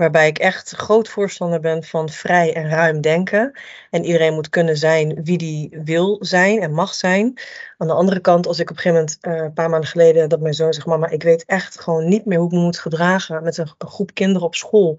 Waarbij 0.00 0.28
ik 0.28 0.38
echt 0.38 0.70
groot 0.70 1.08
voorstander 1.08 1.60
ben 1.60 1.84
van 1.84 2.08
vrij 2.08 2.54
en 2.54 2.68
ruim 2.68 3.00
denken. 3.00 3.58
En 3.90 4.04
iedereen 4.04 4.34
moet 4.34 4.48
kunnen 4.48 4.76
zijn 4.76 5.24
wie 5.24 5.38
die 5.38 5.78
wil 5.84 6.16
zijn 6.20 6.60
en 6.60 6.72
mag 6.72 6.94
zijn. 6.94 7.38
Aan 7.78 7.86
de 7.86 7.92
andere 7.92 8.20
kant, 8.20 8.46
als 8.46 8.58
ik 8.58 8.70
op 8.70 8.76
een 8.76 8.82
gegeven 8.82 9.16
moment, 9.22 9.38
uh, 9.40 9.44
een 9.44 9.52
paar 9.52 9.70
maanden 9.70 9.88
geleden, 9.88 10.28
dat 10.28 10.40
mijn 10.40 10.54
zoon 10.54 10.72
zegt: 10.72 10.86
Mama, 10.86 11.08
ik 11.08 11.22
weet 11.22 11.44
echt 11.44 11.80
gewoon 11.80 12.08
niet 12.08 12.24
meer 12.24 12.38
hoe 12.38 12.46
ik 12.46 12.52
me 12.52 12.58
moet 12.58 12.78
gedragen 12.78 13.42
met 13.42 13.56
een, 13.56 13.68
een 13.78 13.88
groep 13.88 14.14
kinderen 14.14 14.46
op 14.46 14.54
school. 14.54 14.98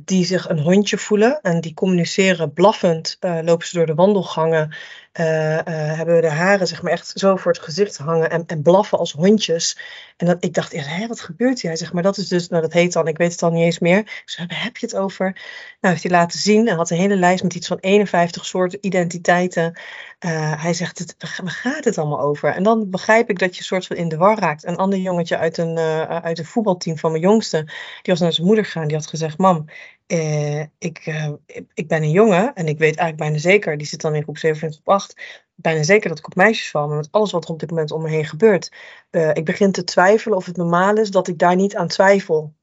Die 0.00 0.24
zich 0.24 0.48
een 0.48 0.60
hondje 0.60 0.98
voelen 0.98 1.40
en 1.42 1.60
die 1.60 1.74
communiceren 1.74 2.52
blaffend, 2.52 3.16
uh, 3.20 3.38
lopen 3.42 3.66
ze 3.66 3.76
door 3.76 3.86
de 3.86 3.94
wandelgangen. 3.94 4.74
Uh, 5.12 5.24
hebben 5.96 6.14
we 6.14 6.20
de 6.20 6.30
haren 6.30 6.66
zeg 6.66 6.82
maar 6.82 6.92
echt 6.92 7.12
zo 7.14 7.36
voor 7.36 7.52
het 7.52 7.60
gezicht 7.60 7.96
hangen 7.96 8.30
en, 8.30 8.44
en 8.46 8.62
blaffen 8.62 8.98
als 8.98 9.12
hondjes. 9.12 9.78
En 10.16 10.26
dat, 10.26 10.44
ik 10.44 10.54
dacht 10.54 10.72
hé, 10.72 11.06
wat 11.06 11.20
gebeurt 11.20 11.60
hier? 11.60 11.70
Hij 11.70 11.78
zegt, 11.78 11.92
maar 11.92 12.02
dat 12.02 12.16
is 12.16 12.28
dus, 12.28 12.48
nou 12.48 12.62
dat 12.62 12.72
heet 12.72 12.92
dan, 12.92 13.08
ik 13.08 13.16
weet 13.16 13.32
het 13.32 13.42
al 13.42 13.50
niet 13.50 13.64
eens 13.64 13.78
meer. 13.78 13.98
Ik 13.98 14.22
zei, 14.24 14.46
waar 14.46 14.62
heb 14.62 14.76
je 14.76 14.86
het 14.86 14.96
over? 14.96 15.24
Nou, 15.80 15.94
heeft 15.94 16.02
hij 16.02 16.12
laten 16.12 16.38
zien. 16.38 16.66
Hij 16.66 16.76
had 16.76 16.90
een 16.90 16.96
hele 16.96 17.16
lijst 17.16 17.42
met 17.42 17.54
iets 17.54 17.66
van 17.66 17.78
51 17.80 18.44
soorten 18.46 18.78
identiteiten. 18.80 19.78
Uh, 20.20 20.62
hij 20.62 20.74
zegt, 20.74 20.98
het, 20.98 21.14
waar 21.18 21.50
gaat 21.50 21.84
het 21.84 21.98
allemaal 21.98 22.20
over? 22.20 22.54
En 22.54 22.62
dan 22.62 22.90
begrijp 22.90 23.30
ik 23.30 23.38
dat 23.38 23.56
je 23.56 23.64
soort 23.64 23.86
van 23.86 23.96
in 23.96 24.08
de 24.08 24.16
war 24.16 24.38
raakt. 24.38 24.66
Een 24.66 24.76
ander 24.76 24.98
jongetje 24.98 25.38
uit 25.38 25.58
een, 25.58 25.78
uit 26.08 26.38
een 26.38 26.44
voetbalteam 26.44 26.98
van 26.98 27.10
mijn 27.10 27.22
jongste, 27.22 27.64
die 28.02 28.12
was 28.12 28.20
naar 28.20 28.32
zijn 28.32 28.46
moeder 28.46 28.64
gegaan. 28.64 28.86
Die 28.86 28.96
had 28.96 29.06
gezegd, 29.06 29.38
mam, 29.38 29.64
uh, 30.08 30.60
ik, 30.78 31.06
ik 31.74 31.88
ben 31.88 32.02
een 32.02 32.10
jongen 32.10 32.54
en 32.54 32.66
ik 32.66 32.78
weet 32.78 32.96
eigenlijk 32.96 33.16
bijna 33.16 33.38
zeker, 33.38 33.76
die 33.78 33.86
zit 33.86 34.00
dan 34.00 34.14
in 34.14 34.22
groep 34.22 34.38
7 34.38 34.68
of 34.68 34.80
8, 34.84 35.20
bijna 35.54 35.82
zeker 35.82 36.08
dat 36.08 36.18
ik 36.18 36.26
op 36.26 36.34
meisjes 36.34 36.70
val. 36.70 36.88
Maar 36.88 36.96
met 36.96 37.08
alles 37.10 37.32
wat 37.32 37.44
er 37.44 37.50
op 37.50 37.60
dit 37.60 37.70
moment 37.70 37.90
om 37.90 38.02
me 38.02 38.08
heen 38.08 38.24
gebeurt, 38.24 38.72
ik 39.32 39.44
begin 39.44 39.72
te 39.72 39.84
twijfelen 39.84 40.36
of 40.36 40.46
het 40.46 40.56
normaal 40.56 40.96
is 40.96 41.10
dat 41.10 41.28
ik 41.28 41.38
daar 41.38 41.56
niet 41.56 41.76
aan 41.76 41.88
twijfel. 41.88 42.54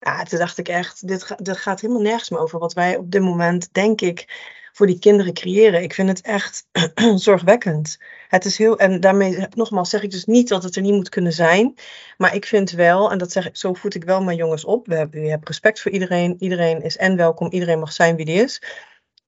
Ja, 0.00 0.22
toen 0.22 0.38
dacht 0.38 0.58
ik 0.58 0.68
echt, 0.68 1.08
dit, 1.08 1.34
dit 1.36 1.56
gaat 1.56 1.80
helemaal 1.80 2.02
nergens 2.02 2.30
meer 2.30 2.40
over 2.40 2.58
wat 2.58 2.72
wij 2.72 2.96
op 2.96 3.10
dit 3.10 3.22
moment, 3.22 3.72
denk 3.72 4.00
ik, 4.00 4.26
voor 4.72 4.86
die 4.86 4.98
kinderen 4.98 5.34
creëren. 5.34 5.82
Ik 5.82 5.94
vind 5.94 6.08
het 6.08 6.20
echt 6.20 6.66
zorgwekkend. 7.14 7.98
Het 8.28 8.44
is 8.44 8.58
heel, 8.58 8.78
en 8.78 9.00
daarmee 9.00 9.46
nogmaals 9.50 9.90
zeg 9.90 10.02
ik 10.02 10.10
dus 10.10 10.24
niet 10.24 10.48
dat 10.48 10.62
het 10.62 10.76
er 10.76 10.82
niet 10.82 10.92
moet 10.92 11.08
kunnen 11.08 11.32
zijn. 11.32 11.74
Maar 12.16 12.34
ik 12.34 12.46
vind 12.46 12.70
wel, 12.70 13.10
en 13.10 13.18
dat 13.18 13.32
zeg 13.32 13.46
ik, 13.46 13.56
zo 13.56 13.72
voed 13.72 13.94
ik 13.94 14.04
wel 14.04 14.22
mijn 14.22 14.36
jongens 14.36 14.64
op. 14.64 14.86
We 14.86 14.94
hebben, 14.94 15.22
je 15.22 15.30
hebt 15.30 15.48
respect 15.48 15.80
voor 15.80 15.90
iedereen. 15.90 16.36
Iedereen 16.38 16.82
is 16.82 16.96
en 16.96 17.16
welkom. 17.16 17.50
Iedereen 17.50 17.78
mag 17.78 17.92
zijn 17.92 18.16
wie 18.16 18.24
die 18.24 18.42
is. 18.42 18.62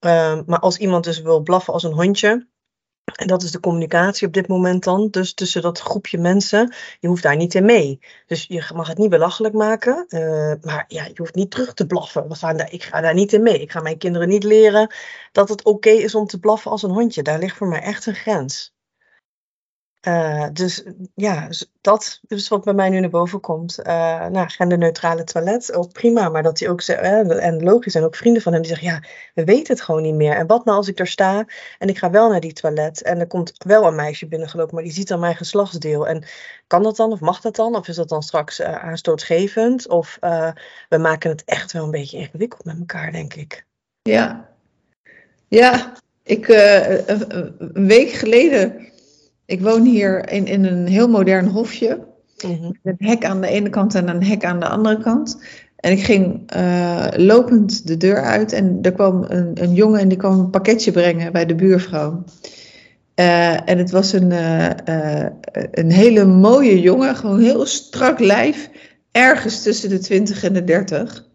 Um, 0.00 0.42
maar 0.46 0.58
als 0.58 0.76
iemand 0.76 1.04
dus 1.04 1.20
wil 1.20 1.40
blaffen 1.40 1.72
als 1.72 1.82
een 1.82 1.92
hondje, 1.92 2.46
en 3.14 3.26
dat 3.26 3.42
is 3.42 3.50
de 3.50 3.60
communicatie 3.60 4.26
op 4.26 4.32
dit 4.32 4.48
moment 4.48 4.84
dan. 4.84 5.08
Dus 5.10 5.34
tussen 5.34 5.62
dat 5.62 5.80
groepje 5.80 6.18
mensen. 6.18 6.74
Je 7.00 7.08
hoeft 7.08 7.22
daar 7.22 7.36
niet 7.36 7.54
in 7.54 7.64
mee. 7.64 7.98
Dus 8.26 8.44
je 8.48 8.70
mag 8.74 8.88
het 8.88 8.98
niet 8.98 9.10
belachelijk 9.10 9.54
maken. 9.54 10.06
Uh, 10.08 10.52
maar 10.60 10.84
ja, 10.88 11.04
je 11.04 11.14
hoeft 11.14 11.34
niet 11.34 11.50
terug 11.50 11.74
te 11.74 11.86
blaffen. 11.86 12.28
We 12.28 12.34
gaan 12.34 12.56
daar, 12.56 12.72
ik 12.72 12.82
ga 12.82 13.00
daar 13.00 13.14
niet 13.14 13.32
in 13.32 13.42
mee. 13.42 13.60
Ik 13.60 13.70
ga 13.70 13.80
mijn 13.80 13.98
kinderen 13.98 14.28
niet 14.28 14.44
leren 14.44 14.94
dat 15.32 15.48
het 15.48 15.64
oké 15.64 15.90
is 15.90 16.14
om 16.14 16.26
te 16.26 16.38
blaffen 16.38 16.70
als 16.70 16.82
een 16.82 16.90
hondje. 16.90 17.22
Daar 17.22 17.38
ligt 17.38 17.56
voor 17.56 17.68
mij 17.68 17.80
echt 17.80 18.06
een 18.06 18.14
grens. 18.14 18.74
Uh, 20.08 20.46
dus 20.52 20.82
ja, 21.14 21.48
dat 21.80 22.20
is 22.26 22.48
wat 22.48 22.64
bij 22.64 22.74
mij 22.74 22.88
nu 22.88 23.00
naar 23.00 23.10
boven 23.10 23.40
komt. 23.40 23.78
Uh, 23.78 24.26
nou, 24.26 24.48
genderneutrale 24.48 25.24
toilet, 25.24 25.72
ook 25.72 25.92
prima. 25.92 26.28
Maar 26.28 26.42
dat 26.42 26.58
hij 26.58 26.68
ook 26.68 26.86
uh, 26.86 27.44
en 27.44 27.62
logisch, 27.62 27.94
en 27.94 28.04
ook 28.04 28.16
vrienden 28.16 28.42
van 28.42 28.52
hem 28.52 28.62
die 28.62 28.70
zeggen, 28.70 28.88
ja, 28.88 29.02
we 29.34 29.44
weten 29.44 29.74
het 29.74 29.82
gewoon 29.82 30.02
niet 30.02 30.14
meer. 30.14 30.36
En 30.36 30.46
wat 30.46 30.64
nou 30.64 30.76
als 30.76 30.88
ik 30.88 30.96
daar 30.96 31.06
sta 31.06 31.46
en 31.78 31.88
ik 31.88 31.98
ga 31.98 32.10
wel 32.10 32.30
naar 32.30 32.40
die 32.40 32.52
toilet 32.52 33.02
en 33.02 33.20
er 33.20 33.26
komt 33.26 33.52
wel 33.56 33.86
een 33.86 33.94
meisje 33.94 34.26
binnengelopen, 34.26 34.74
maar 34.74 34.84
die 34.84 34.92
ziet 34.92 35.08
dan 35.08 35.20
mijn 35.20 35.36
geslachtsdeel. 35.36 36.06
En 36.06 36.24
kan 36.66 36.82
dat 36.82 36.96
dan 36.96 37.12
of 37.12 37.20
mag 37.20 37.40
dat 37.40 37.56
dan? 37.56 37.76
Of 37.76 37.88
is 37.88 37.96
dat 37.96 38.08
dan 38.08 38.22
straks 38.22 38.62
aanstootgevend? 38.62 39.88
Of 39.88 40.18
we 40.88 40.98
maken 40.98 41.30
het 41.30 41.44
echt 41.44 41.72
wel 41.72 41.84
een 41.84 41.90
beetje 41.90 42.18
ingewikkeld 42.18 42.64
met 42.64 42.78
elkaar, 42.78 43.12
denk 43.12 43.34
ik. 43.34 43.66
Ja, 44.02 44.48
ja. 45.48 45.92
Ik, 46.22 46.48
een 46.48 47.86
week 47.86 48.10
geleden 48.10 48.88
ik 49.50 49.60
woon 49.60 49.84
hier 49.84 50.28
in, 50.32 50.46
in 50.46 50.64
een 50.64 50.86
heel 50.86 51.08
modern 51.08 51.46
hofje. 51.46 51.98
Mm 52.46 52.78
Een 52.82 52.96
hek 52.98 53.24
aan 53.24 53.40
de 53.40 53.46
ene 53.46 53.68
kant 53.68 53.94
en 53.94 54.08
een 54.08 54.24
hek 54.24 54.44
aan 54.44 54.60
de 54.60 54.68
andere 54.68 54.98
kant. 54.98 55.42
En 55.76 55.92
ik 55.92 56.02
ging 56.02 56.52
uh, 56.56 57.06
lopend 57.16 57.86
de 57.86 57.96
deur 57.96 58.22
uit 58.22 58.52
en 58.52 58.78
er 58.82 58.92
kwam 58.92 59.24
een, 59.28 59.50
een, 59.62 59.74
jongen 59.74 60.00
en 60.00 60.08
die 60.08 60.18
kwam 60.18 60.38
een 60.38 60.50
pakketje 60.50 60.90
brengen 60.90 61.32
bij 61.32 61.46
de 61.46 61.54
buurvrouw. 61.54 62.24
Uh, 63.14 63.68
en 63.68 63.78
het 63.78 63.90
was 63.90 64.12
een, 64.12 64.30
uh, 64.30 64.70
een 65.70 65.90
hele 65.90 66.24
mooie 66.24 66.80
jongen, 66.80 67.16
gewoon 67.16 67.40
heel 67.40 67.66
strak 67.66 68.18
lijf, 68.18 68.70
ergens 69.10 69.62
tussen 69.62 69.88
de 69.88 69.98
20 69.98 70.44
en 70.44 70.52
de 70.52 70.64
30. 70.64 71.28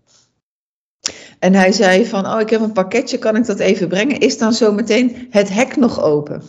En 1.40 1.54
hij 1.54 1.72
zei 1.72 2.06
van, 2.06 2.26
oh 2.26 2.40
ik 2.40 2.50
heb 2.50 2.62
een 2.62 2.72
pakketje, 2.72 3.18
kan 3.18 3.36
ik 3.36 3.46
dat 3.46 3.60
even 3.60 3.88
brengen? 3.88 4.20
Is 4.20 4.38
dan 4.38 4.54
zo 4.54 4.72
meteen 4.72 5.28
het 5.30 5.50
hek 5.54 5.76
nog 5.76 6.02
open? 6.02 6.42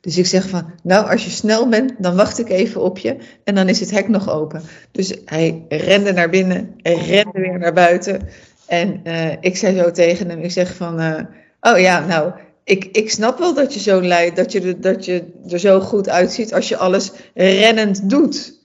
Dus 0.00 0.18
ik 0.18 0.26
zeg 0.26 0.48
van, 0.48 0.72
nou 0.82 1.10
als 1.10 1.24
je 1.24 1.30
snel 1.30 1.68
bent, 1.68 1.92
dan 1.98 2.16
wacht 2.16 2.38
ik 2.38 2.48
even 2.48 2.80
op 2.80 2.98
je 2.98 3.16
en 3.44 3.54
dan 3.54 3.68
is 3.68 3.80
het 3.80 3.90
hek 3.90 4.08
nog 4.08 4.30
open. 4.30 4.62
Dus 4.92 5.14
hij 5.24 5.64
rende 5.68 6.12
naar 6.12 6.30
binnen 6.30 6.74
en 6.82 7.04
rende 7.04 7.40
weer 7.40 7.58
naar 7.58 7.72
buiten. 7.72 8.28
En 8.66 9.00
uh, 9.04 9.32
ik 9.40 9.56
zei 9.56 9.76
zo 9.76 9.90
tegen 9.90 10.30
hem, 10.30 10.40
ik 10.40 10.50
zeg 10.50 10.74
van, 10.74 11.00
uh, 11.00 11.20
oh 11.60 11.78
ja, 11.78 12.06
nou, 12.06 12.32
ik, 12.64 12.84
ik 12.84 13.10
snap 13.10 13.38
wel 13.38 13.54
dat 13.54 13.74
je 13.74 13.80
zo 13.80 14.02
leidt, 14.02 14.36
dat 14.36 14.52
je, 14.52 14.78
dat 14.78 15.04
je 15.04 15.24
er 15.48 15.58
zo 15.58 15.80
goed 15.80 16.08
uitziet 16.08 16.54
als 16.54 16.68
je 16.68 16.76
alles 16.76 17.12
rennend 17.34 18.10
doet. 18.10 18.58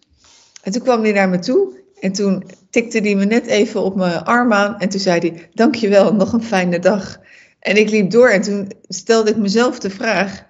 En 0.64 0.72
toen 0.72 0.82
kwam 0.82 1.02
hij 1.02 1.12
naar 1.12 1.30
me 1.30 1.40
toe 1.40 1.74
en 2.00 2.12
toen 2.12 2.44
tikte 2.70 3.00
hij 3.00 3.16
me 3.16 3.26
net 3.26 3.46
even 3.46 3.82
op 3.82 3.96
mijn 3.96 4.24
arm 4.24 4.54
aan 4.54 4.80
en 4.80 4.90
toen 4.90 5.00
zei 5.00 5.20
hij, 5.20 5.50
dankjewel, 5.54 6.14
nog 6.14 6.34
een 6.34 6.44
fijne 6.44 6.80
dag. 6.80 7.20
En 7.60 7.78
ik 7.78 7.90
liep 7.90 8.12
door 8.12 8.30
en 8.30 8.42
toen 8.42 8.72
stelde 8.88 9.30
ik 9.30 9.38
mezelf 9.38 9.80
de 9.80 9.90
vraag 9.90 10.46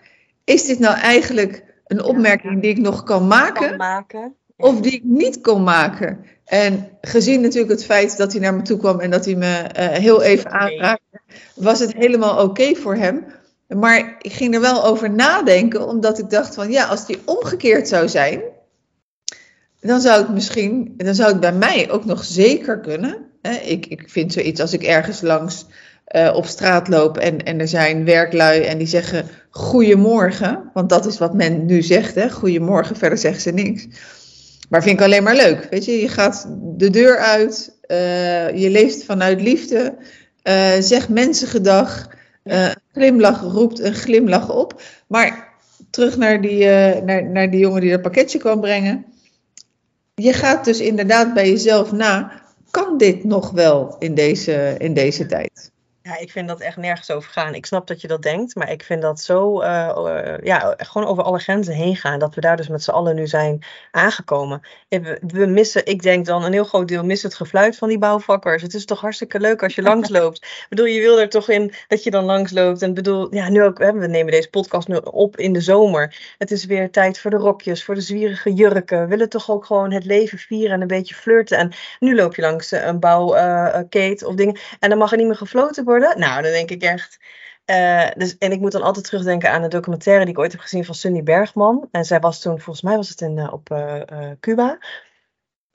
is 0.45 0.65
dit 0.65 0.79
nou 0.79 0.97
eigenlijk 0.97 1.63
een 1.87 2.03
opmerking 2.03 2.61
die 2.61 2.71
ik 2.71 2.77
nog 2.77 3.03
kan 3.03 3.27
maken? 3.27 3.67
Kan 3.67 3.77
maken. 3.77 4.35
Of 4.57 4.79
die 4.79 4.91
ik 4.91 5.03
niet 5.03 5.41
kon 5.41 5.63
maken? 5.63 6.25
En 6.45 6.89
gezien 7.01 7.41
natuurlijk 7.41 7.71
het 7.71 7.85
feit 7.85 8.17
dat 8.17 8.31
hij 8.31 8.41
naar 8.41 8.53
me 8.53 8.61
toe 8.61 8.77
kwam 8.77 8.99
en 8.99 9.11
dat 9.11 9.25
hij 9.25 9.35
me 9.35 9.69
uh, 9.79 9.87
heel 9.87 10.21
even 10.21 10.51
aanraakte, 10.51 11.19
was 11.55 11.79
het 11.79 11.93
helemaal 11.93 12.33
oké 12.33 12.43
okay 12.43 12.75
voor 12.75 12.95
hem. 12.95 13.25
Maar 13.67 14.15
ik 14.21 14.33
ging 14.33 14.53
er 14.53 14.61
wel 14.61 14.85
over 14.85 15.11
nadenken, 15.11 15.87
omdat 15.87 16.19
ik 16.19 16.29
dacht 16.29 16.55
van 16.55 16.71
ja, 16.71 16.85
als 16.85 17.05
die 17.05 17.19
omgekeerd 17.25 17.87
zou 17.87 18.07
zijn, 18.07 18.41
dan 19.79 20.01
zou 20.01 20.21
het 20.21 20.33
misschien, 20.33 20.93
dan 20.97 21.15
zou 21.15 21.31
het 21.31 21.39
bij 21.39 21.53
mij 21.53 21.91
ook 21.91 22.05
nog 22.05 22.23
zeker 22.23 22.79
kunnen. 22.79 23.25
Ik, 23.65 23.85
ik 23.85 24.09
vind 24.09 24.33
zoiets 24.33 24.61
als 24.61 24.73
ik 24.73 24.83
ergens 24.83 25.21
langs 25.21 25.65
uh, 26.15 26.35
op 26.35 26.45
straat 26.45 26.87
loop 26.87 27.17
en, 27.17 27.43
en 27.43 27.59
er 27.59 27.67
zijn 27.67 28.05
werklui 28.05 28.61
en 28.61 28.77
die 28.77 28.87
zeggen 28.87 29.27
goedemorgen, 29.49 30.69
want 30.73 30.89
dat 30.89 31.05
is 31.05 31.17
wat 31.17 31.33
men 31.33 31.65
nu 31.65 31.81
zegt, 31.81 32.15
hè, 32.15 32.29
goedemorgen, 32.29 32.95
verder 32.95 33.17
zeggen 33.17 33.41
ze 33.41 33.51
niks. 33.51 33.87
Maar 34.69 34.83
vind 34.83 34.99
ik 34.99 35.05
alleen 35.05 35.23
maar 35.23 35.35
leuk, 35.35 35.67
weet 35.69 35.85
je, 35.85 35.91
je 35.91 36.07
gaat 36.07 36.47
de 36.59 36.89
deur 36.89 37.17
uit, 37.17 37.77
uh, 37.87 38.57
je 38.57 38.69
leeft 38.69 39.03
vanuit 39.03 39.41
liefde, 39.41 39.95
uh, 40.43 40.71
zegt 40.79 41.09
mensen 41.09 41.47
gedag, 41.47 42.09
glimlach 42.91 43.41
roept 43.41 43.79
een 43.79 43.93
glimlach 43.93 44.49
op. 44.49 44.81
Maar 45.07 45.53
terug 45.89 46.17
naar 46.17 46.41
die, 46.41 46.65
naar, 47.01 47.23
naar 47.23 47.51
die 47.51 47.59
jongen 47.59 47.81
die 47.81 47.91
dat 47.91 48.01
pakketje 48.01 48.39
kwam 48.39 48.61
brengen. 48.61 49.05
je 50.15 50.33
gaat 50.33 50.65
dus 50.65 50.79
inderdaad 50.79 51.33
bij 51.33 51.49
jezelf 51.49 51.91
na, 51.91 52.31
kan 52.71 52.97
dit 52.97 53.23
nog 53.23 53.51
wel 53.51 53.95
in 53.99 54.15
deze, 54.15 54.75
in 54.77 54.93
deze 54.93 55.25
tijd? 55.25 55.73
Ja, 56.07 56.17
ik 56.17 56.31
vind 56.31 56.47
dat 56.47 56.59
echt 56.59 56.77
nergens 56.77 57.11
over 57.11 57.31
gaan. 57.31 57.53
Ik 57.53 57.65
snap 57.65 57.87
dat 57.87 58.01
je 58.01 58.07
dat 58.07 58.21
denkt, 58.21 58.55
maar 58.55 58.71
ik 58.71 58.83
vind 58.83 59.01
dat 59.01 59.19
zo, 59.19 59.61
uh, 59.61 59.95
uh, 59.97 60.37
ja, 60.43 60.73
gewoon 60.77 61.07
over 61.07 61.23
alle 61.23 61.39
grenzen 61.39 61.73
heen 61.73 61.95
gaan. 61.95 62.19
Dat 62.19 62.35
we 62.35 62.41
daar 62.41 62.57
dus 62.57 62.67
met 62.67 62.83
z'n 62.83 62.91
allen 62.91 63.15
nu 63.15 63.27
zijn 63.27 63.63
aangekomen. 63.91 64.61
We, 64.89 65.19
we, 65.27 65.45
missen, 65.45 65.85
ik 65.85 66.01
denk 66.01 66.25
dan, 66.25 66.43
een 66.43 66.53
heel 66.53 66.63
groot 66.63 66.87
deel 66.87 67.03
missen 67.03 67.29
het 67.29 67.37
gefluit 67.37 67.77
van 67.77 67.89
die 67.89 67.97
bouwvakkers. 67.97 68.61
Het 68.61 68.73
is 68.73 68.85
toch 68.85 69.01
hartstikke 69.01 69.39
leuk 69.39 69.63
als 69.63 69.75
je 69.75 69.81
langsloopt. 69.91 70.37
Ik 70.37 70.65
bedoel, 70.69 70.85
je 70.85 71.01
wil 71.01 71.19
er 71.19 71.29
toch 71.29 71.49
in 71.49 71.73
dat 71.87 72.03
je 72.03 72.11
dan 72.11 72.23
langsloopt. 72.23 72.81
En 72.81 72.93
bedoel, 72.93 73.33
ja, 73.33 73.49
nu 73.49 73.63
ook, 73.63 73.77
we 73.77 74.07
nemen 74.07 74.31
deze 74.31 74.49
podcast 74.49 74.87
nu 74.87 74.95
op 74.95 75.37
in 75.37 75.53
de 75.53 75.61
zomer. 75.61 76.33
Het 76.37 76.51
is 76.51 76.65
weer 76.65 76.91
tijd 76.91 77.19
voor 77.19 77.31
de 77.31 77.37
rokjes, 77.37 77.83
voor 77.83 77.95
de 77.95 78.01
zwierige 78.01 78.53
jurken. 78.53 78.99
We 78.99 79.07
willen 79.07 79.29
toch 79.29 79.51
ook 79.51 79.65
gewoon 79.65 79.91
het 79.91 80.05
leven 80.05 80.37
vieren 80.37 80.71
en 80.71 80.81
een 80.81 80.87
beetje 80.87 81.15
flirten. 81.15 81.57
En 81.57 81.71
nu 81.99 82.15
loop 82.15 82.35
je 82.35 82.41
langs 82.41 82.71
een 82.71 82.99
bouwkate 82.99 84.27
of 84.27 84.35
dingen. 84.35 84.59
En 84.79 84.89
dan 84.89 84.97
mag 84.97 85.11
er 85.11 85.17
niet 85.17 85.27
meer 85.27 85.35
gefloten 85.35 85.83
worden 85.83 85.93
nou, 85.99 86.41
dan 86.41 86.51
denk 86.51 86.69
ik 86.69 86.81
echt. 86.81 87.19
Uh, 87.65 88.07
dus, 88.15 88.37
en 88.37 88.51
ik 88.51 88.59
moet 88.59 88.71
dan 88.71 88.81
altijd 88.81 89.05
terugdenken 89.05 89.51
aan 89.51 89.63
een 89.63 89.69
documentaire 89.69 90.23
die 90.25 90.33
ik 90.33 90.39
ooit 90.39 90.51
heb 90.51 90.61
gezien 90.61 90.85
van 90.85 90.95
Sunny 90.95 91.23
Bergman. 91.23 91.87
En 91.91 92.05
zij 92.05 92.19
was 92.19 92.41
toen, 92.41 92.59
volgens 92.59 92.85
mij 92.85 92.95
was 92.95 93.09
het 93.09 93.21
in, 93.21 93.37
uh, 93.37 93.53
op 93.53 93.69
uh, 93.71 94.01
Cuba 94.39 94.77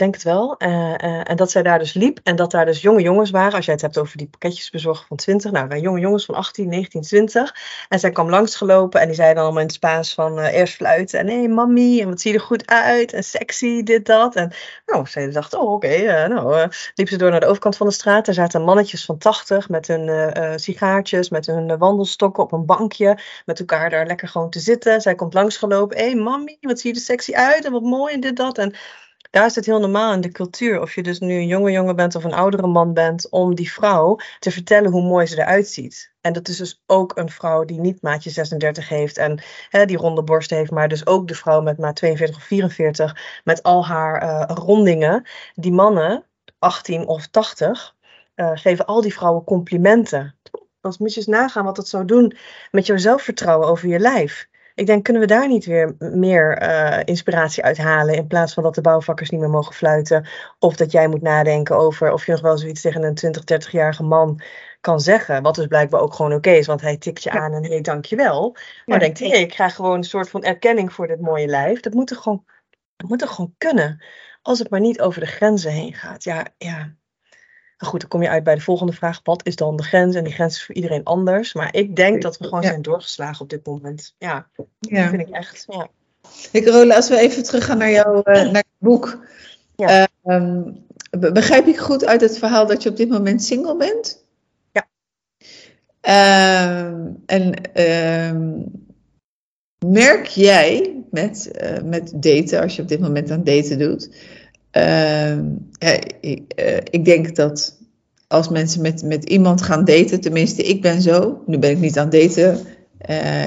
denk 0.01 0.15
het 0.15 0.23
wel. 0.23 0.55
Uh, 0.59 0.69
uh, 0.69 1.31
en 1.31 1.37
dat 1.37 1.51
zij 1.51 1.63
daar 1.63 1.79
dus 1.79 1.93
liep 1.93 2.21
en 2.23 2.37
dat 2.37 2.51
daar 2.51 2.65
dus 2.65 2.81
jonge 2.81 3.03
jongens 3.03 3.31
waren. 3.31 3.53
Als 3.53 3.65
jij 3.65 3.75
het 3.75 3.83
hebt 3.83 3.99
over 3.99 4.17
die 4.17 4.29
pakketjes 4.29 4.71
bezorgen 4.71 5.07
van 5.07 5.17
20. 5.17 5.51
Nou, 5.51 5.69
wij 5.69 5.81
jonge 5.81 6.01
jongens 6.01 6.25
van 6.25 6.35
18, 6.35 6.69
19, 6.69 7.03
20. 7.03 7.55
En 7.89 7.99
zij 7.99 8.11
kwam 8.11 8.31
langsgelopen 8.31 9.01
en 9.01 9.07
die 9.07 9.17
zei 9.17 9.35
dan 9.35 9.43
allemaal 9.43 9.61
in 9.61 9.67
het 9.67 9.75
Spaans 9.75 10.15
van 10.15 10.39
uh, 10.39 10.53
eerst 10.53 10.75
fluiten. 10.75 11.19
En 11.19 11.27
hé, 11.27 11.39
hey, 11.39 11.49
mami, 11.49 12.01
en 12.01 12.09
wat 12.09 12.21
zie 12.21 12.33
je 12.33 12.39
er 12.39 12.45
goed 12.45 12.67
uit. 12.67 13.13
En 13.13 13.25
sexy, 13.25 13.83
dit, 13.83 14.07
dat. 14.07 14.35
En 14.37 14.53
nou, 14.87 15.07
zij 15.07 15.31
dacht, 15.31 15.55
oh, 15.55 15.73
oké. 15.73 15.87
Okay, 15.87 16.27
nou, 16.27 16.69
liep 16.95 17.09
ze 17.09 17.17
door 17.17 17.31
naar 17.31 17.41
de 17.41 17.47
overkant 17.47 17.77
van 17.77 17.87
de 17.87 17.93
straat. 17.93 18.27
Daar 18.27 18.35
zaten 18.35 18.63
mannetjes 18.63 19.05
van 19.05 19.19
80 19.19 19.69
met 19.69 19.87
hun 19.87 20.33
sigaartjes, 20.61 21.31
met 21.31 21.47
hun 21.47 21.79
wandelstokken 21.79 22.43
op 22.43 22.53
een 22.53 22.67
bankje. 22.67 23.19
Met 23.45 23.59
elkaar 23.59 23.91
daar 23.91 24.07
lekker 24.07 24.29
gewoon 24.29 24.51
te 24.51 24.61
zitten. 24.61 25.01
Zij 25.01 25.15
komt 25.15 25.35
langsgelopen. 25.35 25.99
Hé, 25.99 26.15
mami, 26.15 26.59
wat 26.61 26.81
zie 26.81 26.91
je 26.91 26.97
er 26.97 27.05
sexy 27.05 27.35
uit. 27.35 27.65
En 27.65 27.73
wat 27.73 27.83
mooi 27.83 28.15
en 28.15 28.21
dit, 28.21 28.37
dat. 28.37 28.59
En 28.59 28.75
daar 29.31 29.47
is 29.47 29.55
het 29.55 29.67
heel 29.67 29.81
normaal 29.81 30.13
in 30.13 30.21
de 30.21 30.33
cultuur, 30.33 30.81
of 30.81 30.95
je 30.95 31.03
dus 31.03 31.19
nu 31.19 31.35
een 31.35 31.47
jonge 31.47 31.71
jongen 31.71 31.97
bent 31.97 32.15
of 32.15 32.25
een 32.25 32.33
oudere 32.33 32.67
man 32.67 32.93
bent, 32.95 33.29
om 33.29 33.55
die 33.55 33.73
vrouw 33.73 34.19
te 34.39 34.51
vertellen 34.51 34.91
hoe 34.91 35.03
mooi 35.03 35.27
ze 35.27 35.39
eruit 35.39 35.69
ziet. 35.69 36.13
En 36.21 36.33
dat 36.33 36.49
is 36.49 36.57
dus 36.57 36.83
ook 36.87 37.17
een 37.17 37.31
vrouw 37.31 37.65
die 37.65 37.81
niet 37.81 38.03
maatje 38.03 38.31
36 38.31 38.89
heeft 38.89 39.19
en 39.19 39.43
hè, 39.69 39.85
die 39.85 39.97
ronde 39.97 40.23
borst 40.23 40.51
heeft, 40.51 40.71
maar 40.71 40.89
dus 40.89 41.07
ook 41.07 41.29
de 41.29 41.35
vrouw 41.35 41.61
met 41.61 41.79
maat 41.79 41.97
42 41.97 42.37
of 42.37 42.43
44, 42.43 43.41
met 43.45 43.63
al 43.63 43.87
haar 43.87 44.23
uh, 44.23 44.57
rondingen. 44.57 45.29
Die 45.55 45.73
mannen, 45.73 46.25
18 46.59 47.07
of 47.07 47.27
80, 47.27 47.97
uh, 48.37 48.51
geven 48.55 48.87
al 48.87 49.01
die 49.01 49.15
vrouwen 49.15 49.45
complimenten. 49.45 50.39
Als 50.81 50.99
moet 50.99 51.15
je 51.15 51.21
eens 51.21 51.29
nagaan 51.29 51.65
wat 51.65 51.77
dat 51.77 51.89
zou 51.89 52.05
doen 52.05 52.37
met 52.71 52.87
jouw 52.87 52.97
zelfvertrouwen 52.97 53.69
over 53.69 53.89
je 53.89 53.99
lijf. 53.99 54.49
Ik 54.81 54.87
denk, 54.87 55.05
kunnen 55.05 55.23
we 55.23 55.29
daar 55.29 55.49
niet 55.49 55.65
weer 55.65 55.97
meer 55.99 56.63
uh, 56.63 57.01
inspiratie 57.05 57.63
uithalen 57.63 58.15
in 58.15 58.27
plaats 58.27 58.55
van 58.55 58.63
dat 58.63 58.75
de 58.75 58.81
bouwvakkers 58.81 59.31
niet 59.31 59.41
meer 59.41 59.51
mogen 59.51 59.75
fluiten? 59.75 60.29
Of 60.59 60.77
dat 60.77 60.93
jij 60.93 61.09
moet 61.09 61.23
nadenken 61.23 61.77
over 61.77 62.13
of 62.13 62.27
je 62.27 62.33
nog 62.33 62.41
wel 62.41 62.59
zoiets 62.59 62.81
tegen 62.81 63.03
een 63.03 63.15
20, 63.15 63.43
30-jarige 63.43 64.03
man 64.03 64.41
kan 64.81 65.01
zeggen. 65.01 65.43
Wat 65.43 65.55
dus 65.55 65.67
blijkbaar 65.67 66.01
ook 66.01 66.15
gewoon 66.15 66.33
oké 66.33 66.51
is, 66.51 66.67
want 66.67 66.81
hij 66.81 66.97
tikt 66.97 67.23
je 67.23 67.31
aan 67.31 67.53
en 67.53 67.65
hey, 67.65 67.81
dankjewel. 67.81 68.51
Maar 68.51 68.99
ja, 68.99 68.99
denkt, 68.99 69.19
hé, 69.19 69.29
hey, 69.29 69.41
ik 69.41 69.49
krijg 69.49 69.75
gewoon 69.75 69.97
een 69.97 70.05
soort 70.05 70.31
van 70.31 70.43
erkenning 70.43 70.93
voor 70.93 71.07
dit 71.07 71.21
mooie 71.21 71.47
lijf. 71.47 71.81
Dat 71.81 71.95
moet 71.95 72.11
er 72.11 72.17
gewoon, 72.17 72.45
dat 72.97 73.09
moet 73.09 73.23
er 73.23 73.29
gewoon 73.29 73.55
kunnen. 73.59 74.05
Als 74.43 74.59
het 74.59 74.71
maar 74.71 74.81
niet 74.81 75.01
over 75.01 75.21
de 75.21 75.27
grenzen 75.27 75.73
heen 75.73 75.95
gaat. 75.95 76.25
Ja, 76.25 76.47
ja, 76.59 76.95
goed, 77.87 78.01
dan 78.01 78.09
kom 78.09 78.23
je 78.23 78.29
uit 78.29 78.45
bij 78.45 78.55
de 78.55 78.61
volgende 78.61 78.93
vraag. 78.93 79.21
Wat 79.23 79.47
is 79.47 79.57
dan 79.57 79.77
de 79.77 79.83
grens? 79.83 80.15
En 80.15 80.25
die 80.25 80.33
grens 80.33 80.57
is 80.57 80.65
voor 80.65 80.75
iedereen 80.75 81.05
anders. 81.05 81.53
Maar 81.53 81.75
ik 81.75 81.97
denk 81.97 82.23
dat 82.23 82.39
we 82.39 82.45
gewoon 82.45 82.63
zijn 82.63 82.83
doorgeslagen 82.83 83.43
op 83.43 83.51
dit 83.51 83.67
moment. 83.67 84.15
Ja, 84.19 84.49
ja. 84.79 85.01
dat 85.01 85.11
vind 85.11 85.29
ik 85.29 85.35
echt. 85.35 85.65
Ja. 85.69 85.89
Ik, 86.53 86.67
Rola, 86.67 86.97
als 86.97 87.09
we 87.09 87.19
even 87.19 87.43
teruggaan 87.43 87.79
naar 87.79 87.91
jouw 87.91 88.17
uh, 88.17 88.25
naar 88.25 88.53
het 88.55 88.67
boek. 88.79 89.19
Ja. 89.77 90.09
Uh, 90.25 90.63
begrijp 91.11 91.67
ik 91.67 91.79
goed 91.79 92.05
uit 92.05 92.21
het 92.21 92.39
verhaal 92.39 92.67
dat 92.67 92.83
je 92.83 92.89
op 92.89 92.97
dit 92.97 93.09
moment 93.09 93.43
single 93.43 93.77
bent? 93.77 94.25
Ja. 94.73 94.89
Uh, 96.03 97.05
en 97.27 97.73
ehm, 97.73 98.63
merk 99.87 100.27
jij 100.27 101.03
met, 101.11 101.51
uh, 101.63 101.83
met 101.83 102.13
daten, 102.15 102.61
als 102.61 102.77
je 102.77 102.83
op 102.83 102.89
dit 102.89 103.01
moment 103.01 103.31
aan 103.31 103.45
daten 103.45 103.79
doet, 103.79 104.11
uh, 104.73 105.37
ja, 105.71 105.99
ik, 106.21 106.43
uh, 106.57 106.77
ik, 106.91 107.05
denk 107.05 107.37
dat 107.37 107.79
als 108.27 108.49
mensen 108.49 108.83
met, 108.83 109.03
met 109.03 109.25
iemand 109.25 109.63
gaan 109.63 109.85
daten, 109.85 110.21
tenminste 110.21 110.63
ik 110.63 110.83
ben 110.83 111.03
zo, 111.03 111.43
nu 111.47 111.59
ben 111.59 111.71
ik 111.71 111.79
niet 111.79 111.99
aan 111.99 112.11
daten, 112.11 112.61
uh, 113.11 113.45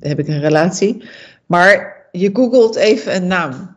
heb 0.00 0.18
ik 0.18 0.28
een 0.28 0.40
relatie, 0.40 1.04
maar 1.46 1.96
je 2.12 2.30
googelt 2.32 2.76
even 2.76 3.14
een 3.14 3.26
naam. 3.26 3.74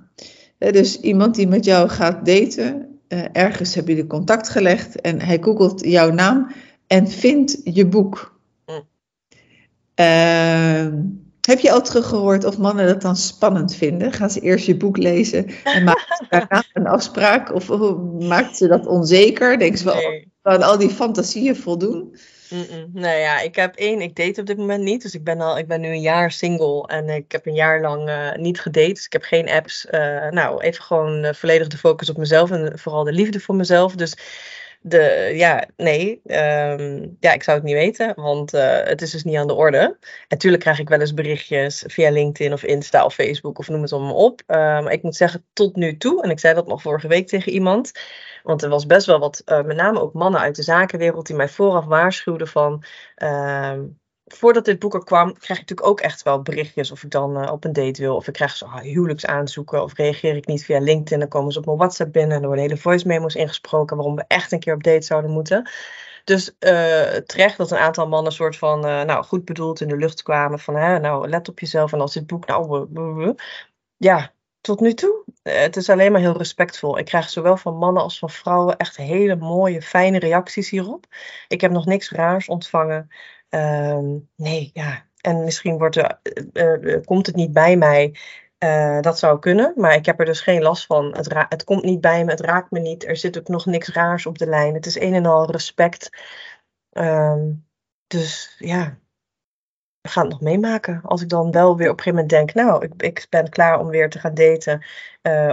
dus 0.58 1.00
iemand 1.00 1.36
die 1.36 1.48
met 1.48 1.66
jou 1.66 1.90
gaat 1.90 2.26
daten, 2.26 3.00
ergens 3.32 3.76
hebben 3.76 3.96
jullie 3.96 4.10
contact 4.10 4.50
gelegd 4.50 5.02
en 5.02 5.22
hij 5.22 5.38
googelt 5.42 5.86
jouw 5.86 6.12
naam 6.12 6.52
en 6.88 7.08
vindt 7.08 7.62
je 7.64 7.88
boek. 7.88 8.40
Mm. 9.96 11.25
Heb 11.46 11.60
je 11.60 11.72
al 11.72 11.82
teruggehoord 11.82 12.46
of 12.46 12.58
mannen 12.58 12.88
dat 12.88 13.02
dan 13.02 13.16
spannend 13.16 13.76
vinden? 13.76 14.12
Gaan 14.12 14.30
ze 14.30 14.40
eerst 14.40 14.66
je 14.66 14.78
boek 14.78 14.98
lezen 14.98 15.48
en 15.64 15.84
maken 15.84 16.18
ze 16.18 16.26
daarna 16.30 16.64
een 16.74 16.88
afspraak? 16.88 17.54
Of, 17.54 17.68
maakt 18.20 18.58
ze 18.58 18.68
dat 18.68 18.86
onzeker? 18.86 19.60
Denken 19.60 19.78
ze 19.78 19.84
wel, 19.84 19.96
nee. 19.96 20.32
aan 20.42 20.64
al 20.64 20.78
die 20.78 20.90
fantasieën 20.90 21.56
voldoen? 21.56 22.16
Mm 22.50 22.66
-mm. 22.70 22.90
Nou 22.94 23.18
ja, 23.18 23.40
ik 23.40 23.56
heb 23.56 23.76
één, 23.76 24.02
ik 24.02 24.16
date 24.16 24.40
op 24.40 24.48
dit 24.48 24.58
moment 24.58 24.84
niet. 24.84 25.02
Dus 25.02 25.14
ik 25.14 25.24
ben, 25.24 25.42
al, 25.42 25.58
ik 25.58 25.68
ben 25.68 25.82
nu 25.82 25.88
een 25.88 26.02
jaar 26.02 26.32
single 26.32 26.88
en 26.88 27.10
ik 27.10 27.32
heb 27.32 27.46
een 27.46 27.54
jaar 27.54 27.82
lang 27.82 28.10
uh, 28.10 28.32
niet 28.36 28.62
gedate. 28.62 28.94
Dus 28.94 29.06
ik 29.06 29.14
heb 29.14 29.24
geen 29.24 29.50
apps. 29.50 29.88
Uh, 29.92 30.30
nou, 30.30 30.62
even 30.62 30.84
gewoon 30.84 31.26
uh, 31.26 31.34
volledig 31.34 31.68
de 31.68 31.78
focus 31.78 32.10
op 32.10 32.18
mezelf 32.18 32.52
en 32.52 32.80
vooral 32.80 33.04
de 33.04 33.12
liefde 33.12 33.40
voor 33.40 33.56
mezelf. 33.56 33.96
Dus 33.96 34.18
de, 34.88 35.32
ja, 35.34 35.66
nee. 35.78 36.22
Um, 36.26 37.18
ja, 37.20 37.34
ik 37.34 37.44
zou 37.44 37.58
het 37.58 37.66
niet 37.66 37.76
weten, 37.76 38.14
want 38.16 38.54
uh, 38.54 38.84
het 38.84 39.02
is 39.02 39.12
dus 39.12 39.24
niet 39.24 39.36
aan 39.36 39.48
de 39.48 39.54
orde. 39.54 39.78
En 39.78 39.98
natuurlijk 40.28 40.64
krijg 40.64 40.80
ik 40.80 40.90
wel 40.90 41.00
eens 41.00 41.14
berichtjes 41.14 41.84
via 41.88 42.12
LinkedIn 42.12 42.54
of 42.54 42.64
Insta 42.64 43.06
of 43.06 43.14
Facebook 43.14 43.60
of 43.60 43.70
noem 43.70 43.82
het 43.82 43.92
allemaal 43.92 44.16
op. 44.16 44.42
Uh, 44.48 44.58
maar 44.58 44.92
ik 44.92 45.04
moet 45.04 45.16
zeggen, 45.16 45.46
tot 45.54 45.76
nu 45.76 45.98
toe, 45.98 46.24
en 46.24 46.30
ik 46.30 46.40
zei 46.40 46.54
dat 46.54 46.68
nog 46.68 46.82
vorige 46.82 47.08
week 47.08 47.28
tegen 47.28 47.52
iemand, 47.52 47.92
want 48.44 48.64
er 48.64 48.70
was 48.70 48.86
best 48.86 49.06
wel 49.06 49.20
wat, 49.20 49.42
uh, 49.46 49.64
met 49.64 49.76
name 49.76 50.02
ook 50.02 50.14
mannen 50.14 50.42
uit 50.42 50.56
de 50.56 50.64
zakenwereld, 50.64 51.28
die 51.28 51.36
mij 51.36 51.50
vooraf 51.50 51.86
waarschuwden 51.86 52.48
van 52.48 52.84
ehm, 53.16 53.82
voordat 54.26 54.66
dit 54.66 54.80
boek 54.80 54.94
er 54.94 55.04
kwam, 55.04 55.26
krijg 55.26 55.60
ik 55.60 55.70
natuurlijk 55.70 55.88
ook 55.88 56.00
echt 56.00 56.24
wel 56.24 56.42
berichtjes 56.42 56.92
of 56.92 57.04
ik 57.04 57.12
dan 57.12 57.44
uh, 57.44 57.52
op 57.52 57.64
een 57.64 57.74
date 57.74 58.02
wil. 58.02 58.16
Of 58.16 58.28
ik 58.28 58.34
krijg 58.34 58.56
zo 58.56 58.70
huwelijksaanzoeken. 58.70 59.84
Of 59.84 59.94
reageer 59.94 60.36
ik 60.36 60.48
niet 60.48 60.66
via 60.66 60.80
LinkedIn. 60.80 61.20
Dan 61.20 61.28
komen 61.28 61.52
ze 61.52 61.60
op 61.60 61.66
mijn 61.66 61.78
WhatsApp 61.78 62.12
binnen. 62.12 62.36
En 62.36 62.42
er 62.42 62.48
worden 62.48 62.66
hele 62.66 62.78
voice 62.78 63.08
memos 63.08 63.36
ingesproken 63.36 63.96
waarom 63.98 64.16
we 64.16 64.24
echt 64.28 64.52
een 64.52 64.60
keer 64.60 64.74
op 64.74 64.84
date 64.84 65.06
zouden 65.06 65.32
moeten. 65.32 65.70
Dus 66.24 66.48
uh, 66.48 66.72
terecht 67.26 67.58
dat 67.58 67.72
een 67.72 67.78
aantal 67.78 68.08
mannen 68.08 68.32
soort 68.32 68.58
van, 68.58 68.86
uh, 68.86 69.04
nou 69.04 69.24
goed 69.24 69.46
bedoeld 69.46 69.82
in 69.82 69.88
de 69.88 69.98
lucht 69.98 70.24
kwamen. 70.24 70.60
Van, 70.60 70.76
hè, 70.76 71.00
nou 71.00 71.30
let 71.30 71.50
op 71.50 71.60
jezelf. 71.60 71.94
En 71.94 72.02
als 72.02 72.14
dit 72.14 72.28
boek, 72.28 72.46
nou, 72.46 73.36
ja, 73.98 74.34
tot 74.62 74.80
nu 74.80 74.94
toe. 74.94 75.24
Het 75.44 75.76
is 75.76 75.90
alleen 75.90 76.12
maar 76.12 76.22
heel 76.22 76.38
respectvol. 76.38 76.98
Ik 76.98 77.06
krijg 77.06 77.30
zowel 77.30 77.58
van 77.58 77.78
mannen 77.78 78.04
als 78.04 78.20
van 78.20 78.30
vrouwen 78.30 78.78
echt 78.78 78.98
hele 78.98 79.36
mooie, 79.36 79.82
fijne 79.82 80.20
reacties 80.20 80.70
hierop. 80.70 81.06
Ik 81.48 81.62
heb 81.62 81.72
nog 81.72 81.86
niks 81.86 82.12
raars 82.12 82.48
ontvangen. 82.48 83.10
Um, 83.50 84.30
nee, 84.36 84.70
ja. 84.74 85.06
En 85.22 85.44
misschien 85.44 85.78
wordt 85.78 85.96
er, 85.96 86.20
uh, 86.54 87.04
komt 87.06 87.26
het 87.26 87.36
niet 87.36 87.54
bij 87.54 87.78
mij. 87.78 88.16
Dat 89.02 89.20
zou 89.20 89.40
kunnen, 89.40 89.74
maar 89.76 89.94
ik 89.94 90.06
heb 90.06 90.20
er 90.20 90.26
dus 90.26 90.42
geen 90.42 90.62
last 90.62 90.86
van. 90.86 91.16
Het, 91.16 91.34
het, 91.50 91.64
komt 91.64 91.84
niet 91.84 92.02
bij 92.02 92.24
me, 92.26 92.32
het 92.32 92.40
raakt 92.40 92.72
me 92.72 92.80
niet. 92.80 93.06
Er 93.06 93.18
zit 93.18 93.38
ook 93.38 93.48
nog 93.48 93.66
niks 93.66 93.88
raars 93.88 94.26
op 94.26 94.38
de 94.38 94.48
lijn. 94.48 94.74
Het 94.74 94.86
is 94.86 95.00
een 95.00 95.14
en 95.14 95.26
al 95.26 95.52
respect. 95.52 96.10
Um, 96.92 97.68
dus 98.08 98.56
ja, 98.60 98.98
we 100.02 100.10
gaan 100.10 100.24
het 100.24 100.32
nog 100.32 100.42
meemaken. 100.42 101.02
Als 101.04 101.22
ik 101.22 101.30
dan 101.30 101.52
wel 101.52 101.78
weer 101.78 101.90
op 101.90 101.98
een 101.98 102.04
gegeven 102.04 102.26
moment 102.26 102.30
denk, 102.30 102.54
nou, 102.54 102.84
ik, 102.84 102.94
ik 103.02 103.28
ben 103.30 103.50
klaar 103.50 103.80
om 103.80 103.88
weer 103.88 104.10
te 104.10 104.20
gaan 104.20 104.34
daten. 104.34 104.84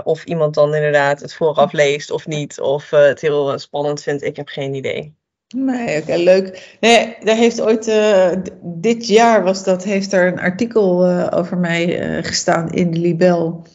Of 0.05 0.25
iemand 0.25 0.55
dan 0.55 0.75
inderdaad 0.75 1.21
het 1.21 1.35
vooraf 1.35 1.73
leest 1.73 2.11
of 2.11 2.27
niet. 2.27 2.61
Of 2.61 2.91
het 2.91 3.21
heel 3.21 3.59
spannend 3.59 4.03
vindt, 4.03 4.23
ik 4.23 4.37
heb 4.37 4.49
geen 4.49 4.75
idee. 4.75 5.17
Nee, 5.53 6.01
oké, 6.01 6.15
leuk. 6.15 6.77
Nee, 6.81 7.17
daar 7.21 7.37
heeft 7.37 7.61
ooit, 7.61 7.89
uh, 7.89 8.31
dit 8.63 9.07
jaar 9.07 9.43
was 9.43 9.65
dat, 9.65 9.85
heeft 9.85 10.13
er 10.13 10.27
een 10.27 10.41
artikel 10.41 11.11
uh, 11.11 11.27
over 11.31 11.59
mij 11.59 12.17
uh, 12.17 12.25
gestaan 12.25 12.71
in 12.71 12.91
de 12.91 12.99
Libel. 12.99 13.67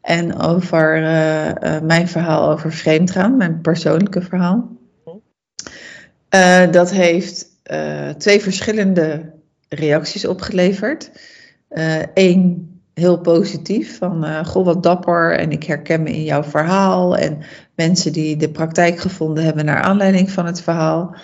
En 0.00 0.38
over 0.38 1.00
mijn 1.82 2.08
verhaal 2.08 2.50
over 2.50 2.72
vreemdgaan, 2.72 3.36
mijn 3.36 3.60
persoonlijke 3.60 4.22
verhaal. 4.22 4.68
dat 6.70 6.90
heeft 6.90 7.46
twee 8.18 8.40
verschillende 8.40 9.32
reacties 9.68 10.26
opgeleverd. 10.26 11.10
Eén 12.14 12.69
heel 13.00 13.20
positief. 13.20 13.98
Van, 13.98 14.24
uh, 14.24 14.44
goh, 14.44 14.64
wat 14.64 14.82
dapper 14.82 15.38
en 15.38 15.50
ik 15.52 15.64
herken 15.64 16.02
me 16.02 16.10
in 16.10 16.24
jouw 16.24 16.42
verhaal. 16.42 17.16
En 17.16 17.38
mensen 17.74 18.12
die 18.12 18.36
de 18.36 18.50
praktijk 18.50 18.98
gevonden 18.98 19.44
hebben 19.44 19.64
naar 19.64 19.82
aanleiding 19.82 20.30
van 20.30 20.46
het 20.46 20.60
verhaal. 20.60 21.14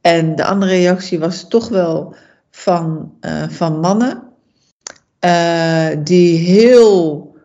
En 0.00 0.36
de 0.36 0.44
andere 0.44 0.70
reactie 0.70 1.18
was 1.18 1.48
toch 1.48 1.68
wel 1.68 2.14
van, 2.50 3.12
uh, 3.20 3.48
van 3.48 3.80
mannen. 3.80 4.22
Uh, 5.24 5.88
die 6.04 6.38
heel 6.38 7.36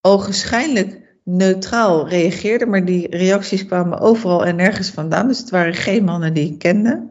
ogenschijnlijk 0.00 1.00
neutraal 1.24 2.08
reageerden. 2.08 2.70
Maar 2.70 2.84
die 2.84 3.16
reacties 3.16 3.66
kwamen 3.66 3.98
overal 3.98 4.44
en 4.44 4.56
nergens 4.56 4.90
vandaan. 4.90 5.28
Dus 5.28 5.38
het 5.38 5.50
waren 5.50 5.74
geen 5.74 6.04
mannen 6.04 6.34
die 6.34 6.52
ik 6.52 6.58
kende. 6.58 7.08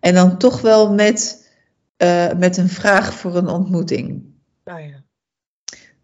En 0.00 0.14
dan 0.14 0.38
toch 0.38 0.60
wel 0.60 0.92
met, 0.92 1.48
met 2.38 2.56
een 2.56 2.68
vraag 2.68 3.14
voor 3.14 3.36
een 3.36 3.48
ontmoeting. 3.48 4.22
Nou 4.64 4.80
ja. 4.80 4.99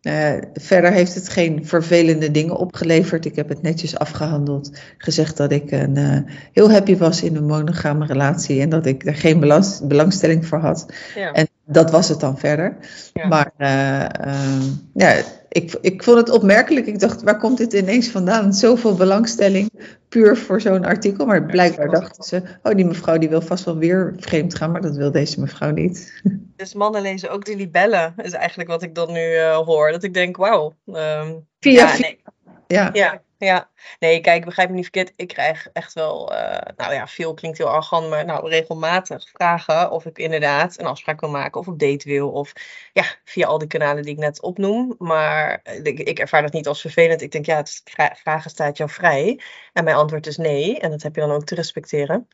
Uh, 0.07 0.33
verder 0.55 0.93
heeft 0.93 1.15
het 1.15 1.29
geen 1.29 1.67
vervelende 1.67 2.31
dingen 2.31 2.57
opgeleverd. 2.57 3.25
Ik 3.25 3.37
heb 3.37 3.49
het 3.49 3.63
netjes 3.63 3.99
afgehandeld. 3.99 4.71
Gezegd 4.99 5.37
dat 5.37 5.53
ik 5.53 5.71
een, 5.71 5.97
uh, 5.97 6.19
heel 6.53 6.71
happy 6.71 6.97
was 6.97 7.23
in 7.23 7.37
een 7.37 7.47
monogame 7.47 8.07
relatie 8.07 8.61
en 8.61 8.69
dat 8.69 8.87
ik 8.87 9.07
er 9.07 9.15
geen 9.15 9.41
belang, 9.41 9.67
belangstelling 9.83 10.47
voor 10.47 10.59
had. 10.59 10.87
Ja. 11.15 11.33
En 11.33 11.49
dat 11.65 11.91
was 11.91 12.09
het 12.09 12.21
dan 12.21 12.39
verder. 12.39 12.77
Ja. 13.13 13.27
Maar 13.27 13.51
uh, 13.59 14.63
ja, 14.95 15.23
ik, 15.57 15.75
ik 15.81 16.03
vond 16.03 16.19
het 16.19 16.31
opmerkelijk. 16.31 16.87
Ik 16.87 16.99
dacht, 16.99 17.23
waar 17.23 17.39
komt 17.39 17.59
dit 17.59 17.73
ineens 17.73 18.09
vandaan? 18.09 18.55
Zoveel 18.55 18.95
belangstelling 18.95 19.71
puur 20.09 20.37
voor 20.37 20.61
zo'n 20.61 20.85
artikel. 20.85 21.27
Maar 21.27 21.47
blijkbaar 21.47 21.91
dachten 21.91 22.25
ze, 22.25 22.43
oh 22.63 22.75
die 22.75 22.85
mevrouw 22.85 23.19
die 23.19 23.29
wil 23.29 23.41
vast 23.41 23.65
wel 23.65 23.77
weer 23.77 24.15
vreemd 24.19 24.55
gaan. 24.55 24.71
Maar 24.71 24.81
dat 24.81 24.97
wil 24.97 25.11
deze 25.11 25.41
mevrouw 25.41 25.71
niet. 25.71 26.13
Dus 26.57 26.75
mannen 26.75 27.03
lezen 27.03 27.31
ook 27.31 27.45
de 27.45 27.57
libellen, 27.57 28.15
is 28.17 28.33
eigenlijk 28.33 28.69
wat 28.69 28.83
ik 28.83 28.95
dan 28.95 29.13
nu 29.13 29.33
uh, 29.33 29.57
hoor. 29.57 29.91
Dat 29.91 30.03
ik 30.03 30.15
denk, 30.15 30.37
wauw. 30.37 30.75
Um, 30.87 31.47
via, 31.61 31.73
ja, 31.73 31.89
via, 31.89 32.07
nee. 32.07 32.21
Ja. 32.67 32.91
ja, 32.93 33.23
ja. 33.39 33.71
Nee, 33.99 34.21
kijk, 34.21 34.45
begrijp 34.45 34.69
me 34.69 34.75
niet 34.75 34.85
verkeerd. 34.85 35.13
Ik 35.17 35.29
krijg 35.29 35.69
echt 35.73 35.93
wel, 35.93 36.33
uh, 36.33 36.59
nou 36.77 36.93
ja, 36.93 37.07
veel 37.07 37.35
klinkt 37.35 37.59
heel 37.59 37.69
arrogant, 37.69 38.09
maar 38.09 38.25
nou, 38.25 38.49
regelmatig 38.49 39.29
vragen 39.29 39.91
of 39.91 40.07
ik 40.07 40.19
inderdaad 40.19 40.79
een 40.79 40.87
afspraak 40.87 41.21
wil 41.21 41.31
maken 41.31 41.61
of 41.61 41.69
op 41.69 41.79
date 41.79 42.09
wil. 42.09 42.31
Of 42.31 42.53
ja, 42.93 43.05
via 43.25 43.47
al 43.47 43.59
die 43.59 43.69
kanalen 43.69 44.03
die 44.03 44.13
ik 44.13 44.19
net 44.19 44.43
opnoem. 44.43 44.95
Maar 44.99 45.61
ik, 45.83 45.99
ik 45.99 46.19
ervaar 46.19 46.43
dat 46.43 46.53
niet 46.53 46.69
als 46.69 46.81
vervelend. 46.81 47.23
Ik 47.23 47.33
denk, 47.33 47.47
ja, 47.47 47.57
het 47.57 47.81
vra 47.85 48.15
vragen 48.15 48.51
staat 48.51 48.77
jou 48.77 48.91
vrij. 48.91 49.41
En 49.73 49.85
mijn 49.85 49.97
antwoord 49.97 50.27
is 50.27 50.37
nee. 50.37 50.81
En 50.81 50.91
dat 50.91 51.03
heb 51.03 51.15
je 51.15 51.21
dan 51.21 51.31
ook 51.31 51.45
te 51.45 51.55
respecteren. 51.55 52.29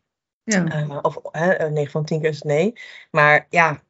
Ja. 0.44 0.82
Uh, 0.82 0.98
of 1.02 1.18
hè, 1.30 1.70
9 1.70 1.90
van 1.90 2.04
10 2.04 2.20
keer 2.20 2.30
is 2.30 2.42
nee. 2.42 2.72
Maar 3.10 3.46
ja, 3.50 3.82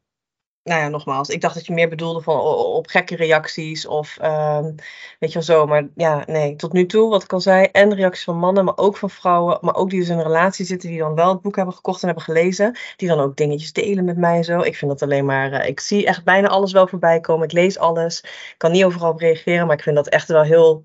nou 0.64 0.80
ja, 0.80 0.88
nogmaals, 0.88 1.28
ik 1.28 1.40
dacht 1.40 1.54
dat 1.54 1.66
je 1.66 1.72
meer 1.72 1.88
bedoelde 1.88 2.20
van 2.20 2.40
op 2.40 2.86
gekke 2.86 3.16
reacties 3.16 3.86
of 3.86 4.18
um, 4.22 4.74
weet 5.18 5.32
je 5.32 5.32
wel 5.32 5.42
zo. 5.42 5.66
Maar 5.66 5.88
ja, 5.94 6.22
nee, 6.26 6.56
tot 6.56 6.72
nu 6.72 6.86
toe, 6.86 7.10
wat 7.10 7.22
ik 7.22 7.32
al 7.32 7.40
zei, 7.40 7.66
en 7.72 7.94
reacties 7.94 8.24
van 8.24 8.38
mannen, 8.38 8.64
maar 8.64 8.76
ook 8.76 8.96
van 8.96 9.10
vrouwen, 9.10 9.58
maar 9.60 9.74
ook 9.74 9.90
die 9.90 10.00
dus 10.00 10.08
in 10.08 10.18
een 10.18 10.22
relatie 10.22 10.64
zitten, 10.64 10.88
die 10.88 10.98
dan 10.98 11.14
wel 11.14 11.28
het 11.28 11.40
boek 11.40 11.56
hebben 11.56 11.74
gekocht 11.74 12.00
en 12.00 12.06
hebben 12.06 12.24
gelezen, 12.24 12.76
die 12.96 13.08
dan 13.08 13.20
ook 13.20 13.36
dingetjes 13.36 13.72
delen 13.72 14.04
met 14.04 14.16
mij 14.16 14.36
en 14.36 14.44
zo. 14.44 14.60
Ik 14.60 14.76
vind 14.76 14.90
dat 14.90 15.02
alleen 15.02 15.24
maar, 15.24 15.52
uh, 15.52 15.66
ik 15.66 15.80
zie 15.80 16.06
echt 16.06 16.24
bijna 16.24 16.48
alles 16.48 16.72
wel 16.72 16.86
voorbij 16.86 17.20
komen, 17.20 17.44
ik 17.44 17.52
lees 17.52 17.78
alles, 17.78 18.20
ik 18.22 18.54
kan 18.56 18.72
niet 18.72 18.84
overal 18.84 19.10
op 19.10 19.18
reageren, 19.18 19.66
maar 19.66 19.76
ik 19.76 19.82
vind 19.82 19.96
dat 19.96 20.08
echt 20.08 20.28
wel 20.28 20.42
heel 20.42 20.84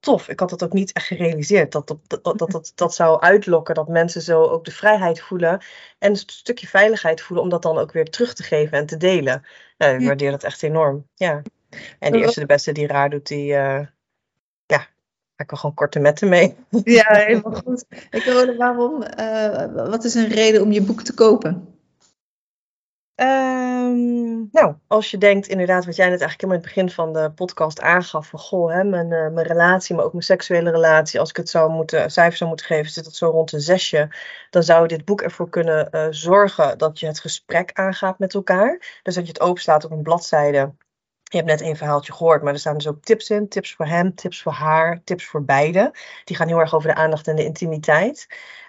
tof. 0.00 0.28
Ik 0.28 0.40
had 0.40 0.50
dat 0.50 0.64
ook 0.64 0.72
niet 0.72 0.92
echt 0.92 1.06
gerealiseerd. 1.06 1.72
Dat 1.72 1.86
dat, 1.86 1.98
dat, 2.06 2.38
dat, 2.38 2.50
dat, 2.50 2.72
dat 2.74 2.94
zou 2.94 3.20
uitlokken. 3.20 3.74
Dat 3.74 3.88
mensen 3.88 4.22
zo 4.22 4.42
ook 4.42 4.64
de 4.64 4.70
vrijheid 4.70 5.20
voelen. 5.20 5.60
En 5.98 6.10
een 6.10 6.16
stukje 6.16 6.66
veiligheid 6.66 7.20
voelen 7.20 7.44
om 7.44 7.50
dat 7.50 7.62
dan 7.62 7.78
ook 7.78 7.92
weer 7.92 8.10
terug 8.10 8.34
te 8.34 8.42
geven 8.42 8.78
en 8.78 8.86
te 8.86 8.96
delen. 8.96 9.44
Nou, 9.78 9.98
ik 9.98 10.06
waardeer 10.06 10.30
dat 10.30 10.44
echt 10.44 10.62
enorm. 10.62 11.06
Ja. 11.14 11.42
En 11.98 12.12
de 12.12 12.18
eerste 12.18 12.40
de 12.40 12.46
beste 12.46 12.72
die 12.72 12.86
raar 12.86 13.10
doet, 13.10 13.26
die... 13.26 13.52
Uh, 13.52 13.86
ja, 14.66 14.86
ik 15.36 15.50
wil 15.50 15.58
gewoon 15.58 15.74
korte 15.74 15.98
metten 15.98 16.28
mee. 16.28 16.56
Ja, 16.84 17.14
helemaal 17.14 17.62
goed. 17.64 17.84
Ik 18.10 18.22
wilde 18.22 18.56
waarom... 18.56 19.02
Uh, 19.18 19.88
wat 19.88 20.04
is 20.04 20.14
een 20.14 20.28
reden 20.28 20.62
om 20.62 20.72
je 20.72 20.82
boek 20.82 21.02
te 21.02 21.14
kopen? 21.14 21.76
Um, 23.88 24.48
nou, 24.52 24.74
als 24.86 25.10
je 25.10 25.18
denkt, 25.18 25.46
inderdaad, 25.46 25.84
wat 25.84 25.96
jij 25.96 26.08
net 26.08 26.20
eigenlijk 26.20 26.40
helemaal 26.40 26.62
in 26.62 26.68
het 26.68 26.74
begin 26.74 26.90
van 26.90 27.12
de 27.12 27.32
podcast 27.34 27.80
aangaf, 27.80 28.28
van 28.28 28.38
goh, 28.38 28.72
hè, 28.72 28.84
mijn, 28.84 29.10
uh, 29.10 29.28
mijn 29.28 29.46
relatie, 29.46 29.94
maar 29.94 30.04
ook 30.04 30.12
mijn 30.12 30.24
seksuele 30.24 30.70
relatie, 30.70 31.20
als 31.20 31.30
ik 31.30 31.36
het 31.36 31.48
zou 31.48 31.70
moeten, 31.70 32.10
cijfer 32.10 32.36
zou 32.36 32.48
moeten 32.48 32.66
geven, 32.66 32.90
zit 32.92 33.04
het 33.04 33.16
zo 33.16 33.30
rond 33.30 33.52
een 33.52 33.60
zesje, 33.60 34.08
dan 34.50 34.62
zou 34.62 34.86
dit 34.86 35.04
boek 35.04 35.22
ervoor 35.22 35.48
kunnen 35.48 35.88
uh, 35.90 36.06
zorgen 36.10 36.78
dat 36.78 37.00
je 37.00 37.06
het 37.06 37.20
gesprek 37.20 37.70
aangaat 37.72 38.18
met 38.18 38.34
elkaar. 38.34 39.00
Dus 39.02 39.14
dat 39.14 39.26
je 39.26 39.32
het 39.32 39.40
openslaat 39.40 39.84
op 39.84 39.90
een 39.90 40.02
bladzijde. 40.02 40.74
Je 41.22 41.36
hebt 41.36 41.48
net 41.48 41.60
één 41.60 41.76
verhaaltje 41.76 42.12
gehoord, 42.12 42.42
maar 42.42 42.52
er 42.52 42.58
staan 42.58 42.74
dus 42.74 42.88
ook 42.88 43.02
tips 43.02 43.30
in. 43.30 43.48
Tips 43.48 43.74
voor 43.74 43.86
hem, 43.86 44.14
tips 44.14 44.42
voor 44.42 44.52
haar, 44.52 45.00
tips 45.04 45.24
voor 45.24 45.44
beide. 45.44 45.94
Die 46.24 46.36
gaan 46.36 46.48
heel 46.48 46.58
erg 46.58 46.74
over 46.74 46.88
de 46.88 46.94
aandacht 46.94 47.28
en 47.28 47.36
de 47.36 47.44
intimiteit. 47.44 48.26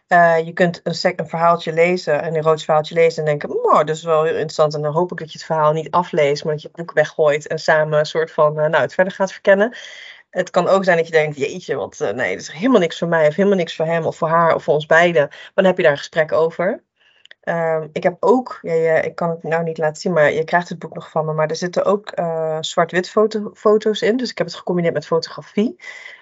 Uh, 0.09 0.45
je 0.45 0.53
kunt 0.53 0.81
een, 0.83 1.27
verhaaltje 1.27 1.73
lezen, 1.73 2.25
een 2.25 2.35
erotisch 2.35 2.63
verhaaltje 2.63 2.95
lezen 2.95 3.19
en 3.19 3.25
denken, 3.25 3.63
oh, 3.63 3.77
dat 3.77 3.89
is 3.89 4.03
wel 4.03 4.23
heel 4.23 4.33
interessant. 4.33 4.73
En 4.73 4.81
dan 4.81 4.93
hoop 4.93 5.11
ik 5.11 5.17
dat 5.17 5.31
je 5.31 5.37
het 5.37 5.47
verhaal 5.47 5.73
niet 5.73 5.91
afleest, 5.91 6.43
maar 6.43 6.53
dat 6.53 6.61
je 6.61 6.67
het 6.67 6.77
boek 6.77 6.93
weggooit 6.93 7.47
en 7.47 7.59
samen 7.59 7.99
een 7.99 8.05
soort 8.05 8.31
van, 8.31 8.59
uh, 8.59 8.65
nou, 8.65 8.81
het 8.81 8.93
verder 8.93 9.13
gaat 9.13 9.31
verkennen. 9.31 9.77
Het 10.29 10.49
kan 10.49 10.67
ook 10.67 10.83
zijn 10.83 10.97
dat 10.97 11.05
je 11.05 11.11
denkt, 11.11 11.37
jeetje, 11.37 11.75
want 11.75 12.01
uh, 12.01 12.09
nee, 12.09 12.31
dat 12.31 12.41
is 12.41 12.51
helemaal 12.51 12.79
niks 12.79 12.97
voor 12.97 13.07
mij 13.07 13.27
of 13.27 13.35
helemaal 13.35 13.57
niks 13.57 13.75
voor 13.75 13.85
hem 13.85 14.05
of 14.05 14.17
voor 14.17 14.27
haar 14.27 14.55
of 14.55 14.63
voor 14.63 14.73
ons 14.73 14.85
beiden. 14.85 15.29
Dan 15.53 15.65
heb 15.65 15.77
je 15.77 15.83
daar 15.83 15.91
een 15.91 15.97
gesprek 15.97 16.31
over. 16.31 16.83
Uh, 17.49 17.83
ik 17.93 18.03
heb 18.03 18.17
ook, 18.19 18.59
ja, 18.61 19.01
ik 19.01 19.15
kan 19.15 19.29
het 19.29 19.43
nou 19.43 19.63
niet 19.63 19.77
laten 19.77 20.01
zien, 20.01 20.13
maar 20.13 20.31
je 20.31 20.43
krijgt 20.43 20.69
het 20.69 20.79
boek 20.79 20.93
nog 20.93 21.09
van 21.09 21.25
me. 21.25 21.33
Maar 21.33 21.47
er 21.47 21.55
zitten 21.55 21.85
ook 21.85 22.19
uh, 22.19 22.57
zwart-wit 22.59 23.09
foto, 23.09 23.51
foto's 23.53 24.01
in. 24.01 24.17
Dus 24.17 24.29
ik 24.29 24.37
heb 24.37 24.47
het 24.47 24.55
gecombineerd 24.55 24.93
met 24.93 25.05
fotografie. 25.05 25.75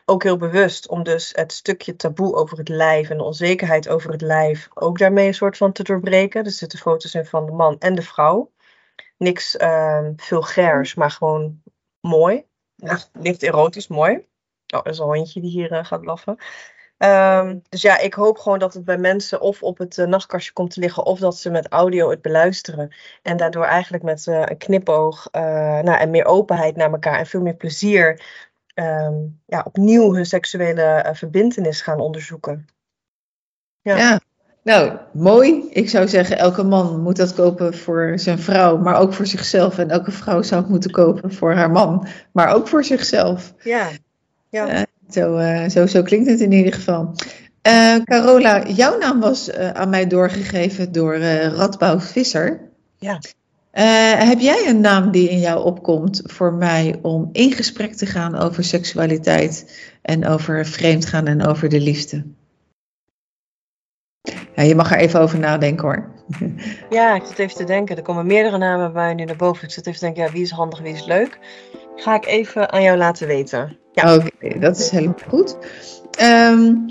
Ook 0.06 0.24
heel 0.24 0.38
bewust 0.38 0.88
om 0.88 1.04
dus 1.04 1.32
het 1.36 1.52
stukje 1.52 1.96
taboe 1.96 2.36
over 2.36 2.58
het 2.58 2.70
lijf 2.70 3.10
en 3.10 3.18
de 3.18 3.24
onzekerheid 3.24 3.90
over 3.90 4.12
het 4.12 4.22
lijf 4.22 4.68
ook 4.74 4.98
daarmee 4.98 5.28
een 5.28 5.34
soort 5.34 5.58
van 5.58 5.72
te 5.72 5.84
doorbreken. 5.84 6.44
Er 6.44 6.52
zitten 6.52 6.80
foto's 6.80 7.14
in 7.14 7.26
van 7.26 7.46
de 7.46 7.52
man 7.52 7.76
en 7.80 7.96
de 7.96 8.02
vrouw. 8.02 8.52
Niks 9.18 9.56
uh, 9.56 10.08
vulgairs, 10.16 10.96
maar 10.96 11.12
gewoon 11.12 11.62
mooi. 12.00 12.46
Licht, 13.14 13.44
erotisch, 13.44 13.88
mooi. 13.88 14.28
Oh, 14.68 14.80
er 14.84 14.92
is 14.92 14.98
een 14.98 15.06
hondje 15.06 15.42
die 15.42 15.52
hier 15.52 15.72
uh, 15.72 15.86
gaat 15.86 16.02
blaffen. 16.02 16.38
Um, 17.00 17.62
dus 17.70 17.82
ja, 17.82 18.00
ik 18.00 18.14
hoop 18.14 18.38
gewoon 18.38 18.60
dat 18.60 18.74
het 18.74 18.86
bij 18.86 18.98
mensen 18.98 19.42
of 19.42 19.64
op 19.64 19.78
het 19.78 19.98
uh, 19.98 20.06
nachtkastje 20.06 20.54
komt 20.54 20.72
te 20.72 20.80
liggen, 20.80 21.06
of 21.06 21.20
dat 21.20 21.38
ze 21.38 21.50
met 21.50 21.68
audio 21.68 22.10
het 22.10 22.22
beluisteren. 22.22 22.96
En 23.22 23.38
daardoor 23.38 23.66
eigenlijk 23.66 24.04
met 24.04 24.26
uh, 24.26 24.42
een 24.46 24.58
knipoog 24.58 25.28
uh, 25.32 25.42
nou, 25.80 25.98
en 25.98 26.10
meer 26.10 26.26
openheid 26.26 26.76
naar 26.76 26.92
elkaar 26.92 27.20
en 27.20 27.26
veel 27.26 27.42
meer 27.42 27.54
plezier 27.56 28.22
um, 28.76 29.40
ja, 29.46 29.62
opnieuw 29.64 30.14
hun 30.14 30.26
seksuele 30.26 31.10
verbindenis 31.14 31.82
gaan 31.82 32.00
onderzoeken. 32.00 32.68
Ja. 33.82 33.98
ja. 33.98 34.20
Nou, 34.64 34.98
mooi. 35.14 35.70
Ik 35.70 35.90
zou 35.90 36.08
zeggen, 36.08 36.38
elke 36.38 36.64
man 36.64 37.02
moet 37.02 37.18
dat 37.18 37.34
kopen 37.34 37.78
voor 37.78 38.14
zijn 38.16 38.40
vrouw, 38.40 38.78
maar 38.78 39.00
ook 39.00 39.14
voor 39.14 39.26
zichzelf. 39.26 39.78
En 39.78 39.90
elke 39.90 40.12
vrouw 40.12 40.42
zou 40.42 40.62
het 40.62 40.70
moeten 40.70 40.92
kopen 40.92 41.34
voor 41.34 41.54
haar 41.54 41.72
man, 41.72 42.08
maar 42.32 42.54
ook 42.54 42.68
voor 42.68 42.84
zichzelf. 42.84 43.54
Ja, 43.60 43.90
ja. 44.50 44.86
Zo, 45.10 45.38
uh, 45.38 45.70
zo, 45.70 45.86
zo 45.86 46.02
klinkt 46.02 46.30
het 46.30 46.40
in 46.40 46.52
ieder 46.52 46.74
geval. 46.74 47.16
Uh, 47.68 47.96
Carola, 48.04 48.68
jouw 48.68 48.98
naam 48.98 49.20
was 49.20 49.50
uh, 49.50 49.70
aan 49.70 49.90
mij 49.90 50.08
doorgegeven 50.08 50.92
door 50.92 51.18
Radboud 51.18 52.04
Visser. 52.04 52.70
Ja. 52.98 53.20
heb 54.26 54.40
jij 54.40 54.68
een 54.68 54.82
naam 54.82 55.12
die 55.12 55.30
in 55.30 55.40
jou 55.40 55.64
opkomt 55.64 56.22
voor 56.24 56.54
mij 56.54 57.00
om 57.02 57.30
in 57.32 57.52
gesprek 57.52 57.94
te 57.94 58.06
gaan 58.06 58.36
over 58.36 58.64
seksualiteit 58.64 59.80
en 60.02 60.28
over 60.28 60.66
vreemdgaan 60.66 61.28
en 61.28 61.46
over 61.46 61.70
de 61.70 61.80
liefde? 61.80 62.26
Ja, 64.56 64.64
je 64.64 64.76
mag 64.76 64.92
er 64.92 64.98
even 64.98 65.20
over 65.20 65.40
nadenken 65.40 65.86
hoor. 65.86 66.10
Ja, 66.90 67.16
ik 67.16 67.26
zit 67.26 67.40
even 67.40 67.56
te 67.56 67.64
denken. 67.64 67.98
Er 67.98 68.02
komen 68.02 68.26
meerdere 68.26 68.58
namen 68.58 68.94
bij 68.94 69.04
mij 69.04 69.14
nu 69.14 69.24
naar 69.24 69.36
boven. 69.36 69.64
Ik 69.64 69.72
zit 69.72 69.88
even 69.88 70.00
te 70.00 70.06
denken, 70.06 70.24
ja, 70.24 70.32
wie 70.32 70.42
is 70.42 70.52
handig, 70.52 70.80
wie 70.80 70.94
is 70.94 71.06
leuk? 71.06 71.40
Ga 71.96 72.16
ik 72.16 72.26
even 72.26 72.72
aan 72.72 72.82
jou 72.82 72.98
laten 72.98 73.28
weten. 73.28 73.78
Ja. 74.02 74.16
Oké, 74.16 74.30
okay, 74.36 74.60
dat 74.60 74.78
is 74.78 74.90
helemaal 74.90 75.16
goed. 75.28 75.58
Um, 76.22 76.86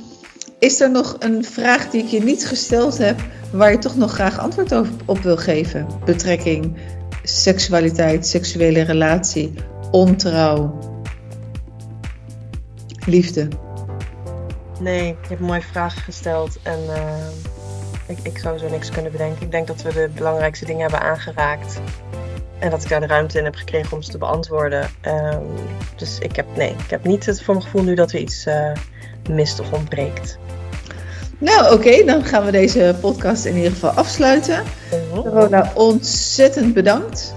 is 0.59 0.81
er 0.81 0.91
nog 0.91 1.17
een 1.19 1.45
vraag 1.45 1.91
die 1.91 2.03
ik 2.03 2.09
je 2.09 2.23
niet 2.23 2.47
gesteld 2.47 2.99
heb, 2.99 3.21
waar 3.53 3.71
je 3.71 3.79
toch 3.79 3.97
nog 3.97 4.13
graag 4.13 4.39
antwoord 4.39 4.73
op, 4.73 4.87
op 5.05 5.19
wil 5.19 5.37
geven? 5.37 5.87
Betrekking, 6.05 6.77
seksualiteit, 7.23 8.27
seksuele 8.27 8.81
relatie, 8.81 9.55
ontrouw, 9.91 10.79
liefde? 13.07 13.49
Nee, 14.81 15.07
je 15.07 15.29
hebt 15.29 15.41
mooie 15.41 15.63
vragen 15.63 16.03
gesteld 16.03 16.59
en 16.63 16.79
uh, 16.89 17.29
ik, 18.07 18.19
ik 18.23 18.39
zou 18.39 18.59
zo 18.59 18.69
niks 18.69 18.91
kunnen 18.91 19.13
bedenken. 19.13 19.43
Ik 19.43 19.51
denk 19.51 19.67
dat 19.67 19.83
we 19.83 19.93
de 19.93 20.11
belangrijkste 20.15 20.65
dingen 20.65 20.83
hebben 20.83 21.01
aangeraakt. 21.01 21.81
En 22.59 22.71
dat 22.71 22.83
ik 22.83 22.89
daar 22.89 23.01
de 23.01 23.07
ruimte 23.07 23.39
in 23.39 23.45
heb 23.45 23.55
gekregen 23.55 23.93
om 23.93 24.03
ze 24.03 24.11
te 24.11 24.19
beantwoorden. 24.19 24.91
Um, 25.07 25.47
dus 25.97 26.19
ik 26.19 26.37
heb, 26.37 26.47
nee, 26.57 26.71
ik 26.71 26.91
heb 26.91 27.05
niet 27.05 27.27
het 27.27 27.43
voor 27.43 27.55
mijn 27.55 27.67
gevoel 27.67 27.83
nu 27.83 27.95
dat 27.95 28.13
er 28.13 28.19
iets 28.19 28.47
uh, 28.47 28.73
mist 29.31 29.61
of 29.61 29.73
ontbreekt. 29.73 30.39
Nou, 31.39 31.65
oké, 31.65 31.75
okay, 31.75 32.05
dan 32.05 32.25
gaan 32.25 32.45
we 32.45 32.51
deze 32.51 32.97
podcast 33.01 33.45
in 33.45 33.57
ieder 33.57 33.73
geval 33.73 33.91
afsluiten. 33.91 34.63
-huh. 34.91 35.21
Corona, 35.21 35.73
ontzettend 35.75 36.75
bedankt. 36.75 37.35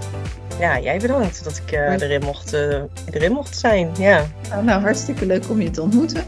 Ja, 0.60 0.80
jij 0.80 0.98
bedankt 0.98 1.44
dat 1.44 1.62
ik 1.66 1.72
uh, 1.72 2.00
erin, 2.00 2.22
mocht, 2.24 2.54
uh, 2.54 2.82
erin 3.10 3.32
mocht 3.32 3.58
zijn. 3.58 3.90
Ja. 3.98 4.26
Nou, 4.48 4.64
nou, 4.64 4.82
hartstikke 4.82 5.26
leuk 5.26 5.50
om 5.50 5.60
je 5.60 5.70
te 5.70 5.82
ontmoeten. 5.82 6.24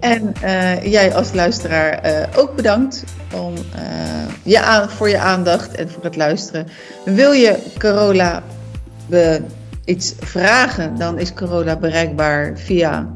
En 0.00 0.34
uh, 0.44 0.84
jij 0.84 1.14
als 1.14 1.32
luisteraar 1.32 2.28
ook 2.36 2.56
bedankt 2.56 3.04
om, 3.34 3.54
je 4.42 4.60
aan, 4.60 4.90
voor 4.90 5.08
je 5.08 5.18
aandacht 5.18 5.74
en 5.74 5.90
voor 5.90 6.04
het 6.04 6.16
luisteren. 6.16 6.68
Wil 7.04 7.32
je 7.32 7.58
Corolla 7.78 8.42
iets 9.84 10.14
vragen, 10.20 10.96
dan 10.96 11.18
is 11.18 11.34
Corolla 11.34 11.76
bereikbaar 11.76 12.58
via 12.58 13.12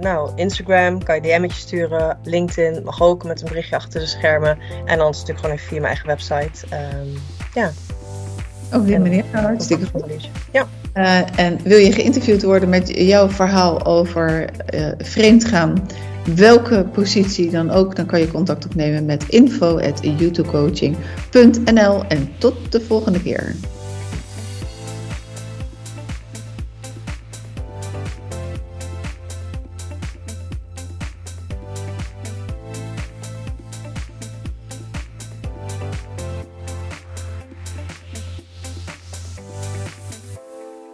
nou, 0.00 0.30
Instagram 0.34 1.02
kan 1.02 1.14
je 1.14 1.20
DM'tjes 1.20 1.60
sturen. 1.60 2.18
LinkedIn 2.22 2.82
mag 2.84 3.02
ook 3.02 3.24
met 3.24 3.40
een 3.40 3.48
berichtje 3.48 3.76
achter 3.76 4.00
de 4.00 4.06
schermen. 4.06 4.58
En 4.84 4.98
dan 4.98 5.10
natuurlijk 5.10 5.38
gewoon 5.38 5.54
even 5.54 5.68
via 5.68 5.80
mijn 5.80 5.92
eigen 5.92 6.06
website. 6.06 6.66
Um, 6.76 7.22
ja. 7.54 7.70
Op 8.72 8.86
die 8.86 8.98
manier. 8.98 9.24
Nou, 9.32 9.44
hartstikke 9.44 9.86
goed. 9.86 10.30
Ja. 10.52 10.66
Uh, 10.94 11.38
en 11.38 11.58
wil 11.62 11.78
je 11.78 11.92
geïnterviewd 11.92 12.42
worden 12.42 12.68
met 12.68 12.88
jouw 12.88 13.28
verhaal 13.28 13.84
over 13.84 14.50
uh, 14.74 14.86
vreemdgaan? 14.98 15.86
Welke 16.34 16.86
positie 16.92 17.50
dan 17.50 17.70
ook, 17.70 17.96
dan 17.96 18.06
kan 18.06 18.20
je 18.20 18.30
contact 18.30 18.64
opnemen 18.64 19.04
met 19.04 19.24
info.youtubecoaching.nl 19.28 22.04
en 22.08 22.32
tot 22.38 22.72
de 22.72 22.80
volgende 22.80 23.22
keer. 23.22 23.54